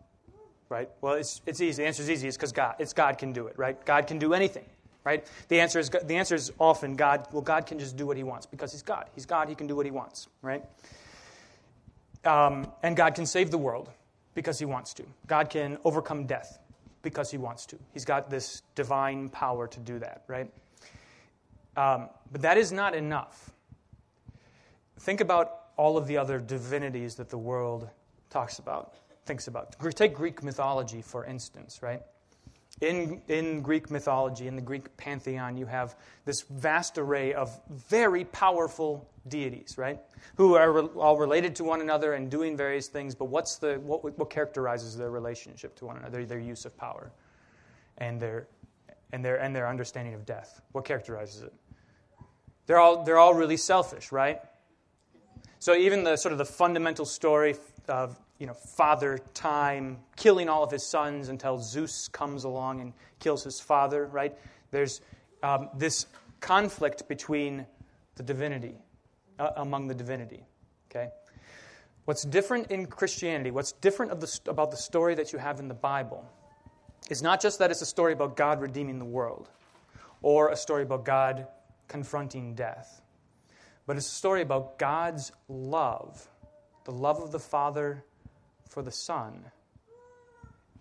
right? 0.69 0.89
Well, 1.01 1.15
it's, 1.15 1.41
it's 1.45 1.59
easy. 1.59 1.83
The 1.83 1.87
answer 1.87 2.01
is 2.01 2.09
easy. 2.09 2.27
It's 2.27 2.37
because 2.37 2.53
God, 2.53 2.75
it's 2.79 2.93
God 2.93 3.17
can 3.17 3.33
do 3.33 3.47
it, 3.47 3.59
right? 3.59 3.83
God 3.85 4.07
can 4.07 4.17
do 4.17 4.33
anything, 4.33 4.65
right? 5.03 5.25
The 5.47 5.59
answer 5.59 5.79
is 5.79 5.89
the 5.89 6.15
answer 6.15 6.35
is 6.35 6.51
often 6.59 6.95
God. 6.95 7.27
Well, 7.31 7.41
God 7.41 7.65
can 7.65 7.79
just 7.79 7.97
do 7.97 8.05
what 8.05 8.17
He 8.17 8.23
wants 8.23 8.45
because 8.45 8.71
He's 8.71 8.81
God. 8.81 9.09
He's 9.15 9.25
God. 9.25 9.49
He 9.49 9.55
can 9.55 9.67
do 9.67 9.75
what 9.75 9.85
He 9.85 9.91
wants, 9.91 10.27
right? 10.41 10.63
Um, 12.23 12.71
and 12.83 12.95
God 12.95 13.15
can 13.15 13.25
save 13.25 13.51
the 13.51 13.57
world 13.57 13.89
because 14.35 14.59
He 14.59 14.65
wants 14.65 14.93
to. 14.95 15.03
God 15.27 15.49
can 15.49 15.77
overcome 15.83 16.25
death 16.25 16.59
because 17.01 17.31
He 17.31 17.37
wants 17.37 17.65
to. 17.67 17.77
He's 17.93 18.05
got 18.05 18.29
this 18.29 18.61
divine 18.75 19.29
power 19.29 19.67
to 19.67 19.79
do 19.79 19.99
that, 19.99 20.23
right? 20.27 20.51
Um, 21.75 22.09
but 22.31 22.41
that 22.41 22.57
is 22.57 22.71
not 22.71 22.93
enough. 22.93 23.51
Think 24.99 25.21
about 25.21 25.61
all 25.77 25.97
of 25.97 26.05
the 26.05 26.17
other 26.17 26.39
divinities 26.39 27.15
that 27.15 27.29
the 27.29 27.37
world 27.37 27.89
talks 28.29 28.59
about, 28.59 28.93
thinks 29.25 29.47
about. 29.47 29.75
Take 29.95 30.13
Greek 30.13 30.43
mythology, 30.43 31.01
for 31.01 31.25
instance, 31.25 31.81
right? 31.81 32.01
In, 32.81 33.21
in 33.27 33.61
Greek 33.61 33.91
mythology, 33.91 34.47
in 34.47 34.55
the 34.55 34.61
Greek 34.61 34.97
pantheon, 34.97 35.55
you 35.55 35.67
have 35.67 35.95
this 36.25 36.41
vast 36.41 36.97
array 36.97 37.33
of 37.33 37.57
very 37.69 38.25
powerful 38.25 39.07
deities, 39.27 39.77
right? 39.77 39.99
Who 40.35 40.55
are 40.55 40.71
re- 40.71 40.89
all 40.95 41.17
related 41.17 41.55
to 41.57 41.63
one 41.63 41.81
another 41.81 42.13
and 42.13 42.29
doing 42.29 42.57
various 42.57 42.87
things, 42.87 43.13
but 43.13 43.25
what's 43.25 43.57
the, 43.57 43.75
what, 43.75 44.17
what 44.17 44.29
characterizes 44.31 44.97
their 44.97 45.11
relationship 45.11 45.75
to 45.75 45.85
one 45.85 45.97
another? 45.97 46.25
Their 46.25 46.39
use 46.39 46.65
of 46.65 46.75
power 46.75 47.11
and 47.99 48.19
their, 48.19 48.47
and, 49.11 49.23
their, 49.23 49.37
and 49.39 49.55
their 49.55 49.67
understanding 49.67 50.15
of 50.15 50.25
death. 50.25 50.61
What 50.71 50.83
characterizes 50.83 51.43
it? 51.43 51.53
They're 52.65 52.79
all, 52.79 53.03
they're 53.03 53.19
all 53.19 53.35
really 53.35 53.57
selfish, 53.57 54.11
right? 54.11 54.39
So 55.59 55.75
even 55.75 56.03
the 56.03 56.15
sort 56.15 56.31
of 56.31 56.39
the 56.39 56.45
fundamental 56.45 57.05
story 57.05 57.55
of 57.87 58.19
you 58.41 58.47
know 58.47 58.55
father 58.55 59.19
time 59.35 59.99
killing 60.15 60.49
all 60.49 60.63
of 60.63 60.71
his 60.71 60.83
sons 60.83 61.29
until 61.29 61.59
Zeus 61.59 62.07
comes 62.07 62.43
along 62.43 62.81
and 62.81 62.91
kills 63.19 63.43
his 63.43 63.59
father, 63.59 64.07
right? 64.07 64.35
There's 64.71 64.99
um, 65.43 65.69
this 65.77 66.07
conflict 66.39 67.07
between 67.07 67.67
the 68.15 68.23
divinity, 68.23 68.79
uh, 69.37 69.51
among 69.57 69.89
the 69.89 69.93
divinity. 69.93 70.43
Okay? 70.89 71.09
What's 72.05 72.23
different 72.23 72.71
in 72.71 72.87
Christianity, 72.87 73.51
what's 73.51 73.73
different 73.73 74.19
the, 74.19 74.39
about 74.47 74.71
the 74.71 74.77
story 74.77 75.13
that 75.15 75.31
you 75.31 75.37
have 75.37 75.59
in 75.59 75.67
the 75.67 75.75
Bible, 75.75 76.25
is 77.11 77.21
not 77.21 77.41
just 77.41 77.59
that 77.59 77.69
it's 77.69 77.83
a 77.83 77.85
story 77.85 78.11
about 78.11 78.35
God 78.35 78.59
redeeming 78.59 78.97
the 78.97 79.05
world 79.05 79.49
or 80.23 80.49
a 80.49 80.55
story 80.55 80.81
about 80.81 81.05
God 81.05 81.45
confronting 81.87 82.55
death, 82.55 83.03
but 83.85 83.97
it's 83.97 84.07
a 84.07 84.15
story 84.15 84.41
about 84.41 84.79
God's 84.79 85.31
love, 85.47 86.27
the 86.85 86.91
love 86.91 87.21
of 87.21 87.31
the 87.31 87.39
Father 87.39 88.03
for 88.71 88.81
the 88.81 88.91
Son, 88.91 89.43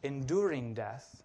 enduring 0.04 0.74
death, 0.74 1.24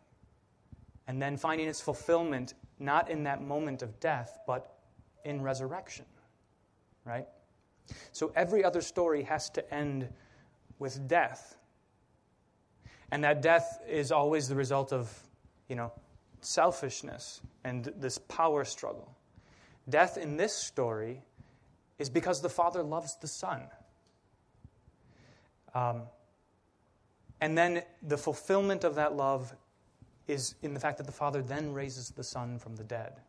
and 1.07 1.21
then 1.21 1.37
finding 1.37 1.67
its 1.67 1.79
fulfillment 1.79 2.55
not 2.79 3.11
in 3.11 3.23
that 3.23 3.43
moment 3.43 3.83
of 3.83 3.99
death, 3.99 4.39
but 4.47 4.79
in 5.23 5.43
resurrection. 5.43 6.05
Right? 7.05 7.27
So 8.11 8.33
every 8.35 8.63
other 8.63 8.81
story 8.81 9.21
has 9.23 9.51
to 9.51 9.73
end 9.73 10.09
with 10.79 11.07
death. 11.07 11.55
And 13.11 13.23
that 13.23 13.43
death 13.43 13.79
is 13.87 14.11
always 14.11 14.49
the 14.49 14.55
result 14.55 14.91
of, 14.91 15.13
you 15.69 15.75
know, 15.75 15.91
selfishness 16.41 17.41
and 17.63 17.93
this 17.97 18.17
power 18.17 18.65
struggle. 18.65 19.15
Death 19.87 20.17
in 20.17 20.35
this 20.35 20.53
story 20.53 21.21
is 21.99 22.09
because 22.09 22.41
the 22.41 22.49
Father 22.49 22.81
loves 22.81 23.17
the 23.21 23.27
Son. 23.27 23.61
Um, 25.75 26.03
and 27.41 27.57
then 27.57 27.83
the 28.01 28.17
fulfillment 28.17 28.83
of 28.83 28.95
that 28.95 29.15
love 29.15 29.53
is 30.27 30.55
in 30.61 30.73
the 30.73 30.79
fact 30.79 30.97
that 30.97 31.05
the 31.05 31.13
Father 31.13 31.41
then 31.41 31.73
raises 31.73 32.09
the 32.09 32.23
Son 32.23 32.57
from 32.57 32.75
the 32.75 32.83
dead. 32.83 33.19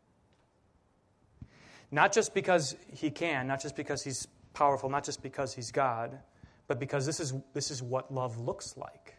Not 1.91 2.13
just 2.13 2.35
because 2.35 2.77
he 2.93 3.11
can, 3.11 3.47
not 3.47 3.61
just 3.61 3.77
because 3.77 4.03
he's 4.03 4.27
powerful, 4.55 4.89
not 4.89 5.05
just 5.05 5.23
because 5.23 5.55
he's 5.55 5.71
God, 5.71 6.19
but 6.67 6.81
because 6.81 7.07
this 7.07 7.21
is, 7.21 7.35
this 7.53 7.71
is 7.71 7.83
what 7.83 8.13
love 8.13 8.39
looks 8.39 8.77
like, 8.77 9.15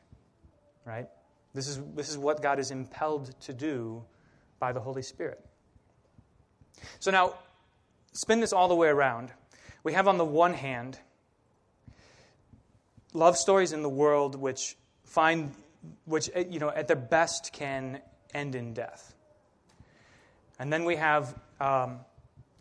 right? 0.85 1.07
This 1.53 1.67
is, 1.67 1.79
this 1.95 2.09
is 2.09 2.17
what 2.17 2.41
God 2.41 2.59
is 2.59 2.71
impelled 2.71 3.39
to 3.41 3.53
do 3.53 4.03
by 4.59 4.71
the 4.71 4.79
Holy 4.79 5.01
Spirit. 5.01 5.45
So 6.99 7.11
now, 7.11 7.35
spin 8.11 8.39
this 8.39 8.53
all 8.53 8.67
the 8.67 8.75
way 8.75 8.89
around. 8.89 9.31
We 9.83 9.93
have 9.93 10.07
on 10.07 10.17
the 10.17 10.25
one 10.25 10.53
hand 10.53 10.99
love 13.17 13.35
stories 13.35 13.73
in 13.73 13.81
the 13.81 13.89
world 13.89 14.35
which 14.35 14.77
find 15.03 15.51
which, 16.05 16.29
eh, 16.33 16.45
you 16.49 16.59
know, 16.59 16.69
at 16.69 16.87
their 16.87 16.95
best 16.97 17.51
can 17.51 17.99
end 18.33 18.55
in 18.55 18.73
death. 18.73 19.15
And 20.59 20.71
then 20.71 20.85
we 20.85 20.95
have 20.95 21.35
um, 21.59 21.99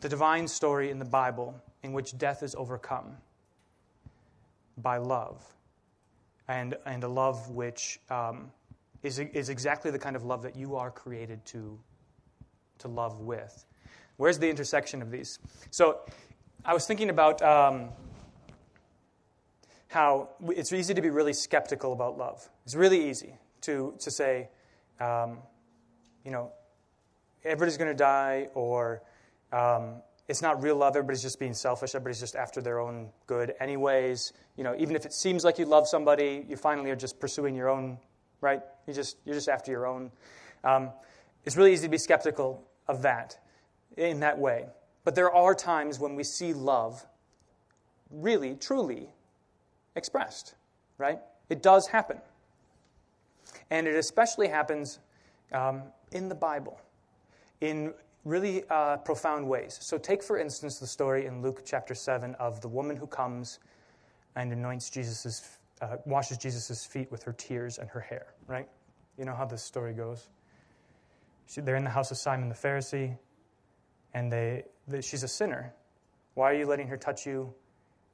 the 0.00 0.08
divine 0.08 0.48
story 0.48 0.90
in 0.90 0.98
the 0.98 1.04
Bible 1.04 1.54
in 1.82 1.92
which 1.92 2.16
death 2.16 2.42
is 2.42 2.54
overcome 2.54 3.16
by 4.78 4.98
love, 4.98 5.42
and, 6.48 6.76
and 6.84 7.02
a 7.04 7.08
love 7.08 7.50
which 7.50 7.98
um, 8.10 8.50
is, 9.02 9.18
is 9.18 9.48
exactly 9.48 9.90
the 9.90 9.98
kind 9.98 10.16
of 10.16 10.24
love 10.24 10.42
that 10.42 10.56
you 10.56 10.76
are 10.76 10.90
created 10.90 11.44
to, 11.46 11.78
to 12.78 12.88
love 12.88 13.20
with. 13.20 13.64
Where's 14.16 14.38
the 14.38 14.48
intersection 14.48 15.00
of 15.02 15.10
these? 15.10 15.38
So 15.70 16.00
I 16.64 16.74
was 16.74 16.86
thinking 16.86 17.10
about 17.10 17.40
um, 17.42 17.88
how 19.88 20.30
it's 20.48 20.72
easy 20.72 20.94
to 20.94 21.02
be 21.02 21.10
really 21.10 21.32
skeptical 21.32 21.92
about 21.92 22.18
love. 22.18 22.48
It's 22.64 22.74
really 22.74 23.08
easy 23.08 23.34
to, 23.62 23.94
to 24.00 24.10
say, 24.10 24.48
um, 25.00 25.38
you 26.24 26.30
know, 26.30 26.52
everybody's 27.44 27.76
going 27.76 27.90
to 27.90 27.96
die, 27.96 28.48
or 28.54 29.02
um, 29.52 30.02
it's 30.28 30.42
not 30.42 30.62
real 30.62 30.76
love. 30.76 30.96
Everybody's 30.96 31.22
just 31.22 31.38
being 31.38 31.54
selfish. 31.54 31.94
Everybody's 31.94 32.20
just 32.20 32.34
after 32.34 32.60
their 32.60 32.80
own 32.80 33.10
good, 33.26 33.54
anyways. 33.60 34.32
You 34.56 34.64
know, 34.64 34.74
even 34.76 34.96
if 34.96 35.06
it 35.06 35.12
seems 35.12 35.44
like 35.44 35.58
you 35.58 35.66
love 35.66 35.86
somebody, 35.86 36.44
you 36.48 36.56
finally 36.56 36.90
are 36.90 36.96
just 36.96 37.20
pursuing 37.20 37.54
your 37.54 37.68
own, 37.68 37.98
right? 38.40 38.62
You 38.86 38.94
just 38.94 39.18
you're 39.24 39.34
just 39.34 39.48
after 39.48 39.70
your 39.70 39.86
own. 39.86 40.10
Um, 40.64 40.90
it's 41.44 41.56
really 41.56 41.72
easy 41.72 41.86
to 41.86 41.90
be 41.90 41.98
skeptical 41.98 42.66
of 42.88 43.02
that 43.02 43.38
in 43.96 44.20
that 44.20 44.38
way. 44.38 44.66
But 45.04 45.14
there 45.14 45.32
are 45.32 45.54
times 45.54 46.00
when 46.00 46.16
we 46.16 46.24
see 46.24 46.52
love 46.52 47.06
really, 48.10 48.56
truly 48.56 49.10
expressed, 49.96 50.54
right? 50.98 51.18
It 51.48 51.62
does 51.62 51.88
happen. 51.88 52.18
And 53.70 53.86
it 53.86 53.96
especially 53.96 54.48
happens 54.48 54.98
um, 55.52 55.82
in 56.12 56.28
the 56.28 56.34
Bible 56.34 56.80
in 57.60 57.92
really 58.24 58.64
uh, 58.70 58.98
profound 58.98 59.48
ways. 59.48 59.78
So, 59.80 59.98
take 59.98 60.22
for 60.22 60.38
instance 60.38 60.78
the 60.78 60.86
story 60.86 61.26
in 61.26 61.42
Luke 61.42 61.62
chapter 61.64 61.94
7 61.94 62.34
of 62.36 62.60
the 62.60 62.68
woman 62.68 62.96
who 62.96 63.06
comes 63.06 63.60
and 64.34 64.52
anoints 64.52 64.90
Jesus's, 64.90 65.58
uh, 65.80 65.96
washes 66.04 66.36
Jesus' 66.36 66.84
feet 66.84 67.10
with 67.10 67.22
her 67.22 67.32
tears 67.32 67.78
and 67.78 67.88
her 67.88 68.00
hair, 68.00 68.34
right? 68.46 68.68
You 69.16 69.24
know 69.24 69.34
how 69.34 69.46
this 69.46 69.62
story 69.62 69.94
goes. 69.94 70.28
She, 71.46 71.60
they're 71.60 71.76
in 71.76 71.84
the 71.84 71.90
house 71.90 72.10
of 72.10 72.18
Simon 72.18 72.48
the 72.48 72.54
Pharisee, 72.54 73.16
and 74.12 74.30
they, 74.30 74.64
they, 74.88 75.00
she's 75.00 75.22
a 75.22 75.28
sinner. 75.28 75.72
Why 76.34 76.50
are 76.50 76.54
you 76.54 76.66
letting 76.66 76.88
her 76.88 76.96
touch 76.96 77.26
you? 77.26 77.54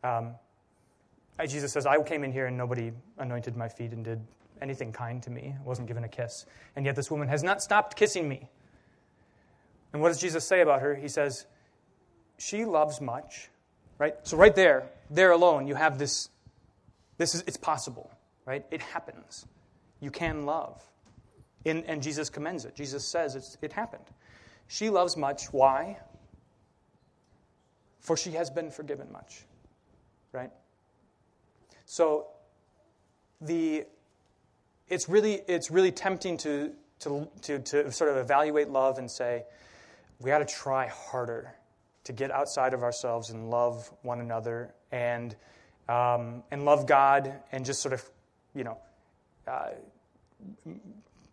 Um, 0.04 0.34
Jesus 1.46 1.72
says, 1.72 1.86
I 1.86 2.00
came 2.02 2.24
in 2.24 2.32
here 2.32 2.46
and 2.46 2.56
nobody 2.56 2.92
anointed 3.18 3.56
my 3.56 3.68
feet 3.68 3.92
and 3.92 4.04
did 4.04 4.20
anything 4.60 4.92
kind 4.92 5.22
to 5.24 5.30
me. 5.30 5.54
I 5.58 5.62
wasn't 5.62 5.88
given 5.88 6.04
a 6.04 6.08
kiss. 6.08 6.46
And 6.76 6.86
yet 6.86 6.96
this 6.96 7.10
woman 7.10 7.28
has 7.28 7.42
not 7.42 7.62
stopped 7.62 7.96
kissing 7.96 8.28
me. 8.28 8.48
And 9.92 10.00
what 10.00 10.08
does 10.08 10.20
Jesus 10.20 10.46
say 10.46 10.60
about 10.60 10.80
her? 10.80 10.94
He 10.94 11.08
says, 11.08 11.46
She 12.38 12.64
loves 12.64 13.00
much. 13.00 13.50
Right? 13.98 14.14
So 14.22 14.36
right 14.36 14.54
there, 14.54 14.90
there 15.10 15.30
alone, 15.30 15.66
you 15.66 15.74
have 15.74 15.98
this, 15.98 16.28
this 17.18 17.34
is 17.34 17.44
it's 17.46 17.56
possible, 17.56 18.10
right? 18.46 18.64
It 18.70 18.80
happens. 18.80 19.46
You 20.00 20.10
can 20.10 20.44
love. 20.44 20.82
In, 21.64 21.84
and 21.84 22.02
Jesus 22.02 22.28
commends 22.28 22.64
it. 22.64 22.74
Jesus 22.74 23.04
says 23.04 23.56
it 23.62 23.72
happened. 23.72 24.04
She 24.66 24.90
loves 24.90 25.16
much. 25.16 25.52
Why? 25.52 25.98
For 28.00 28.16
she 28.16 28.32
has 28.32 28.50
been 28.50 28.70
forgiven 28.70 29.12
much. 29.12 29.44
Right? 30.32 30.50
So 31.92 32.28
the, 33.42 33.84
it's, 34.88 35.10
really, 35.10 35.42
it's 35.46 35.70
really 35.70 35.92
tempting 35.92 36.38
to, 36.38 36.72
to, 37.00 37.28
to, 37.42 37.58
to 37.58 37.92
sort 37.92 38.08
of 38.08 38.16
evaluate 38.16 38.70
love 38.70 38.96
and 38.96 39.10
say, 39.10 39.44
we 40.18 40.30
got 40.30 40.38
to 40.38 40.46
try 40.46 40.86
harder 40.88 41.52
to 42.04 42.14
get 42.14 42.30
outside 42.30 42.72
of 42.72 42.82
ourselves 42.82 43.28
and 43.28 43.50
love 43.50 43.92
one 44.00 44.20
another 44.20 44.72
and, 44.90 45.36
um, 45.86 46.42
and 46.50 46.64
love 46.64 46.86
God 46.86 47.30
and 47.52 47.62
just 47.62 47.82
sort 47.82 47.92
of, 47.92 48.02
you 48.54 48.64
know, 48.64 48.78
uh, 49.46 49.72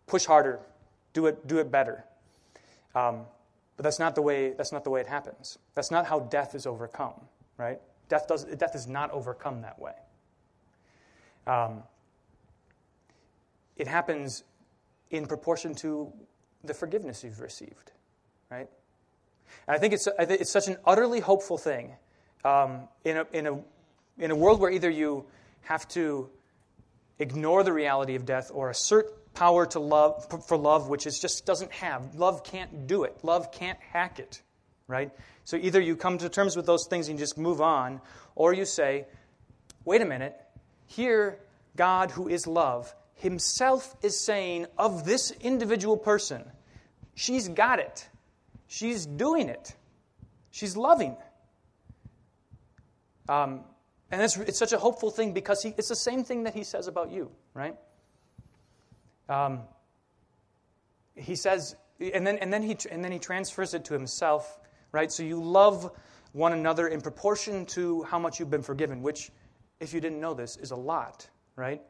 push 0.06 0.26
harder, 0.26 0.60
do 1.14 1.24
it, 1.24 1.46
do 1.46 1.56
it 1.56 1.70
better. 1.70 2.04
Um, 2.94 3.22
but 3.78 3.84
that's 3.84 3.98
not 3.98 4.14
the 4.14 4.20
way. 4.20 4.50
That's 4.50 4.72
not 4.72 4.84
the 4.84 4.90
way 4.90 5.00
it 5.00 5.06
happens. 5.06 5.56
That's 5.74 5.90
not 5.90 6.04
how 6.04 6.20
death 6.20 6.54
is 6.54 6.66
overcome. 6.66 7.14
Right? 7.56 7.80
Death 8.10 8.26
does. 8.28 8.44
Death 8.44 8.74
is 8.74 8.86
not 8.86 9.10
overcome 9.10 9.62
that 9.62 9.80
way. 9.80 9.94
Um, 11.50 11.82
it 13.76 13.88
happens 13.88 14.44
in 15.10 15.26
proportion 15.26 15.74
to 15.76 16.12
the 16.62 16.74
forgiveness 16.74 17.24
you've 17.24 17.40
received, 17.40 17.90
right? 18.50 18.68
And 19.66 19.76
I 19.76 19.78
think 19.78 19.94
it's, 19.94 20.06
I 20.06 20.26
think 20.26 20.42
it's 20.42 20.50
such 20.50 20.68
an 20.68 20.76
utterly 20.84 21.18
hopeful 21.18 21.58
thing 21.58 21.92
um, 22.44 22.88
in, 23.04 23.16
a, 23.16 23.26
in, 23.32 23.46
a, 23.48 23.58
in 24.18 24.30
a 24.30 24.36
world 24.36 24.60
where 24.60 24.70
either 24.70 24.88
you 24.88 25.24
have 25.62 25.88
to 25.88 26.30
ignore 27.18 27.64
the 27.64 27.72
reality 27.72 28.14
of 28.14 28.24
death 28.24 28.52
or 28.54 28.70
assert 28.70 29.34
power 29.34 29.66
to 29.66 29.80
love 29.80 30.26
for 30.46 30.56
love 30.56 30.88
which 30.88 31.06
is 31.06 31.18
just 31.18 31.46
doesn't 31.46 31.70
have 31.72 32.14
love 32.14 32.44
can't 32.44 32.86
do 32.86 33.04
it. 33.04 33.16
Love 33.22 33.52
can't 33.52 33.78
hack 33.92 34.18
it 34.18 34.42
right? 34.88 35.12
So 35.44 35.56
either 35.56 35.80
you 35.80 35.96
come 35.96 36.18
to 36.18 36.28
terms 36.28 36.56
with 36.56 36.66
those 36.66 36.86
things 36.86 37.08
and 37.08 37.18
just 37.18 37.38
move 37.38 37.60
on 37.60 38.00
or 38.34 38.52
you 38.52 38.64
say 38.64 39.06
wait 39.84 40.02
a 40.02 40.04
minute 40.04 40.36
here, 40.90 41.38
God, 41.76 42.10
who 42.10 42.28
is 42.28 42.48
love, 42.48 42.94
himself 43.14 43.94
is 44.02 44.18
saying 44.18 44.66
of 44.76 45.04
this 45.04 45.30
individual 45.40 45.96
person, 45.96 46.42
she's 47.14 47.48
got 47.48 47.78
it. 47.78 48.08
She's 48.66 49.06
doing 49.06 49.48
it. 49.48 49.76
She's 50.50 50.76
loving. 50.76 51.16
Um, 53.28 53.60
and 54.10 54.20
it's, 54.20 54.36
it's 54.36 54.58
such 54.58 54.72
a 54.72 54.78
hopeful 54.78 55.12
thing 55.12 55.32
because 55.32 55.62
he, 55.62 55.72
it's 55.78 55.88
the 55.88 55.94
same 55.94 56.24
thing 56.24 56.42
that 56.42 56.54
he 56.54 56.64
says 56.64 56.88
about 56.88 57.12
you, 57.12 57.30
right? 57.54 57.76
Um, 59.28 59.60
he 61.14 61.36
says, 61.36 61.76
and 62.00 62.26
then, 62.26 62.38
and, 62.38 62.52
then 62.52 62.64
he, 62.64 62.76
and 62.90 63.04
then 63.04 63.12
he 63.12 63.20
transfers 63.20 63.74
it 63.74 63.84
to 63.84 63.94
himself, 63.94 64.58
right? 64.90 65.12
So 65.12 65.22
you 65.22 65.40
love 65.40 65.92
one 66.32 66.52
another 66.52 66.88
in 66.88 67.00
proportion 67.00 67.64
to 67.66 68.02
how 68.02 68.18
much 68.18 68.40
you've 68.40 68.50
been 68.50 68.62
forgiven, 68.62 69.02
which, 69.02 69.30
if 69.80 69.94
you 69.94 70.00
didn't 70.00 70.20
know 70.20 70.34
this, 70.34 70.56
is 70.56 70.70
a 70.70 70.76
lot, 70.76 71.28
right? 71.56 71.82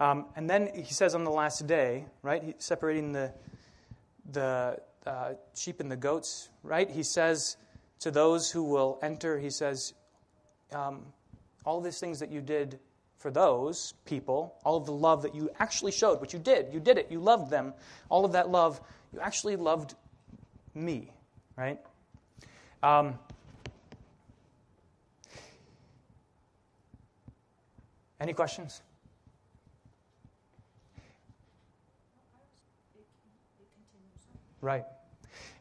Um, 0.00 0.26
and 0.36 0.48
then 0.48 0.70
he 0.74 0.92
says 0.92 1.14
on 1.14 1.24
the 1.24 1.30
last 1.30 1.66
day, 1.66 2.04
right, 2.22 2.42
he, 2.42 2.54
separating 2.58 3.12
the, 3.12 3.32
the 4.30 4.78
uh, 5.06 5.32
sheep 5.54 5.80
and 5.80 5.90
the 5.90 5.96
goats, 5.96 6.50
right? 6.62 6.90
He 6.90 7.02
says 7.02 7.56
to 8.00 8.10
those 8.10 8.50
who 8.50 8.62
will 8.62 8.98
enter, 9.02 9.38
he 9.38 9.50
says, 9.50 9.94
um, 10.72 11.06
all 11.64 11.80
these 11.80 11.98
things 11.98 12.18
that 12.20 12.30
you 12.30 12.40
did 12.40 12.78
for 13.16 13.30
those 13.30 13.94
people, 14.04 14.54
all 14.64 14.76
of 14.76 14.84
the 14.84 14.92
love 14.92 15.22
that 15.22 15.34
you 15.34 15.48
actually 15.58 15.92
showed, 15.92 16.20
which 16.20 16.34
you 16.34 16.38
did, 16.38 16.72
you 16.72 16.80
did 16.80 16.98
it, 16.98 17.10
you 17.10 17.20
loved 17.20 17.50
them, 17.50 17.72
all 18.10 18.24
of 18.24 18.32
that 18.32 18.50
love, 18.50 18.80
you 19.12 19.20
actually 19.20 19.56
loved 19.56 19.94
me, 20.74 21.10
right? 21.56 21.78
Um, 22.82 23.18
any 28.24 28.32
questions? 28.32 28.80
Right. 34.62 34.84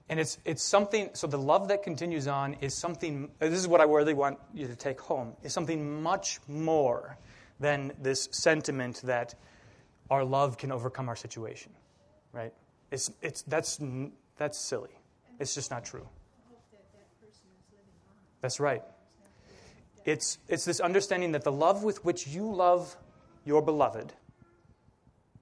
And 0.07 0.17
it's, 0.17 0.37
it's 0.45 0.63
something, 0.63 1.09
so 1.13 1.27
the 1.27 1.37
love 1.37 1.67
that 1.67 1.83
continues 1.83 2.27
on 2.27 2.55
is 2.61 2.73
something, 2.73 3.29
this 3.39 3.59
is 3.59 3.67
what 3.67 3.81
I 3.81 3.83
really 3.83 4.13
want 4.13 4.39
you 4.53 4.67
to 4.67 4.75
take 4.75 5.01
home, 5.01 5.33
is 5.43 5.51
something 5.51 6.01
much 6.01 6.39
more 6.47 7.17
than 7.59 7.91
this 8.01 8.29
sentiment 8.31 9.01
that 9.03 9.35
our 10.09 10.23
love 10.23 10.57
can 10.57 10.71
overcome 10.71 11.09
our 11.09 11.15
situation, 11.17 11.73
right? 12.31 12.53
It's, 12.91 13.11
it's, 13.21 13.41
that's, 13.41 13.79
that's 14.37 14.57
silly. 14.57 14.91
It's 15.39 15.53
just 15.53 15.69
not 15.69 15.83
true. 15.83 16.07
That 16.71 16.79
That's 18.41 18.59
right. 18.59 18.83
It's, 20.05 20.37
it's 20.47 20.65
this 20.65 20.79
understanding 20.79 21.31
that 21.31 21.43
the 21.43 21.51
love 21.51 21.83
with 21.83 22.03
which 22.03 22.27
you 22.27 22.51
love 22.53 22.95
your 23.45 23.61
beloved 23.61 24.13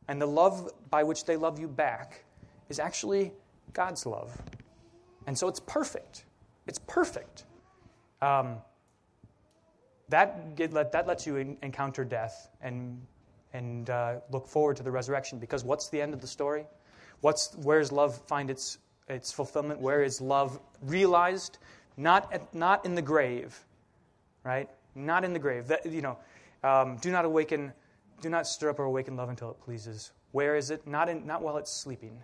and 0.07 0.21
the 0.21 0.27
love 0.27 0.71
by 0.89 1.03
which 1.03 1.25
they 1.25 1.37
love 1.37 1.59
you 1.59 1.67
back 1.67 2.25
is 2.69 2.79
actually 2.79 3.31
God's 3.73 4.05
love. 4.05 4.35
And 5.25 5.37
so 5.37 5.47
it's 5.47 5.59
perfect. 5.59 6.25
It's 6.67 6.79
perfect. 6.79 7.45
Um, 8.21 8.57
that, 10.09 10.57
that 10.57 11.07
lets 11.07 11.25
you 11.25 11.57
encounter 11.61 12.03
death 12.03 12.49
and, 12.61 13.01
and 13.53 13.89
uh, 13.89 14.15
look 14.31 14.47
forward 14.47 14.77
to 14.77 14.83
the 14.83 14.91
resurrection 14.91 15.39
because 15.39 15.63
what's 15.63 15.89
the 15.89 16.01
end 16.01 16.13
of 16.13 16.21
the 16.21 16.27
story? 16.27 16.65
What's, 17.21 17.55
where 17.55 17.79
does 17.79 17.91
love 17.91 18.17
find 18.27 18.49
its, 18.49 18.79
its 19.07 19.31
fulfillment? 19.31 19.79
Where 19.79 20.03
is 20.03 20.19
love 20.19 20.59
realized? 20.81 21.57
Not, 21.97 22.33
at, 22.33 22.53
not 22.53 22.85
in 22.85 22.95
the 22.95 23.01
grave, 23.01 23.57
right? 24.43 24.69
Not 24.95 25.23
in 25.23 25.33
the 25.33 25.39
grave. 25.39 25.67
That, 25.67 25.85
you 25.85 26.01
know, 26.01 26.17
um, 26.63 26.97
do 26.97 27.11
not 27.11 27.25
awaken, 27.25 27.73
do 28.21 28.29
not 28.29 28.47
stir 28.47 28.69
up 28.69 28.79
or 28.79 28.83
awaken 28.83 29.15
love 29.15 29.29
until 29.29 29.51
it 29.51 29.59
pleases. 29.61 30.11
Where 30.31 30.55
is 30.55 30.71
it? 30.71 30.87
Not, 30.87 31.09
in, 31.09 31.25
not 31.25 31.41
while 31.41 31.57
it's 31.57 31.71
sleeping 31.71 32.21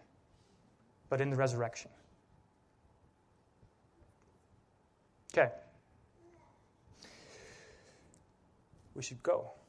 but 1.09 1.21
in 1.21 1.29
the 1.29 1.35
resurrection. 1.35 1.91
Okay. 5.33 5.51
We 8.95 9.03
should 9.03 9.21
go. 9.23 9.51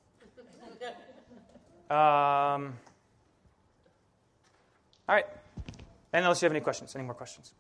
Um, 1.91 1.97
all 5.09 5.15
right. 5.15 5.25
And 6.13 6.23
unless 6.23 6.43
you 6.43 6.45
have 6.45 6.53
any 6.53 6.61
questions, 6.61 6.95
any 6.95 7.03
more 7.03 7.15
questions? 7.15 7.55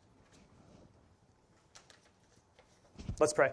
Let's 3.18 3.32
pray. 3.32 3.52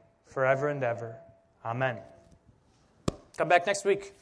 forever 0.31 0.69
and 0.69 0.83
ever. 0.83 1.15
Amen. 1.65 1.97
Come 3.37 3.49
back 3.49 3.67
next 3.67 3.85
week. 3.85 4.13